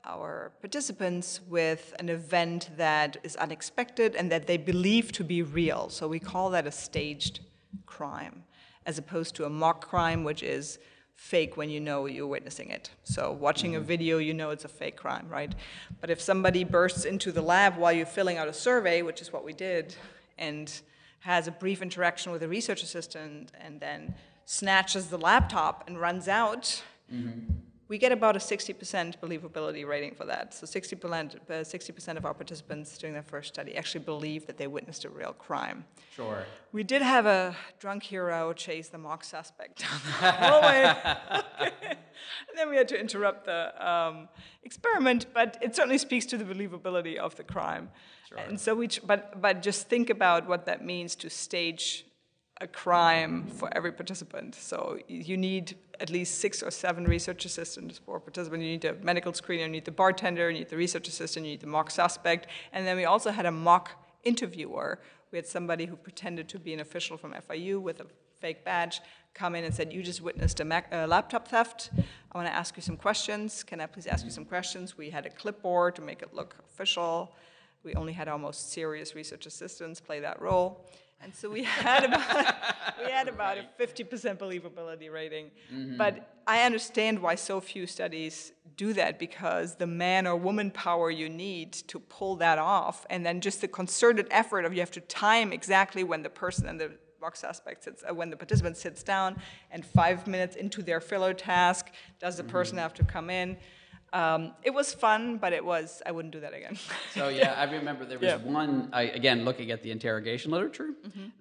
our 0.05 0.51
participants 0.61 1.41
with 1.47 1.93
an 1.99 2.09
event 2.09 2.69
that 2.77 3.17
is 3.23 3.35
unexpected 3.37 4.15
and 4.15 4.31
that 4.31 4.47
they 4.47 4.57
believe 4.57 5.11
to 5.13 5.23
be 5.23 5.41
real. 5.41 5.89
So 5.89 6.07
we 6.07 6.19
call 6.19 6.49
that 6.51 6.67
a 6.67 6.71
staged 6.71 7.39
crime, 7.85 8.43
as 8.85 8.97
opposed 8.97 9.35
to 9.35 9.45
a 9.45 9.49
mock 9.49 9.87
crime, 9.87 10.23
which 10.23 10.43
is 10.43 10.79
fake 11.15 11.55
when 11.57 11.69
you 11.69 11.79
know 11.79 12.05
you're 12.05 12.27
witnessing 12.27 12.69
it. 12.69 12.91
So 13.03 13.31
watching 13.31 13.75
a 13.75 13.79
mm-hmm. 13.79 13.87
video, 13.87 14.17
you 14.17 14.33
know 14.33 14.49
it's 14.49 14.65
a 14.65 14.69
fake 14.69 14.97
crime, 14.97 15.27
right? 15.29 15.53
But 16.01 16.09
if 16.09 16.21
somebody 16.21 16.63
bursts 16.63 17.05
into 17.05 17.31
the 17.31 17.41
lab 17.41 17.77
while 17.77 17.93
you're 17.93 18.05
filling 18.05 18.37
out 18.37 18.47
a 18.47 18.53
survey, 18.53 19.01
which 19.01 19.21
is 19.21 19.31
what 19.31 19.45
we 19.45 19.53
did, 19.53 19.95
and 20.37 20.71
has 21.19 21.47
a 21.47 21.51
brief 21.51 21.81
interaction 21.81 22.31
with 22.31 22.43
a 22.43 22.47
research 22.47 22.83
assistant 22.83 23.51
and 23.59 23.79
then 23.79 24.13
snatches 24.45 25.07
the 25.07 25.17
laptop 25.17 25.83
and 25.87 25.99
runs 25.99 26.27
out, 26.27 26.83
mm-hmm. 27.11 27.51
We 27.87 27.97
get 27.99 28.11
about 28.11 28.35
a 28.35 28.39
60% 28.39 29.19
believability 29.19 29.85
rating 29.87 30.15
for 30.15 30.25
that. 30.25 30.53
So 30.53 30.65
60%, 30.65 31.35
uh, 31.35 31.53
60% 31.53 32.17
of 32.17 32.25
our 32.25 32.33
participants 32.33 32.97
during 32.97 33.13
their 33.13 33.23
first 33.23 33.53
study 33.53 33.75
actually 33.77 34.03
believe 34.03 34.47
that 34.47 34.57
they 34.57 34.65
witnessed 34.65 35.05
a 35.05 35.09
real 35.09 35.33
crime. 35.33 35.85
Sure. 36.15 36.45
We 36.71 36.83
did 36.83 37.03
have 37.03 37.27
a 37.27 37.55
drunk 37.79 38.03
hero 38.03 38.53
chase 38.53 38.89
the 38.89 38.97
mock 38.97 39.23
suspect 39.23 39.79
down 39.79 39.99
the 40.03 40.31
hallway. 40.31 40.95
and 41.91 42.57
then 42.57 42.69
we 42.69 42.75
had 42.75 42.87
to 42.87 42.99
interrupt 42.99 43.45
the 43.45 43.87
um, 43.87 44.29
experiment, 44.63 45.27
but 45.33 45.57
it 45.61 45.75
certainly 45.75 45.99
speaks 45.99 46.25
to 46.27 46.37
the 46.37 46.45
believability 46.45 47.17
of 47.17 47.35
the 47.35 47.43
crime. 47.43 47.91
Sure. 48.27 48.39
And 48.39 48.59
so 48.59 48.73
we, 48.73 48.89
but, 49.05 49.39
but 49.39 49.61
just 49.61 49.87
think 49.87 50.09
about 50.09 50.47
what 50.47 50.65
that 50.65 50.83
means 50.83 51.15
to 51.17 51.29
stage 51.29 52.05
a 52.61 52.67
crime 52.67 53.47
for 53.47 53.69
every 53.75 53.91
participant. 53.91 54.55
So 54.55 54.99
you 55.07 55.35
need 55.37 55.77
at 55.99 56.09
least 56.09 56.39
six 56.39 56.63
or 56.63 56.71
seven 56.71 57.05
research 57.05 57.45
assistants 57.45 57.99
for 58.05 58.17
a 58.17 58.21
participant. 58.21 58.63
You 58.63 58.69
need 58.69 58.81
the 58.81 58.93
medical 59.01 59.33
screener, 59.33 59.61
you 59.61 59.69
need 59.69 59.85
the 59.85 59.91
bartender, 59.91 60.49
you 60.49 60.59
need 60.59 60.69
the 60.69 60.77
research 60.77 61.07
assistant, 61.07 61.45
you 61.45 61.51
need 61.53 61.61
the 61.61 61.67
mock 61.67 61.91
suspect. 61.91 62.47
And 62.71 62.87
then 62.87 62.95
we 62.95 63.05
also 63.05 63.31
had 63.31 63.45
a 63.45 63.51
mock 63.51 63.91
interviewer. 64.23 64.99
We 65.31 65.37
had 65.37 65.45
somebody 65.45 65.85
who 65.85 65.95
pretended 65.95 66.47
to 66.49 66.59
be 66.59 66.73
an 66.73 66.79
official 66.79 67.17
from 67.17 67.33
FIU 67.33 67.81
with 67.81 67.99
a 67.99 68.05
fake 68.39 68.63
badge 68.63 69.01
come 69.33 69.55
in 69.55 69.65
and 69.65 69.73
said, 69.73 69.91
you 69.91 70.01
just 70.01 70.21
witnessed 70.21 70.61
a 70.61 71.05
laptop 71.07 71.47
theft. 71.49 71.89
I 72.31 72.37
want 72.37 72.47
to 72.47 72.53
ask 72.53 72.77
you 72.77 72.81
some 72.81 72.95
questions. 72.95 73.63
Can 73.63 73.81
I 73.81 73.85
please 73.85 74.07
ask 74.07 74.23
you 74.23 74.31
some 74.31 74.45
questions? 74.45 74.97
We 74.97 75.09
had 75.09 75.25
a 75.25 75.29
clipboard 75.29 75.95
to 75.95 76.01
make 76.01 76.21
it 76.21 76.33
look 76.33 76.55
official. 76.65 77.33
We 77.83 77.93
only 77.95 78.13
had 78.13 78.29
our 78.29 78.37
most 78.37 78.71
serious 78.71 79.13
research 79.13 79.45
assistants 79.45 79.99
play 79.99 80.21
that 80.21 80.41
role. 80.41 80.85
And 81.21 81.33
so 81.33 81.49
we 81.49 81.63
had 81.85 82.03
about, 82.05 82.55
we 83.03 83.11
had 83.11 83.27
about 83.27 83.57
a 83.57 83.65
50% 83.79 84.37
believability 84.37 85.11
rating. 85.11 85.51
But 85.97 86.41
I 86.47 86.61
understand 86.63 87.19
why 87.19 87.35
so 87.35 87.59
few 87.59 87.87
studies 87.87 88.51
do 88.77 88.93
that 88.93 89.17
because 89.17 89.75
the 89.75 89.87
man 89.87 90.27
or 90.27 90.35
woman 90.35 90.69
power 90.69 91.09
you 91.09 91.29
need 91.29 91.73
to 91.73 91.99
pull 91.99 92.35
that 92.37 92.59
off, 92.59 93.05
and 93.09 93.25
then 93.25 93.41
just 93.41 93.61
the 93.61 93.67
concerted 93.67 94.27
effort 94.31 94.65
of 94.65 94.73
you 94.73 94.79
have 94.81 94.91
to 94.91 95.01
time 95.01 95.51
exactly 95.53 96.03
when 96.03 96.21
the 96.23 96.29
person 96.29 96.67
and 96.67 96.79
the 96.79 96.91
mock 97.21 97.35
suspect 97.35 97.83
sits, 97.83 98.03
uh, 98.07 98.13
when 98.13 98.29
the 98.29 98.37
participant 98.37 98.77
sits 98.77 99.01
down, 99.01 99.35
and 99.71 99.85
five 99.85 100.27
minutes 100.27 100.55
into 100.55 100.83
their 100.83 100.99
filler 100.99 101.33
task, 101.33 101.87
does 102.19 102.37
the 102.37 102.43
person 102.43 102.77
have 102.77 102.93
to 102.93 103.03
come 103.03 103.29
in? 103.29 103.57
Um, 104.15 104.53
it 104.63 104.73
was 104.73 104.93
fun, 104.93 105.37
but 105.37 105.51
it 105.51 105.63
was, 105.65 106.01
I 106.05 106.11
wouldn't 106.15 106.33
do 106.33 106.39
that 106.39 106.53
again. 106.53 106.77
So 107.13 107.27
yeah, 107.27 107.53
I 107.57 107.65
remember 107.69 108.05
there 108.05 108.17
was 108.17 108.27
Yeah. 108.29 108.37
one. 108.37 108.87
I, 108.93 109.03
again, 109.19 109.43
looking 109.43 109.71
at 109.71 109.81
the 109.83 109.91
interrogation 109.91 110.51
literature, 110.51 110.91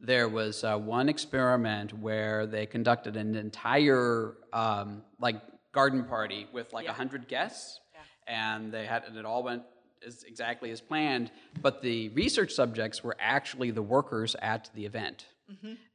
there 0.01 0.29
was 0.29 0.65
uh, 0.65 0.77
one 0.77 1.09
experiment 1.09 1.93
where 2.07 2.47
they 2.55 2.67
conducted 2.67 3.17
an 3.17 3.37
entire 3.37 4.35
um, 4.53 5.03
like 5.21 5.37
garden 5.71 6.03
party 6.05 6.49
with 6.53 6.73
like 6.73 6.85
a 6.87 6.89
Yeah. 6.89 6.95
hundred 6.95 7.29
guests, 7.29 7.81
and 8.27 8.73
they 8.73 8.87
had 8.87 9.05
and 9.07 9.17
it 9.17 9.25
all 9.25 9.43
went 9.45 9.63
as 10.05 10.25
exactly 10.25 10.71
as 10.73 10.81
planned. 10.81 11.31
But 11.63 11.81
the 11.81 12.09
research 12.11 12.53
subjects 12.53 13.05
were 13.05 13.17
actually 13.21 13.71
the 13.71 13.83
workers 13.83 14.35
at 14.43 14.69
the 14.75 14.85
event, 14.85 15.27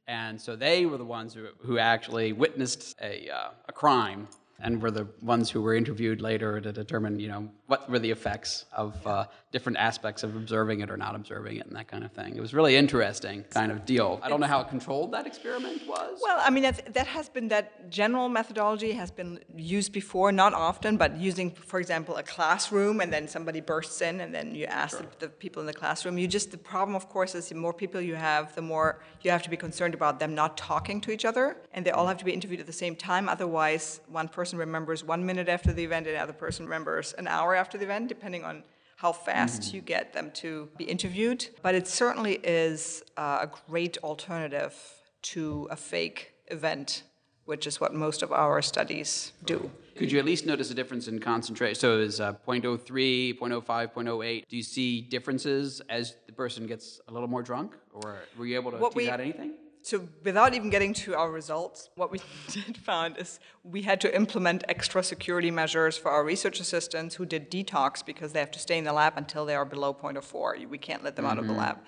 and 0.08 0.40
so 0.40 0.56
they 0.56 0.86
were 0.86 0.96
the 0.98 1.04
ones 1.18 1.34
who, 1.34 1.48
who 1.66 1.78
actually 1.78 2.32
witnessed 2.32 2.96
a 3.02 3.28
uh, 3.28 3.50
a 3.68 3.72
crime 3.72 4.28
and 4.62 4.82
were 4.82 4.90
the 4.90 5.06
ones 5.22 5.50
who 5.50 5.62
were 5.62 5.74
interviewed 5.74 6.20
later 6.20 6.60
to 6.60 6.72
determine, 6.72 7.18
you 7.18 7.28
know, 7.28 7.48
what 7.66 7.88
were 7.88 7.98
the 7.98 8.10
effects 8.10 8.64
of 8.72 9.06
uh, 9.06 9.26
different 9.52 9.78
aspects 9.78 10.22
of 10.22 10.36
observing 10.36 10.80
it 10.80 10.90
or 10.90 10.96
not 10.96 11.14
observing 11.14 11.56
it 11.56 11.66
and 11.66 11.74
that 11.76 11.88
kind 11.88 12.04
of 12.04 12.12
thing. 12.12 12.36
It 12.36 12.40
was 12.40 12.54
really 12.54 12.76
interesting 12.76 13.44
kind 13.50 13.72
of 13.72 13.84
deal. 13.84 14.20
I 14.22 14.28
don't 14.28 14.40
know 14.40 14.46
how 14.46 14.62
controlled 14.62 15.12
that 15.12 15.26
experiment 15.26 15.86
was. 15.86 16.20
Well, 16.22 16.40
I 16.40 16.50
mean, 16.50 16.62
that's, 16.62 16.80
that 16.92 17.06
has 17.06 17.28
been, 17.28 17.48
that 17.48 17.90
general 17.90 18.28
methodology 18.28 18.92
has 18.92 19.10
been 19.10 19.40
used 19.56 19.92
before, 19.92 20.30
not 20.32 20.54
often, 20.54 20.96
but 20.96 21.16
using, 21.16 21.50
for 21.50 21.80
example, 21.80 22.16
a 22.16 22.22
classroom 22.22 23.00
and 23.00 23.12
then 23.12 23.28
somebody 23.28 23.60
bursts 23.60 24.00
in 24.02 24.20
and 24.20 24.34
then 24.34 24.54
you 24.54 24.66
ask 24.66 24.98
the, 24.98 25.06
the 25.18 25.28
people 25.28 25.60
in 25.60 25.66
the 25.66 25.74
classroom. 25.74 26.18
You 26.18 26.28
just, 26.28 26.50
the 26.50 26.58
problem, 26.58 26.94
of 26.94 27.08
course, 27.08 27.34
is 27.34 27.48
the 27.48 27.54
more 27.54 27.72
people 27.72 28.00
you 28.00 28.14
have, 28.14 28.54
the 28.54 28.62
more 28.62 29.00
you 29.22 29.30
have 29.30 29.42
to 29.42 29.50
be 29.50 29.56
concerned 29.56 29.94
about 29.94 30.20
them 30.20 30.34
not 30.34 30.56
talking 30.56 31.00
to 31.02 31.10
each 31.10 31.24
other. 31.24 31.56
And 31.72 31.84
they 31.84 31.90
all 31.90 32.06
have 32.06 32.18
to 32.18 32.24
be 32.24 32.32
interviewed 32.32 32.60
at 32.60 32.66
the 32.66 32.72
same 32.72 32.96
time. 32.96 33.28
Otherwise, 33.28 34.00
one 34.08 34.28
person 34.28 34.49
remembers 34.58 35.04
one 35.04 35.24
minute 35.24 35.48
after 35.48 35.72
the 35.72 35.84
event 35.84 36.06
and 36.06 36.28
the 36.28 36.32
person 36.32 36.64
remembers 36.66 37.12
an 37.14 37.26
hour 37.28 37.54
after 37.54 37.78
the 37.78 37.84
event, 37.84 38.08
depending 38.08 38.44
on 38.44 38.62
how 38.96 39.12
fast 39.12 39.72
you 39.72 39.80
get 39.80 40.12
them 40.12 40.30
to 40.32 40.68
be 40.76 40.84
interviewed. 40.84 41.48
But 41.62 41.74
it 41.74 41.86
certainly 41.88 42.34
is 42.44 43.02
uh, 43.16 43.38
a 43.46 43.50
great 43.70 43.96
alternative 44.04 44.74
to 45.22 45.68
a 45.70 45.76
fake 45.76 46.32
event, 46.48 47.04
which 47.46 47.66
is 47.66 47.80
what 47.80 47.94
most 47.94 48.22
of 48.22 48.30
our 48.32 48.60
studies 48.60 49.32
do. 49.44 49.70
Could 49.96 50.12
you 50.12 50.18
at 50.18 50.24
least 50.24 50.46
notice 50.46 50.70
a 50.70 50.74
difference 50.74 51.08
in 51.08 51.18
concentration? 51.18 51.74
So 51.78 51.98
is 51.98 52.20
uh, 52.20 52.34
0.03, 52.46 53.38
0.05, 53.38 53.92
0.08. 53.92 54.44
Do 54.48 54.56
you 54.56 54.62
see 54.62 55.00
differences 55.02 55.80
as 55.88 56.16
the 56.26 56.32
person 56.32 56.66
gets 56.66 57.00
a 57.08 57.12
little 57.12 57.28
more 57.28 57.42
drunk, 57.42 57.74
or 57.92 58.18
were 58.38 58.46
you 58.46 58.54
able 58.56 58.70
to 58.70 58.78
What 58.78 58.92
tease 58.92 58.96
we- 59.06 59.10
out 59.10 59.20
anything? 59.20 59.54
So, 59.82 60.06
without 60.22 60.54
even 60.54 60.68
getting 60.68 60.92
to 60.94 61.14
our 61.14 61.30
results, 61.30 61.88
what 61.94 62.10
we 62.10 62.20
did 62.48 62.76
find 62.76 63.16
is 63.16 63.40
we 63.64 63.82
had 63.82 64.00
to 64.02 64.14
implement 64.14 64.62
extra 64.68 65.02
security 65.02 65.50
measures 65.50 65.96
for 65.96 66.10
our 66.10 66.22
research 66.22 66.60
assistants 66.60 67.14
who 67.14 67.24
did 67.24 67.50
detox 67.50 68.04
because 68.04 68.32
they 68.32 68.40
have 68.40 68.50
to 68.50 68.58
stay 68.58 68.76
in 68.78 68.84
the 68.84 68.92
lab 68.92 69.14
until 69.16 69.46
they 69.46 69.54
are 69.54 69.64
below 69.64 69.94
0.04. 69.94 70.68
We 70.68 70.78
can't 70.78 71.02
let 71.02 71.16
them 71.16 71.24
out 71.24 71.38
of 71.38 71.46
the 71.46 71.52
mm-hmm. 71.52 71.60
lab. 71.60 71.78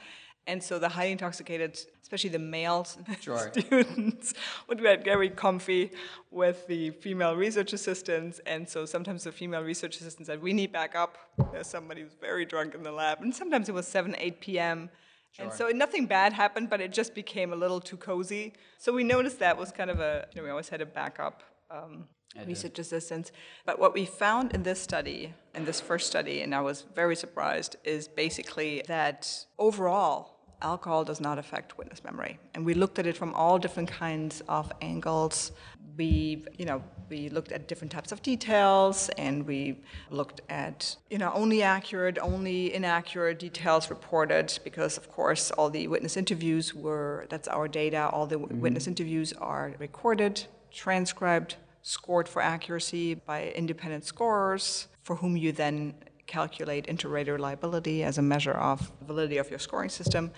And 0.46 0.60
so 0.60 0.78
the 0.78 0.88
highly 0.88 1.12
intoxicated, 1.12 1.78
especially 2.02 2.30
the 2.30 2.38
male 2.38 2.86
Sure. 3.20 3.52
students, 3.52 4.34
would 4.68 4.82
get 4.82 5.04
very 5.04 5.30
comfy 5.30 5.92
with 6.30 6.66
the 6.66 6.90
female 6.90 7.36
research 7.36 7.72
assistants. 7.72 8.40
And 8.46 8.68
so 8.68 8.84
sometimes 8.84 9.24
the 9.24 9.32
female 9.32 9.62
research 9.62 10.00
assistants 10.00 10.26
said, 10.26 10.42
"We 10.42 10.52
need 10.52 10.72
backup. 10.72 11.16
There's 11.52 11.68
somebody 11.68 12.02
who's 12.02 12.16
very 12.20 12.44
drunk 12.44 12.74
in 12.74 12.82
the 12.82 12.90
lab." 12.90 13.20
And 13.20 13.32
sometimes 13.32 13.68
it 13.68 13.72
was 13.72 13.86
7, 13.86 14.16
8 14.18 14.40
p.m. 14.40 14.90
And 15.38 15.52
so 15.52 15.68
nothing 15.68 16.06
bad 16.06 16.32
happened, 16.32 16.68
but 16.68 16.80
it 16.80 16.92
just 16.92 17.14
became 17.14 17.52
a 17.52 17.56
little 17.56 17.80
too 17.80 17.96
cozy. 17.96 18.52
So 18.78 18.92
we 18.92 19.02
noticed 19.02 19.38
that 19.38 19.56
was 19.56 19.72
kind 19.72 19.90
of 19.90 19.98
a, 20.00 20.26
you 20.34 20.40
know, 20.40 20.44
we 20.44 20.50
always 20.50 20.68
had 20.68 20.80
a 20.80 20.86
backup 20.86 21.42
um, 21.70 22.04
research 22.46 22.78
assistants. 22.78 23.32
But 23.64 23.78
what 23.78 23.94
we 23.94 24.04
found 24.04 24.52
in 24.52 24.62
this 24.62 24.80
study, 24.80 25.32
in 25.54 25.64
this 25.64 25.80
first 25.80 26.06
study, 26.06 26.42
and 26.42 26.54
I 26.54 26.60
was 26.60 26.84
very 26.94 27.16
surprised, 27.16 27.76
is 27.84 28.08
basically 28.08 28.82
that 28.88 29.46
overall, 29.58 30.41
alcohol 30.62 31.04
does 31.04 31.20
not 31.20 31.38
affect 31.38 31.78
witness 31.78 32.02
memory. 32.04 32.38
And 32.54 32.64
we 32.64 32.74
looked 32.74 32.98
at 32.98 33.06
it 33.06 33.16
from 33.16 33.34
all 33.34 33.58
different 33.58 33.90
kinds 33.90 34.42
of 34.48 34.72
angles. 34.80 35.52
We, 35.96 36.44
you 36.58 36.64
know, 36.64 36.82
we 37.10 37.28
looked 37.28 37.52
at 37.52 37.68
different 37.68 37.92
types 37.92 38.12
of 38.12 38.22
details, 38.22 39.10
and 39.18 39.46
we 39.46 39.80
looked 40.10 40.40
at, 40.48 40.96
you 41.10 41.18
know, 41.18 41.30
only 41.34 41.62
accurate, 41.62 42.18
only 42.22 42.72
inaccurate 42.72 43.38
details 43.38 43.90
reported, 43.90 44.58
because 44.64 44.96
of 44.96 45.10
course 45.10 45.50
all 45.50 45.68
the 45.68 45.88
witness 45.88 46.16
interviews 46.16 46.74
were, 46.74 47.26
that's 47.28 47.48
our 47.48 47.68
data, 47.68 48.08
all 48.08 48.26
the 48.26 48.38
mm-hmm. 48.38 48.60
witness 48.60 48.86
interviews 48.86 49.34
are 49.34 49.74
recorded, 49.78 50.46
transcribed, 50.70 51.56
scored 51.82 52.28
for 52.28 52.40
accuracy 52.40 53.14
by 53.14 53.50
independent 53.50 54.04
scorers, 54.04 54.88
for 55.02 55.16
whom 55.16 55.36
you 55.36 55.52
then 55.52 55.92
calculate 56.26 56.86
inter-rater 56.86 57.34
reliability 57.34 58.02
as 58.02 58.16
a 58.16 58.22
measure 58.22 58.52
of 58.52 58.90
validity 59.06 59.36
of 59.36 59.50
your 59.50 59.58
scoring 59.58 59.90
system. 59.90 60.30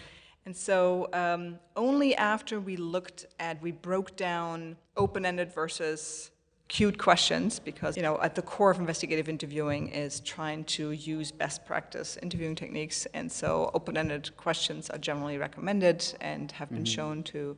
And 0.47 0.57
so 0.57 1.09
um, 1.12 1.59
only 1.74 2.14
after 2.14 2.61
we 2.61 2.76
looked 2.76 3.26
at, 3.40 3.62
we 3.62 3.72
broke 3.72 4.16
down 4.16 4.76
open-ended 4.97 5.53
versus 5.53 6.30
cued 6.66 6.99
questions, 6.99 7.59
because 7.59 7.95
you 7.97 8.03
know 8.03 8.18
at 8.22 8.34
the 8.34 8.42
core 8.42 8.70
of 8.70 8.78
investigative 8.78 9.28
interviewing 9.28 9.88
is 9.88 10.20
trying 10.20 10.64
to 10.64 10.92
use 10.92 11.30
best 11.30 11.64
practice 11.66 12.18
interviewing 12.22 12.55
techniques, 12.55 13.07
and 13.12 13.30
so 13.30 13.70
open-ended 13.74 14.34
questions 14.36 14.88
are 14.90 14.99
generally 14.99 15.36
recommended 15.36 16.05
and 16.20 16.53
have 16.53 16.70
been 16.70 16.84
shown 16.84 17.22
to 17.22 17.57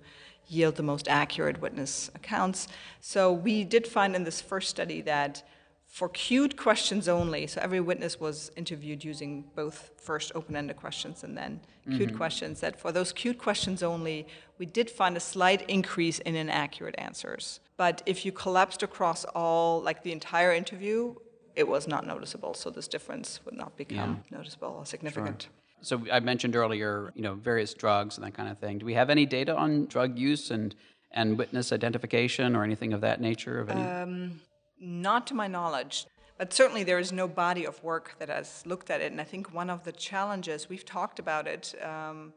yield 0.49 0.75
the 0.77 0.83
most 0.83 1.09
accurate 1.09 1.61
witness 1.61 2.11
accounts. 2.15 2.69
So 3.01 3.33
we 3.33 3.65
did 3.65 3.87
find 3.87 4.15
in 4.17 4.25
this 4.25 4.41
first 4.41 4.69
study 4.71 5.01
that 5.03 5.43
for 5.97 6.11
cued 6.11 6.59
questions 6.59 7.09
only, 7.09 7.47
so 7.47 7.59
every 7.63 7.81
witness 7.81 8.21
was 8.21 8.51
interviewed 8.55 9.03
using 9.03 9.45
both 9.55 9.93
first 9.97 10.31
open-ended 10.35 10.77
questions 10.77 11.25
and 11.25 11.35
then 11.35 11.59
cued 11.87 12.11
mm-hmm. 12.11 12.19
questions, 12.19 12.61
that 12.61 12.79
for 12.79 12.93
those 12.93 13.15
cued 13.15 13.39
questions 13.39 13.83
only, 13.83 14.27
we 14.59 14.67
did 14.67 14.91
find 14.91 15.17
a 15.17 15.21
slight 15.21 15.63
increase 15.71 16.19
in 16.19 16.37
inaccurate 16.37 16.95
answers. 16.99 17.61
But 17.79 18.03
if 18.05 18.27
you 18.27 18.31
collapsed 18.31 18.83
across 18.83 19.25
all, 19.35 19.81
like 19.81 20.03
the 20.03 20.13
entire 20.13 20.53
interview, 20.53 21.15
it 21.55 21.67
was 21.67 21.89
not 21.89 22.07
noticeable. 22.07 22.53
So 22.53 22.69
this 22.69 22.89
difference 22.89 23.41
would 23.47 23.57
not 23.57 23.75
become 23.79 24.23
noticeable 24.31 24.75
or 24.77 24.85
significant. 24.85 25.49
So 25.81 26.03
I 26.13 26.21
mentioned 26.21 26.57
earlier, 26.57 27.11
you 27.15 27.23
know, 27.23 27.37
various 27.37 27.73
drugs 27.73 28.19
and 28.19 28.27
that 28.27 28.35
kind 28.35 28.51
of 28.51 28.59
thing. 28.59 28.77
Do 28.77 28.85
we 28.85 28.93
have 28.93 29.09
any 29.09 29.25
data 29.25 29.57
on 29.57 29.87
drug 29.87 30.19
use 30.19 30.51
and 30.51 30.75
and 31.13 31.39
witness 31.39 31.73
identification 31.73 32.55
or 32.55 32.65
anything 32.65 32.93
of 32.93 33.01
that 33.01 33.23
nature? 33.23 33.61
Of 33.61 33.71
any? 33.71 33.81
Um, 33.81 34.41
Not 34.81 35.27
to 35.29 35.35
my 35.35 35.47
knowledge. 35.47 36.07
But 36.39 36.53
certainly 36.53 36.85
there 36.85 36.99
is 36.99 37.13
no 37.13 37.27
body 37.27 37.65
of 37.67 37.83
work 37.83 38.17
that 38.19 38.29
has 38.29 38.63
looked 38.67 38.91
at 38.91 39.01
it. 39.01 39.11
And 39.11 39.21
I 39.21 39.25
think 39.25 39.55
one 39.55 39.71
of 39.71 39.85
the 39.85 39.93
challenges, 39.93 40.69
we've 40.69 40.85
talked 40.85 41.19
about 41.19 41.47
it 41.47 41.75
um, 41.83 42.35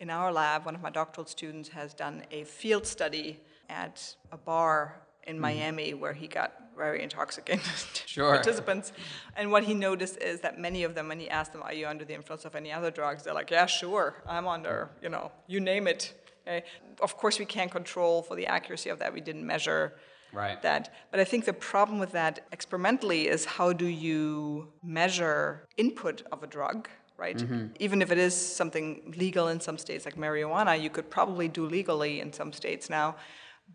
in 0.00 0.10
our 0.10 0.32
lab, 0.32 0.64
one 0.64 0.74
of 0.74 0.82
my 0.82 0.90
doctoral 0.90 1.26
students 1.26 1.70
has 1.70 1.94
done 1.94 2.22
a 2.30 2.44
field 2.44 2.86
study 2.86 3.40
at 3.68 4.14
a 4.30 4.36
bar 4.36 5.00
in 5.26 5.40
Miami 5.40 5.92
where 5.94 6.12
he 6.12 6.26
got 6.28 6.52
very 6.76 7.02
intoxicated 7.02 7.64
Sure. 8.06 8.32
participants. 8.32 8.92
And 9.36 9.50
what 9.50 9.64
he 9.64 9.74
noticed 9.74 10.18
is 10.18 10.40
that 10.42 10.58
many 10.58 10.84
of 10.84 10.94
them, 10.94 11.08
when 11.08 11.18
he 11.18 11.28
asked 11.28 11.52
them, 11.52 11.62
Are 11.62 11.72
you 11.72 11.86
under 11.88 12.04
the 12.04 12.14
influence 12.14 12.44
of 12.44 12.54
any 12.54 12.70
other 12.72 12.90
drugs? 12.90 13.24
They're 13.24 13.34
like, 13.34 13.50
Yeah, 13.50 13.66
sure, 13.66 14.22
I'm 14.26 14.46
under, 14.46 14.90
you 15.02 15.08
know, 15.08 15.32
you 15.48 15.58
name 15.58 15.88
it. 15.88 16.14
Okay? 16.46 16.64
Of 17.00 17.16
course, 17.16 17.38
we 17.38 17.44
can't 17.44 17.70
control 17.70 18.22
for 18.22 18.36
the 18.36 18.46
accuracy 18.46 18.90
of 18.90 19.00
that. 19.00 19.12
We 19.12 19.20
didn't 19.20 19.46
measure 19.46 19.94
Right. 20.32 20.60
that. 20.62 20.94
But 21.10 21.20
I 21.20 21.24
think 21.24 21.44
the 21.44 21.52
problem 21.52 21.98
with 21.98 22.12
that 22.12 22.46
experimentally 22.52 23.28
is 23.28 23.44
how 23.44 23.72
do 23.72 23.86
you 23.86 24.68
measure 24.82 25.66
input 25.76 26.22
of 26.32 26.42
a 26.42 26.46
drug, 26.46 26.88
right? 27.16 27.36
Mm-hmm. 27.36 27.66
Even 27.78 28.02
if 28.02 28.10
it 28.10 28.18
is 28.18 28.34
something 28.34 29.14
legal 29.16 29.48
in 29.48 29.60
some 29.60 29.78
states 29.78 30.04
like 30.04 30.16
marijuana, 30.16 30.80
you 30.80 30.90
could 30.90 31.08
probably 31.10 31.48
do 31.48 31.64
legally 31.66 32.20
in 32.20 32.32
some 32.32 32.52
states 32.52 32.90
now. 32.90 33.16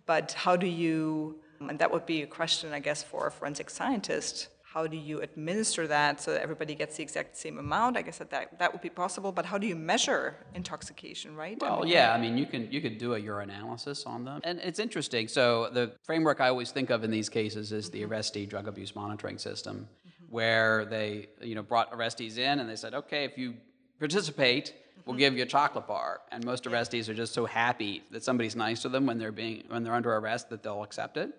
But 0.06 0.34
how 0.34 0.56
do 0.56 0.68
you, 0.68 1.40
and 1.60 1.78
that 1.80 1.92
would 1.92 2.06
be 2.06 2.22
a 2.22 2.28
question, 2.28 2.74
I 2.74 2.80
guess, 2.80 3.04
for 3.04 3.28
a 3.28 3.32
forensic 3.32 3.70
scientist. 3.70 4.50
How 4.74 4.88
do 4.88 4.98
you 4.98 5.22
administer 5.22 5.86
that 5.86 6.20
so 6.20 6.32
that 6.32 6.42
everybody 6.42 6.74
gets 6.74 6.98
the 6.98 7.04
exact 7.04 7.38
same 7.38 7.60
amount? 7.60 7.96
I 7.96 8.02
guess 8.02 8.18
that, 8.18 8.32
that 8.32 8.58
that 8.58 8.74
would 8.74 8.82
be 8.82 8.90
possible, 8.90 9.32
but 9.32 9.46
how 9.46 9.60
do 9.60 9.68
you 9.68 9.76
measure 9.76 10.36
intoxication, 10.56 11.36
right? 11.36 11.56
I 11.62 11.66
Well, 11.66 11.82
mean, 11.82 11.90
yeah, 11.90 12.12
I 12.12 12.20
mean, 12.20 12.40
you 12.40 12.48
can 12.48 12.72
you 12.72 12.82
could 12.82 12.98
do 12.98 13.14
a 13.14 13.22
urinalysis 13.22 14.08
on 14.08 14.26
them, 14.26 14.42
and 14.44 14.58
it's 14.60 14.80
interesting. 14.80 15.28
So 15.28 15.70
the 15.72 15.94
framework 16.02 16.42
I 16.42 16.48
always 16.48 16.72
think 16.72 16.90
of 16.90 17.04
in 17.04 17.12
these 17.12 17.30
cases 17.30 17.72
is 17.72 17.92
the 17.92 18.02
mm-hmm. 18.02 18.14
arrestee 18.14 18.50
drug 18.50 18.68
abuse 18.68 18.96
monitoring 18.96 19.38
system, 19.38 19.76
mm-hmm. 19.78 20.34
where 20.34 20.86
they 20.86 21.28
you 21.40 21.54
know 21.54 21.62
brought 21.62 21.92
arrestees 21.92 22.40
in 22.40 22.60
and 22.60 22.68
they 22.68 22.76
said, 22.76 22.96
okay, 22.96 23.26
if 23.26 23.38
you 23.38 23.54
participate, 24.00 24.74
we'll 25.06 25.14
mm-hmm. 25.14 25.20
give 25.20 25.38
you 25.38 25.44
a 25.44 25.52
chocolate 25.58 25.86
bar, 25.86 26.22
and 26.32 26.44
most 26.44 26.64
arrestees 26.64 27.10
are 27.10 27.14
just 27.14 27.36
so 27.36 27.46
happy 27.46 28.02
that 28.10 28.24
somebody's 28.24 28.56
nice 28.56 28.82
to 28.82 28.90
them 28.90 29.06
when 29.06 29.20
they're 29.20 29.32
being 29.32 29.66
when 29.68 29.84
they're 29.84 29.94
under 29.94 30.16
arrest 30.16 30.50
that 30.50 30.64
they'll 30.64 30.82
accept 30.82 31.18
it. 31.18 31.30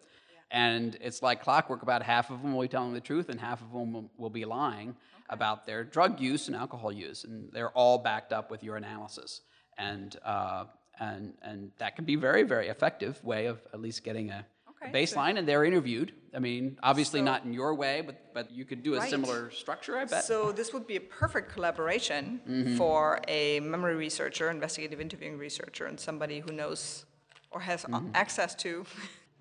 And 0.54 0.96
it's 1.00 1.20
like 1.20 1.42
clockwork. 1.42 1.82
About 1.82 2.02
half 2.04 2.30
of 2.30 2.40
them 2.40 2.54
will 2.54 2.62
be 2.62 2.68
telling 2.68 2.92
the 2.94 3.00
truth, 3.00 3.28
and 3.28 3.40
half 3.40 3.60
of 3.60 3.72
them 3.72 4.08
will, 4.16 4.30
be 4.30 4.44
lying 4.44 4.94
about 5.28 5.66
their 5.66 5.82
drug 5.82 6.20
use 6.20 6.46
and 6.46 6.54
alcohol 6.56 6.92
use, 6.92 7.24
and 7.24 7.50
they're 7.52 7.70
all 7.72 7.98
backed 7.98 8.32
up 8.32 8.52
with 8.52 8.62
urinalysis. 8.62 9.40
And 9.78 10.16
uh, 10.24 10.66
and 11.00 11.34
and 11.42 11.72
that 11.78 11.96
can 11.96 12.04
be 12.04 12.14
very 12.14 12.44
very 12.44 12.68
effective 12.68 13.14
way 13.24 13.46
of 13.46 13.60
at 13.74 13.80
least 13.80 14.04
getting 14.04 14.30
a, 14.30 14.46
Okay, 14.70 14.92
so- 14.92 14.96
baseline. 15.16 15.38
And 15.38 15.48
they're 15.48 15.64
interviewed. 15.64 16.12
I 16.32 16.38
mean, 16.38 16.78
obviously 16.84 17.18
So- 17.18 17.24
not 17.24 17.44
in 17.44 17.52
your 17.52 17.74
way, 17.74 18.00
but 18.06 18.16
but 18.32 18.52
you 18.52 18.64
could 18.64 18.84
do 18.84 18.94
a 18.94 18.98
Right. 19.00 19.10
similar 19.10 19.50
structure. 19.50 19.98
I 19.98 20.04
bet. 20.04 20.22
So 20.22 20.52
this 20.52 20.72
would 20.72 20.86
be 20.86 20.94
a 20.94 21.00
perfect 21.20 21.50
collaboration 21.52 22.76
for 22.78 23.18
a 23.26 23.58
memory 23.58 23.96
researcher, 23.96 24.50
investigative 24.50 25.00
interviewing 25.00 25.36
researcher, 25.36 25.86
and 25.86 25.98
somebody 25.98 26.38
who 26.38 26.52
knows 26.52 27.06
or 27.50 27.60
has 27.70 27.84
uh, 27.92 28.00
access 28.14 28.54
to. 28.66 28.86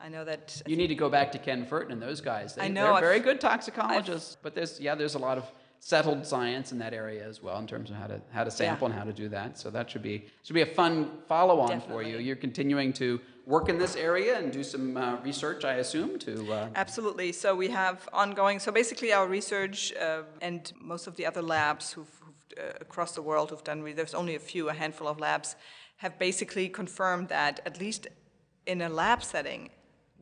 I 0.03 0.09
know 0.09 0.25
that. 0.25 0.61
You 0.67 0.75
need 0.75 0.87
to 0.87 0.95
go 0.95 1.09
back 1.09 1.31
to 1.31 1.39
Ken 1.39 1.65
Furton 1.65 1.91
and 1.91 2.01
those 2.01 2.19
guys. 2.21 2.55
They, 2.55 2.63
I 2.63 2.67
know, 2.67 2.83
They're 2.83 2.93
I've- 2.93 3.05
very 3.05 3.19
good 3.19 3.39
toxicologists, 3.39 4.37
but 4.41 4.53
there's 4.53 4.79
yeah, 4.79 4.95
there's 4.95 5.15
a 5.15 5.19
lot 5.19 5.37
of 5.37 5.45
settled 5.79 6.25
science 6.25 6.71
in 6.71 6.79
that 6.79 6.93
area 6.93 7.27
as 7.27 7.43
well 7.43 7.57
in 7.59 7.67
terms 7.67 7.89
of 7.89 7.95
how 7.97 8.07
to 8.07 8.21
how 8.31 8.43
to 8.43 8.51
sample 8.51 8.85
and 8.87 8.95
how 8.95 9.03
to 9.03 9.13
do 9.13 9.27
that. 9.29 9.57
So 9.57 9.69
that 9.71 9.89
should 9.89 10.03
be 10.03 10.25
should 10.43 10.53
be 10.53 10.61
a 10.61 10.65
fun 10.81 11.09
follow 11.27 11.59
on 11.59 11.81
for 11.81 12.01
you. 12.03 12.17
You're 12.17 12.35
continuing 12.47 12.93
to 12.93 13.19
work 13.45 13.67
in 13.69 13.77
this 13.77 13.95
area 13.95 14.37
and 14.39 14.51
do 14.53 14.63
some 14.63 14.95
uh, 14.95 15.17
research, 15.21 15.65
I 15.65 15.75
assume, 15.75 16.17
to. 16.19 16.33
Uh, 16.53 16.69
Absolutely. 16.75 17.31
So 17.33 17.55
we 17.55 17.69
have 17.69 18.07
ongoing. 18.13 18.59
So 18.59 18.71
basically, 18.71 19.11
our 19.13 19.27
research 19.27 19.93
uh, 19.95 20.23
and 20.41 20.71
most 20.79 21.07
of 21.07 21.15
the 21.17 21.25
other 21.25 21.41
labs 21.41 21.91
who've, 21.93 22.07
who've 22.21 22.65
uh, 22.65 22.71
across 22.79 23.11
the 23.15 23.21
world 23.21 23.49
who've 23.49 23.63
done. 23.63 23.81
re- 23.81 23.93
There's 23.93 24.13
only 24.13 24.35
a 24.35 24.39
few, 24.39 24.69
a 24.69 24.73
handful 24.73 25.07
of 25.09 25.19
labs, 25.19 25.55
have 25.97 26.17
basically 26.19 26.69
confirmed 26.69 27.27
that 27.29 27.59
at 27.65 27.79
least 27.79 28.07
in 28.65 28.81
a 28.81 28.87
lab 28.89 29.21
setting 29.23 29.69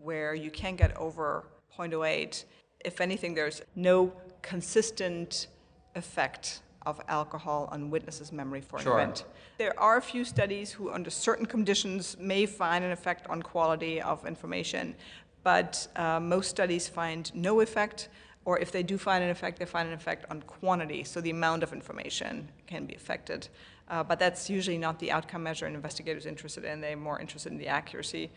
where 0.04 0.34
you 0.34 0.52
can 0.52 0.76
get 0.76 0.96
over 0.98 1.46
0.08, 1.78 2.46
if 2.84 3.02
anything, 3.02 3.34
there's 3.36 3.62
no 3.76 4.12
consistent 4.42 5.48
effect 5.96 6.62
of 6.86 7.00
alcohol 7.08 7.70
on 7.72 7.92
witnesses' 7.92 8.32
memory 8.32 8.62
for 8.62 8.80
Sure. 8.80 8.98
an 8.98 9.04
event. 9.10 9.26
There 9.60 9.80
are 9.80 9.98
a 9.98 10.02
few 10.02 10.26
studies 10.26 10.72
who, 10.72 10.92
under 10.92 11.12
certain 11.12 11.46
conditions, 11.46 12.18
may 12.18 12.48
find 12.48 12.84
an 12.84 12.92
effect 12.92 13.28
on 13.28 13.44
quality 13.44 14.02
of 14.02 14.26
information, 14.26 14.96
but 15.44 15.88
uh, 15.96 16.20
most 16.20 16.50
studies 16.50 16.88
find 16.88 17.34
no 17.36 17.62
effect. 17.62 18.10
or 18.44 18.58
if 18.58 18.72
they 18.72 18.82
do 18.82 18.98
find 18.98 19.24
an 19.24 19.30
effect, 19.30 19.60
they 19.60 19.66
find 19.68 19.88
an 19.88 19.94
effect 19.94 20.26
on 20.32 20.42
quantity, 20.42 21.04
so 21.04 21.22
the 21.22 21.30
amount 21.30 21.62
of 21.62 21.72
information 21.74 22.50
can 22.66 22.88
be 22.88 22.96
affected. 22.96 23.48
Uh, 23.88 24.04
but 24.04 24.18
that's 24.18 24.50
usually 24.50 24.80
not 24.80 24.98
the 24.98 25.12
outcome 25.12 25.44
measure 25.44 25.68
an 25.68 25.76
investigator's 25.76 26.26
interested 26.26 26.64
in. 26.64 26.82
They're 26.82 26.98
more 26.98 27.20
interested 27.22 27.52
in 27.52 27.60
the 27.60 27.68
accuracy 27.68 28.32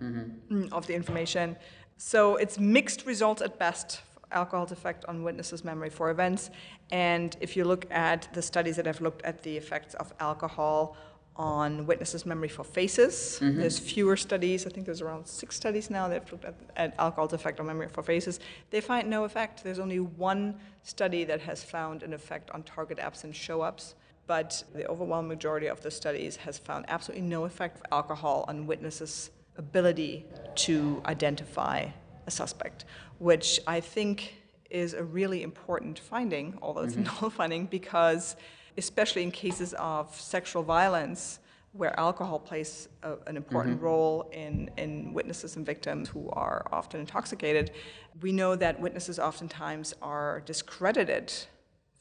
mm-hmm. 0.00 0.72
of 0.72 0.86
the 0.86 0.94
information. 0.94 1.56
So 1.96 2.36
it's 2.36 2.58
mixed 2.58 3.06
results 3.06 3.42
at 3.42 3.58
best 3.58 4.02
alcohol's 4.32 4.72
effect 4.72 5.04
on 5.06 5.22
witnesses' 5.22 5.64
memory 5.64 5.90
for 5.90 6.10
events. 6.10 6.50
And 6.90 7.36
if 7.40 7.56
you 7.56 7.64
look 7.64 7.90
at 7.90 8.28
the 8.34 8.42
studies 8.42 8.76
that 8.76 8.86
have 8.86 9.00
looked 9.00 9.22
at 9.22 9.42
the 9.42 9.56
effects 9.56 9.94
of 9.94 10.12
alcohol 10.20 10.96
on 11.36 11.86
witnesses' 11.86 12.24
memory 12.24 12.48
for 12.48 12.64
faces, 12.64 13.38
mm-hmm. 13.40 13.58
there's 13.58 13.78
fewer 13.78 14.16
studies. 14.16 14.66
I 14.66 14.70
think 14.70 14.86
there's 14.86 15.02
around 15.02 15.26
six 15.26 15.56
studies 15.56 15.90
now 15.90 16.08
that 16.08 16.22
have 16.22 16.32
looked 16.32 16.44
at, 16.44 16.54
at, 16.76 16.94
alcohol's 16.98 17.32
effect 17.32 17.60
on 17.60 17.66
memory 17.66 17.88
for 17.88 18.02
faces. 18.02 18.40
They 18.70 18.80
find 18.80 19.08
no 19.08 19.24
effect. 19.24 19.62
There's 19.62 19.78
only 19.78 20.00
one 20.00 20.56
study 20.82 21.24
that 21.24 21.40
has 21.42 21.62
found 21.62 22.02
an 22.02 22.12
effect 22.12 22.50
on 22.52 22.62
target 22.62 22.98
absence 22.98 23.36
show 23.36 23.60
ups. 23.60 23.94
But 24.26 24.64
the 24.74 24.86
overwhelming 24.88 25.28
majority 25.28 25.68
of 25.68 25.80
the 25.82 25.90
studies 25.90 26.36
has 26.36 26.58
found 26.58 26.84
absolutely 26.88 27.28
no 27.28 27.44
effect 27.44 27.76
of 27.76 27.84
alcohol 27.92 28.44
on 28.48 28.66
witnesses' 28.66 29.30
ability 29.58 30.24
to 30.54 31.02
identify 31.06 31.86
a 32.26 32.30
suspect, 32.30 32.84
which 33.18 33.60
I 33.66 33.80
think 33.80 34.34
is 34.70 34.94
a 34.94 35.04
really 35.04 35.42
important 35.42 35.98
finding, 35.98 36.58
although 36.62 36.82
it's 36.82 36.94
mm-hmm. 36.94 37.24
a 37.24 37.30
finding, 37.40 37.66
because 37.66 38.36
especially 38.76 39.22
in 39.22 39.30
cases 39.30 39.74
of 39.74 40.14
sexual 40.20 40.62
violence, 40.62 41.38
where 41.72 41.98
alcohol 42.00 42.38
plays 42.38 42.88
a, 43.02 43.16
an 43.26 43.36
important 43.36 43.76
mm-hmm. 43.76 43.84
role 43.84 44.30
in, 44.32 44.70
in 44.76 45.12
witnesses 45.12 45.56
and 45.56 45.66
victims 45.66 46.08
who 46.08 46.28
are 46.30 46.66
often 46.72 47.00
intoxicated, 47.00 47.70
we 48.22 48.32
know 48.32 48.56
that 48.56 48.80
witnesses 48.80 49.18
oftentimes 49.18 49.94
are 50.00 50.42
discredited 50.46 51.32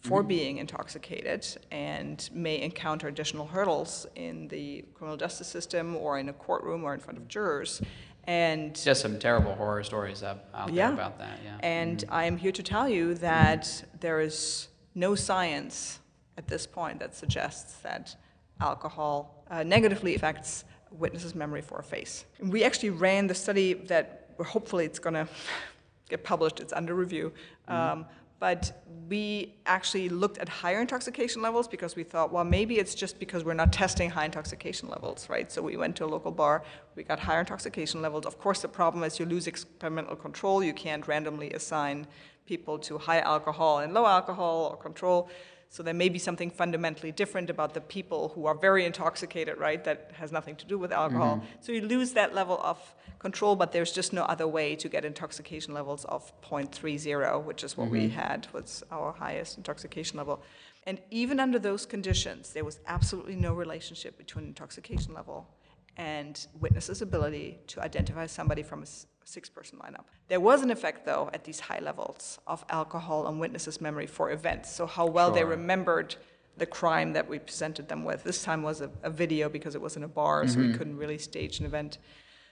for 0.07 0.23
being 0.23 0.57
intoxicated 0.57 1.45
and 1.71 2.29
may 2.33 2.61
encounter 2.61 3.07
additional 3.07 3.47
hurdles 3.47 4.05
in 4.15 4.47
the 4.47 4.83
criminal 4.93 5.17
justice 5.17 5.47
system 5.47 5.95
or 5.95 6.19
in 6.19 6.29
a 6.29 6.33
courtroom 6.33 6.83
or 6.83 6.93
in 6.93 6.99
front 6.99 7.17
of 7.17 7.27
jurors. 7.27 7.81
And 8.27 8.75
just 8.75 9.01
some 9.01 9.19
terrible 9.19 9.53
horror 9.55 9.83
stories 9.83 10.23
up, 10.23 10.49
out 10.53 10.73
yeah. 10.73 10.87
there 10.87 10.93
about 10.93 11.19
that. 11.19 11.39
Yeah. 11.43 11.57
And 11.61 11.99
mm-hmm. 11.99 12.13
I 12.13 12.25
am 12.25 12.37
here 12.37 12.51
to 12.51 12.63
tell 12.63 12.89
you 12.89 13.13
that 13.15 13.83
there 13.99 14.19
is 14.19 14.69
no 14.95 15.13
science 15.15 15.99
at 16.37 16.47
this 16.47 16.65
point 16.65 16.99
that 16.99 17.15
suggests 17.15 17.77
that 17.77 18.15
alcohol 18.59 19.43
uh, 19.49 19.63
negatively 19.63 20.15
affects 20.15 20.65
witnesses' 20.91 21.35
memory 21.35 21.61
for 21.61 21.77
a 21.77 21.83
face. 21.83 22.25
And 22.39 22.51
we 22.51 22.63
actually 22.63 22.91
ran 22.91 23.27
the 23.27 23.35
study 23.35 23.73
that 23.73 24.31
hopefully 24.43 24.85
it's 24.85 24.99
going 24.99 25.13
to 25.25 25.27
get 26.09 26.23
published. 26.23 26.59
It's 26.59 26.73
under 26.73 26.95
review. 26.95 27.31
Mm-hmm. 27.69 27.99
Um, 27.99 28.05
but 28.39 28.83
we 29.07 29.53
actually 29.65 30.09
looked 30.09 30.37
at 30.39 30.49
higher 30.49 30.81
intoxication 30.81 31.41
levels 31.41 31.67
because 31.67 31.95
we 31.95 32.03
thought, 32.03 32.31
well, 32.33 32.43
maybe 32.43 32.79
it's 32.79 32.95
just 32.95 33.19
because 33.19 33.43
we're 33.43 33.53
not 33.53 33.71
testing 33.71 34.09
high 34.09 34.25
intoxication 34.25 34.89
levels, 34.89 35.29
right? 35.29 35.51
So 35.51 35.61
we 35.61 35.77
went 35.77 35.95
to 35.97 36.05
a 36.05 36.07
local 36.07 36.31
bar, 36.31 36.63
we 36.95 37.03
got 37.03 37.19
higher 37.19 37.39
intoxication 37.39 38.01
levels. 38.01 38.25
Of 38.25 38.39
course, 38.39 38.61
the 38.61 38.67
problem 38.67 39.03
is 39.03 39.19
you 39.19 39.25
lose 39.25 39.47
experimental 39.47 40.15
control. 40.15 40.63
You 40.63 40.73
can't 40.73 41.07
randomly 41.07 41.51
assign 41.53 42.07
people 42.45 42.77
to 42.79 42.97
high 42.97 43.19
alcohol 43.19 43.79
and 43.79 43.93
low 43.93 44.05
alcohol 44.05 44.69
or 44.71 44.77
control. 44.77 45.29
So 45.75 45.83
there 45.83 45.93
may 45.93 46.07
be 46.07 46.19
something 46.19 46.51
fundamentally 46.51 47.11
different 47.11 47.49
about 47.49 47.73
the 47.73 47.81
people 47.81 48.29
who 48.33 48.45
are 48.45 48.55
very 48.55 48.85
intoxicated, 48.85 49.57
right? 49.57 49.83
That 49.83 50.09
has 50.13 50.31
nothing 50.31 50.55
to 50.55 50.65
do 50.65 50.77
with 50.77 50.93
alcohol. 50.93 51.35
Mm-hmm. 51.35 51.45
So 51.59 51.73
you 51.73 51.81
lose 51.81 52.13
that 52.13 52.33
level 52.33 52.61
of 52.63 52.77
control, 53.19 53.57
but 53.57 53.73
there's 53.73 53.91
just 53.91 54.13
no 54.13 54.23
other 54.23 54.47
way 54.47 54.77
to 54.77 54.87
get 54.87 55.03
intoxication 55.03 55.73
levels 55.73 56.05
of 56.05 56.31
0.30, 56.43 57.43
which 57.43 57.61
is 57.61 57.75
what 57.75 57.89
mm-hmm. 57.89 58.07
we 58.07 58.07
had, 58.07 58.47
was 58.53 58.85
our 58.89 59.11
highest 59.11 59.57
intoxication 59.57 60.17
level. 60.17 60.41
And 60.87 61.01
even 61.11 61.41
under 61.41 61.59
those 61.59 61.85
conditions, 61.85 62.53
there 62.53 62.63
was 62.63 62.79
absolutely 62.87 63.35
no 63.35 63.53
relationship 63.53 64.17
between 64.17 64.45
intoxication 64.45 65.13
level 65.13 65.45
and 65.97 66.47
witnesses' 66.57 67.01
ability 67.01 67.59
to 67.67 67.81
identify 67.81 68.27
somebody 68.27 68.63
from 68.63 68.81
a 68.81 68.85
six 69.25 69.49
person 69.49 69.79
lineup. 69.79 70.05
There 70.29 70.39
was 70.39 70.61
an 70.61 70.71
effect, 70.71 71.05
though, 71.05 71.29
at 71.33 71.43
these 71.43 71.59
high 71.59 71.79
levels 71.79 72.39
of 72.47 72.63
alcohol 72.69 73.27
on 73.27 73.39
witnesses' 73.39 73.81
memory 73.81 74.07
for 74.07 74.31
events. 74.31 74.71
So, 74.71 74.85
how 74.85 75.05
well 75.07 75.29
sure. 75.29 75.35
they 75.35 75.43
remembered 75.43 76.15
the 76.57 76.65
crime 76.65 77.11
that 77.13 77.27
we 77.27 77.39
presented 77.39 77.89
them 77.89 78.05
with. 78.05 78.23
This 78.23 78.43
time 78.43 78.63
was 78.63 78.79
a, 78.79 78.89
a 79.03 79.09
video 79.09 79.49
because 79.49 79.75
it 79.75 79.81
was 79.81 79.97
in 79.97 80.03
a 80.03 80.07
bar, 80.07 80.43
mm-hmm. 80.43 80.53
so 80.53 80.59
we 80.59 80.65
mm-hmm. 80.67 80.77
couldn't 80.77 80.97
really 80.97 81.17
stage 81.17 81.59
an 81.59 81.65
event. 81.65 81.97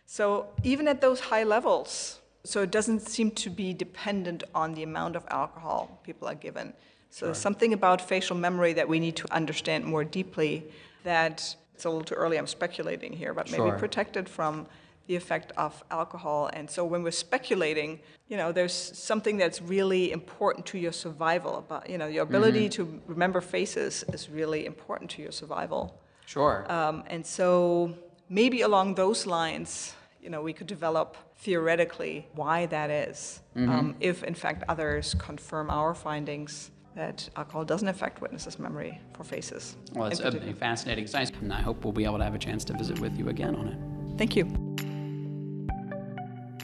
So, 0.05 0.47
even 0.63 0.87
at 0.87 0.99
those 0.99 1.19
high 1.21 1.43
levels, 1.43 2.19
so 2.43 2.61
it 2.61 2.71
doesn't 2.71 3.01
seem 3.01 3.31
to 3.31 3.49
be 3.49 3.73
dependent 3.73 4.43
on 4.53 4.73
the 4.73 4.83
amount 4.83 5.15
of 5.15 5.23
alcohol 5.29 6.01
people 6.03 6.27
are 6.27 6.35
given. 6.35 6.73
So, 7.09 7.27
sure. 7.27 7.33
something 7.33 7.71
about 7.71 8.01
facial 8.01 8.35
memory 8.35 8.73
that 8.73 8.89
we 8.89 8.99
need 8.99 9.15
to 9.17 9.33
understand 9.33 9.85
more 9.85 10.03
deeply 10.03 10.65
that 11.03 11.55
it's 11.73 11.85
a 11.85 11.89
little 11.89 12.03
too 12.03 12.15
early, 12.15 12.37
I'm 12.37 12.47
speculating 12.47 13.13
here, 13.13 13.33
but 13.33 13.51
maybe 13.51 13.71
protected 13.77 14.27
from 14.27 14.67
the 15.07 15.15
effect 15.15 15.51
of 15.57 15.83
alcohol. 15.91 16.49
And 16.53 16.69
so 16.69 16.85
when 16.85 17.03
we're 17.03 17.11
speculating, 17.11 17.99
you 18.27 18.37
know, 18.37 18.51
there's 18.51 18.73
something 18.73 19.37
that's 19.37 19.61
really 19.61 20.11
important 20.11 20.65
to 20.67 20.77
your 20.77 20.91
survival. 20.91 21.57
About, 21.57 21.89
you 21.89 21.97
know, 21.97 22.07
your 22.07 22.23
ability 22.23 22.69
mm-hmm. 22.69 22.91
to 22.91 23.01
remember 23.07 23.41
faces 23.41 24.03
is 24.13 24.29
really 24.29 24.65
important 24.65 25.09
to 25.11 25.21
your 25.21 25.31
survival. 25.31 25.99
Sure. 26.25 26.65
Um, 26.71 27.03
and 27.07 27.25
so 27.25 27.93
maybe 28.29 28.61
along 28.61 28.95
those 28.95 29.25
lines, 29.25 29.93
you 30.21 30.29
know, 30.29 30.41
we 30.41 30.53
could 30.53 30.67
develop 30.67 31.17
theoretically 31.37 32.25
why 32.33 32.65
that 32.67 32.89
is, 32.89 33.41
mm-hmm. 33.55 33.69
um, 33.69 33.95
if 33.99 34.23
in 34.23 34.33
fact 34.33 34.63
others 34.69 35.15
confirm 35.15 35.69
our 35.69 35.93
findings 35.93 36.71
that 36.95 37.27
alcohol 37.35 37.65
doesn't 37.65 37.87
affect 37.87 38.21
witnesses' 38.21 38.59
memory 38.59 39.01
for 39.13 39.23
faces. 39.23 39.75
Well, 39.93 40.07
it's 40.07 40.19
a 40.19 40.53
fascinating 40.53 41.07
science, 41.07 41.31
and 41.41 41.51
I 41.51 41.61
hope 41.61 41.83
we'll 41.83 41.91
be 41.91 42.05
able 42.05 42.19
to 42.19 42.23
have 42.23 42.35
a 42.35 42.39
chance 42.39 42.63
to 42.65 42.73
visit 42.73 42.99
with 42.99 43.17
you 43.17 43.29
again 43.29 43.55
on 43.55 43.67
it. 43.67 44.17
Thank 44.17 44.35
you. 44.35 44.72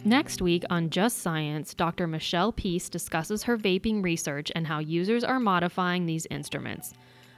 Next 0.05 0.41
week 0.41 0.63
on 0.69 0.89
Just 0.89 1.17
Science, 1.17 1.73
Dr. 1.73 2.07
Michelle 2.07 2.53
Peace 2.53 2.87
discusses 2.87 3.43
her 3.43 3.57
vaping 3.57 4.01
research 4.01 4.49
and 4.55 4.65
how 4.65 4.79
users 4.79 5.25
are 5.25 5.41
modifying 5.41 6.05
these 6.05 6.25
instruments. 6.31 6.93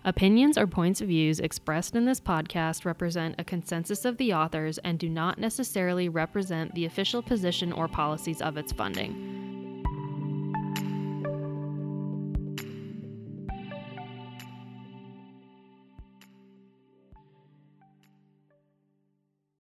Opinions 0.05 0.59
or 0.59 0.68
points 0.68 1.01
of 1.01 1.07
views 1.07 1.39
expressed 1.39 1.95
in 1.95 2.05
this 2.05 2.22
podcast 2.22 2.86
represent 2.86 3.34
a 3.39 3.43
consensus 3.43 4.05
of 4.05 4.18
the 4.18 4.34
authors 4.34 4.78
and 4.80 4.99
do 4.99 5.09
not 5.09 5.39
necessarily 5.39 6.07
represent 6.07 6.74
the 6.76 6.86
official 6.86 7.24
position 7.24 7.72
or 7.74 7.88
policies 7.88 8.43
of 8.43 8.57
its 8.57 8.72
funding. 8.72 9.41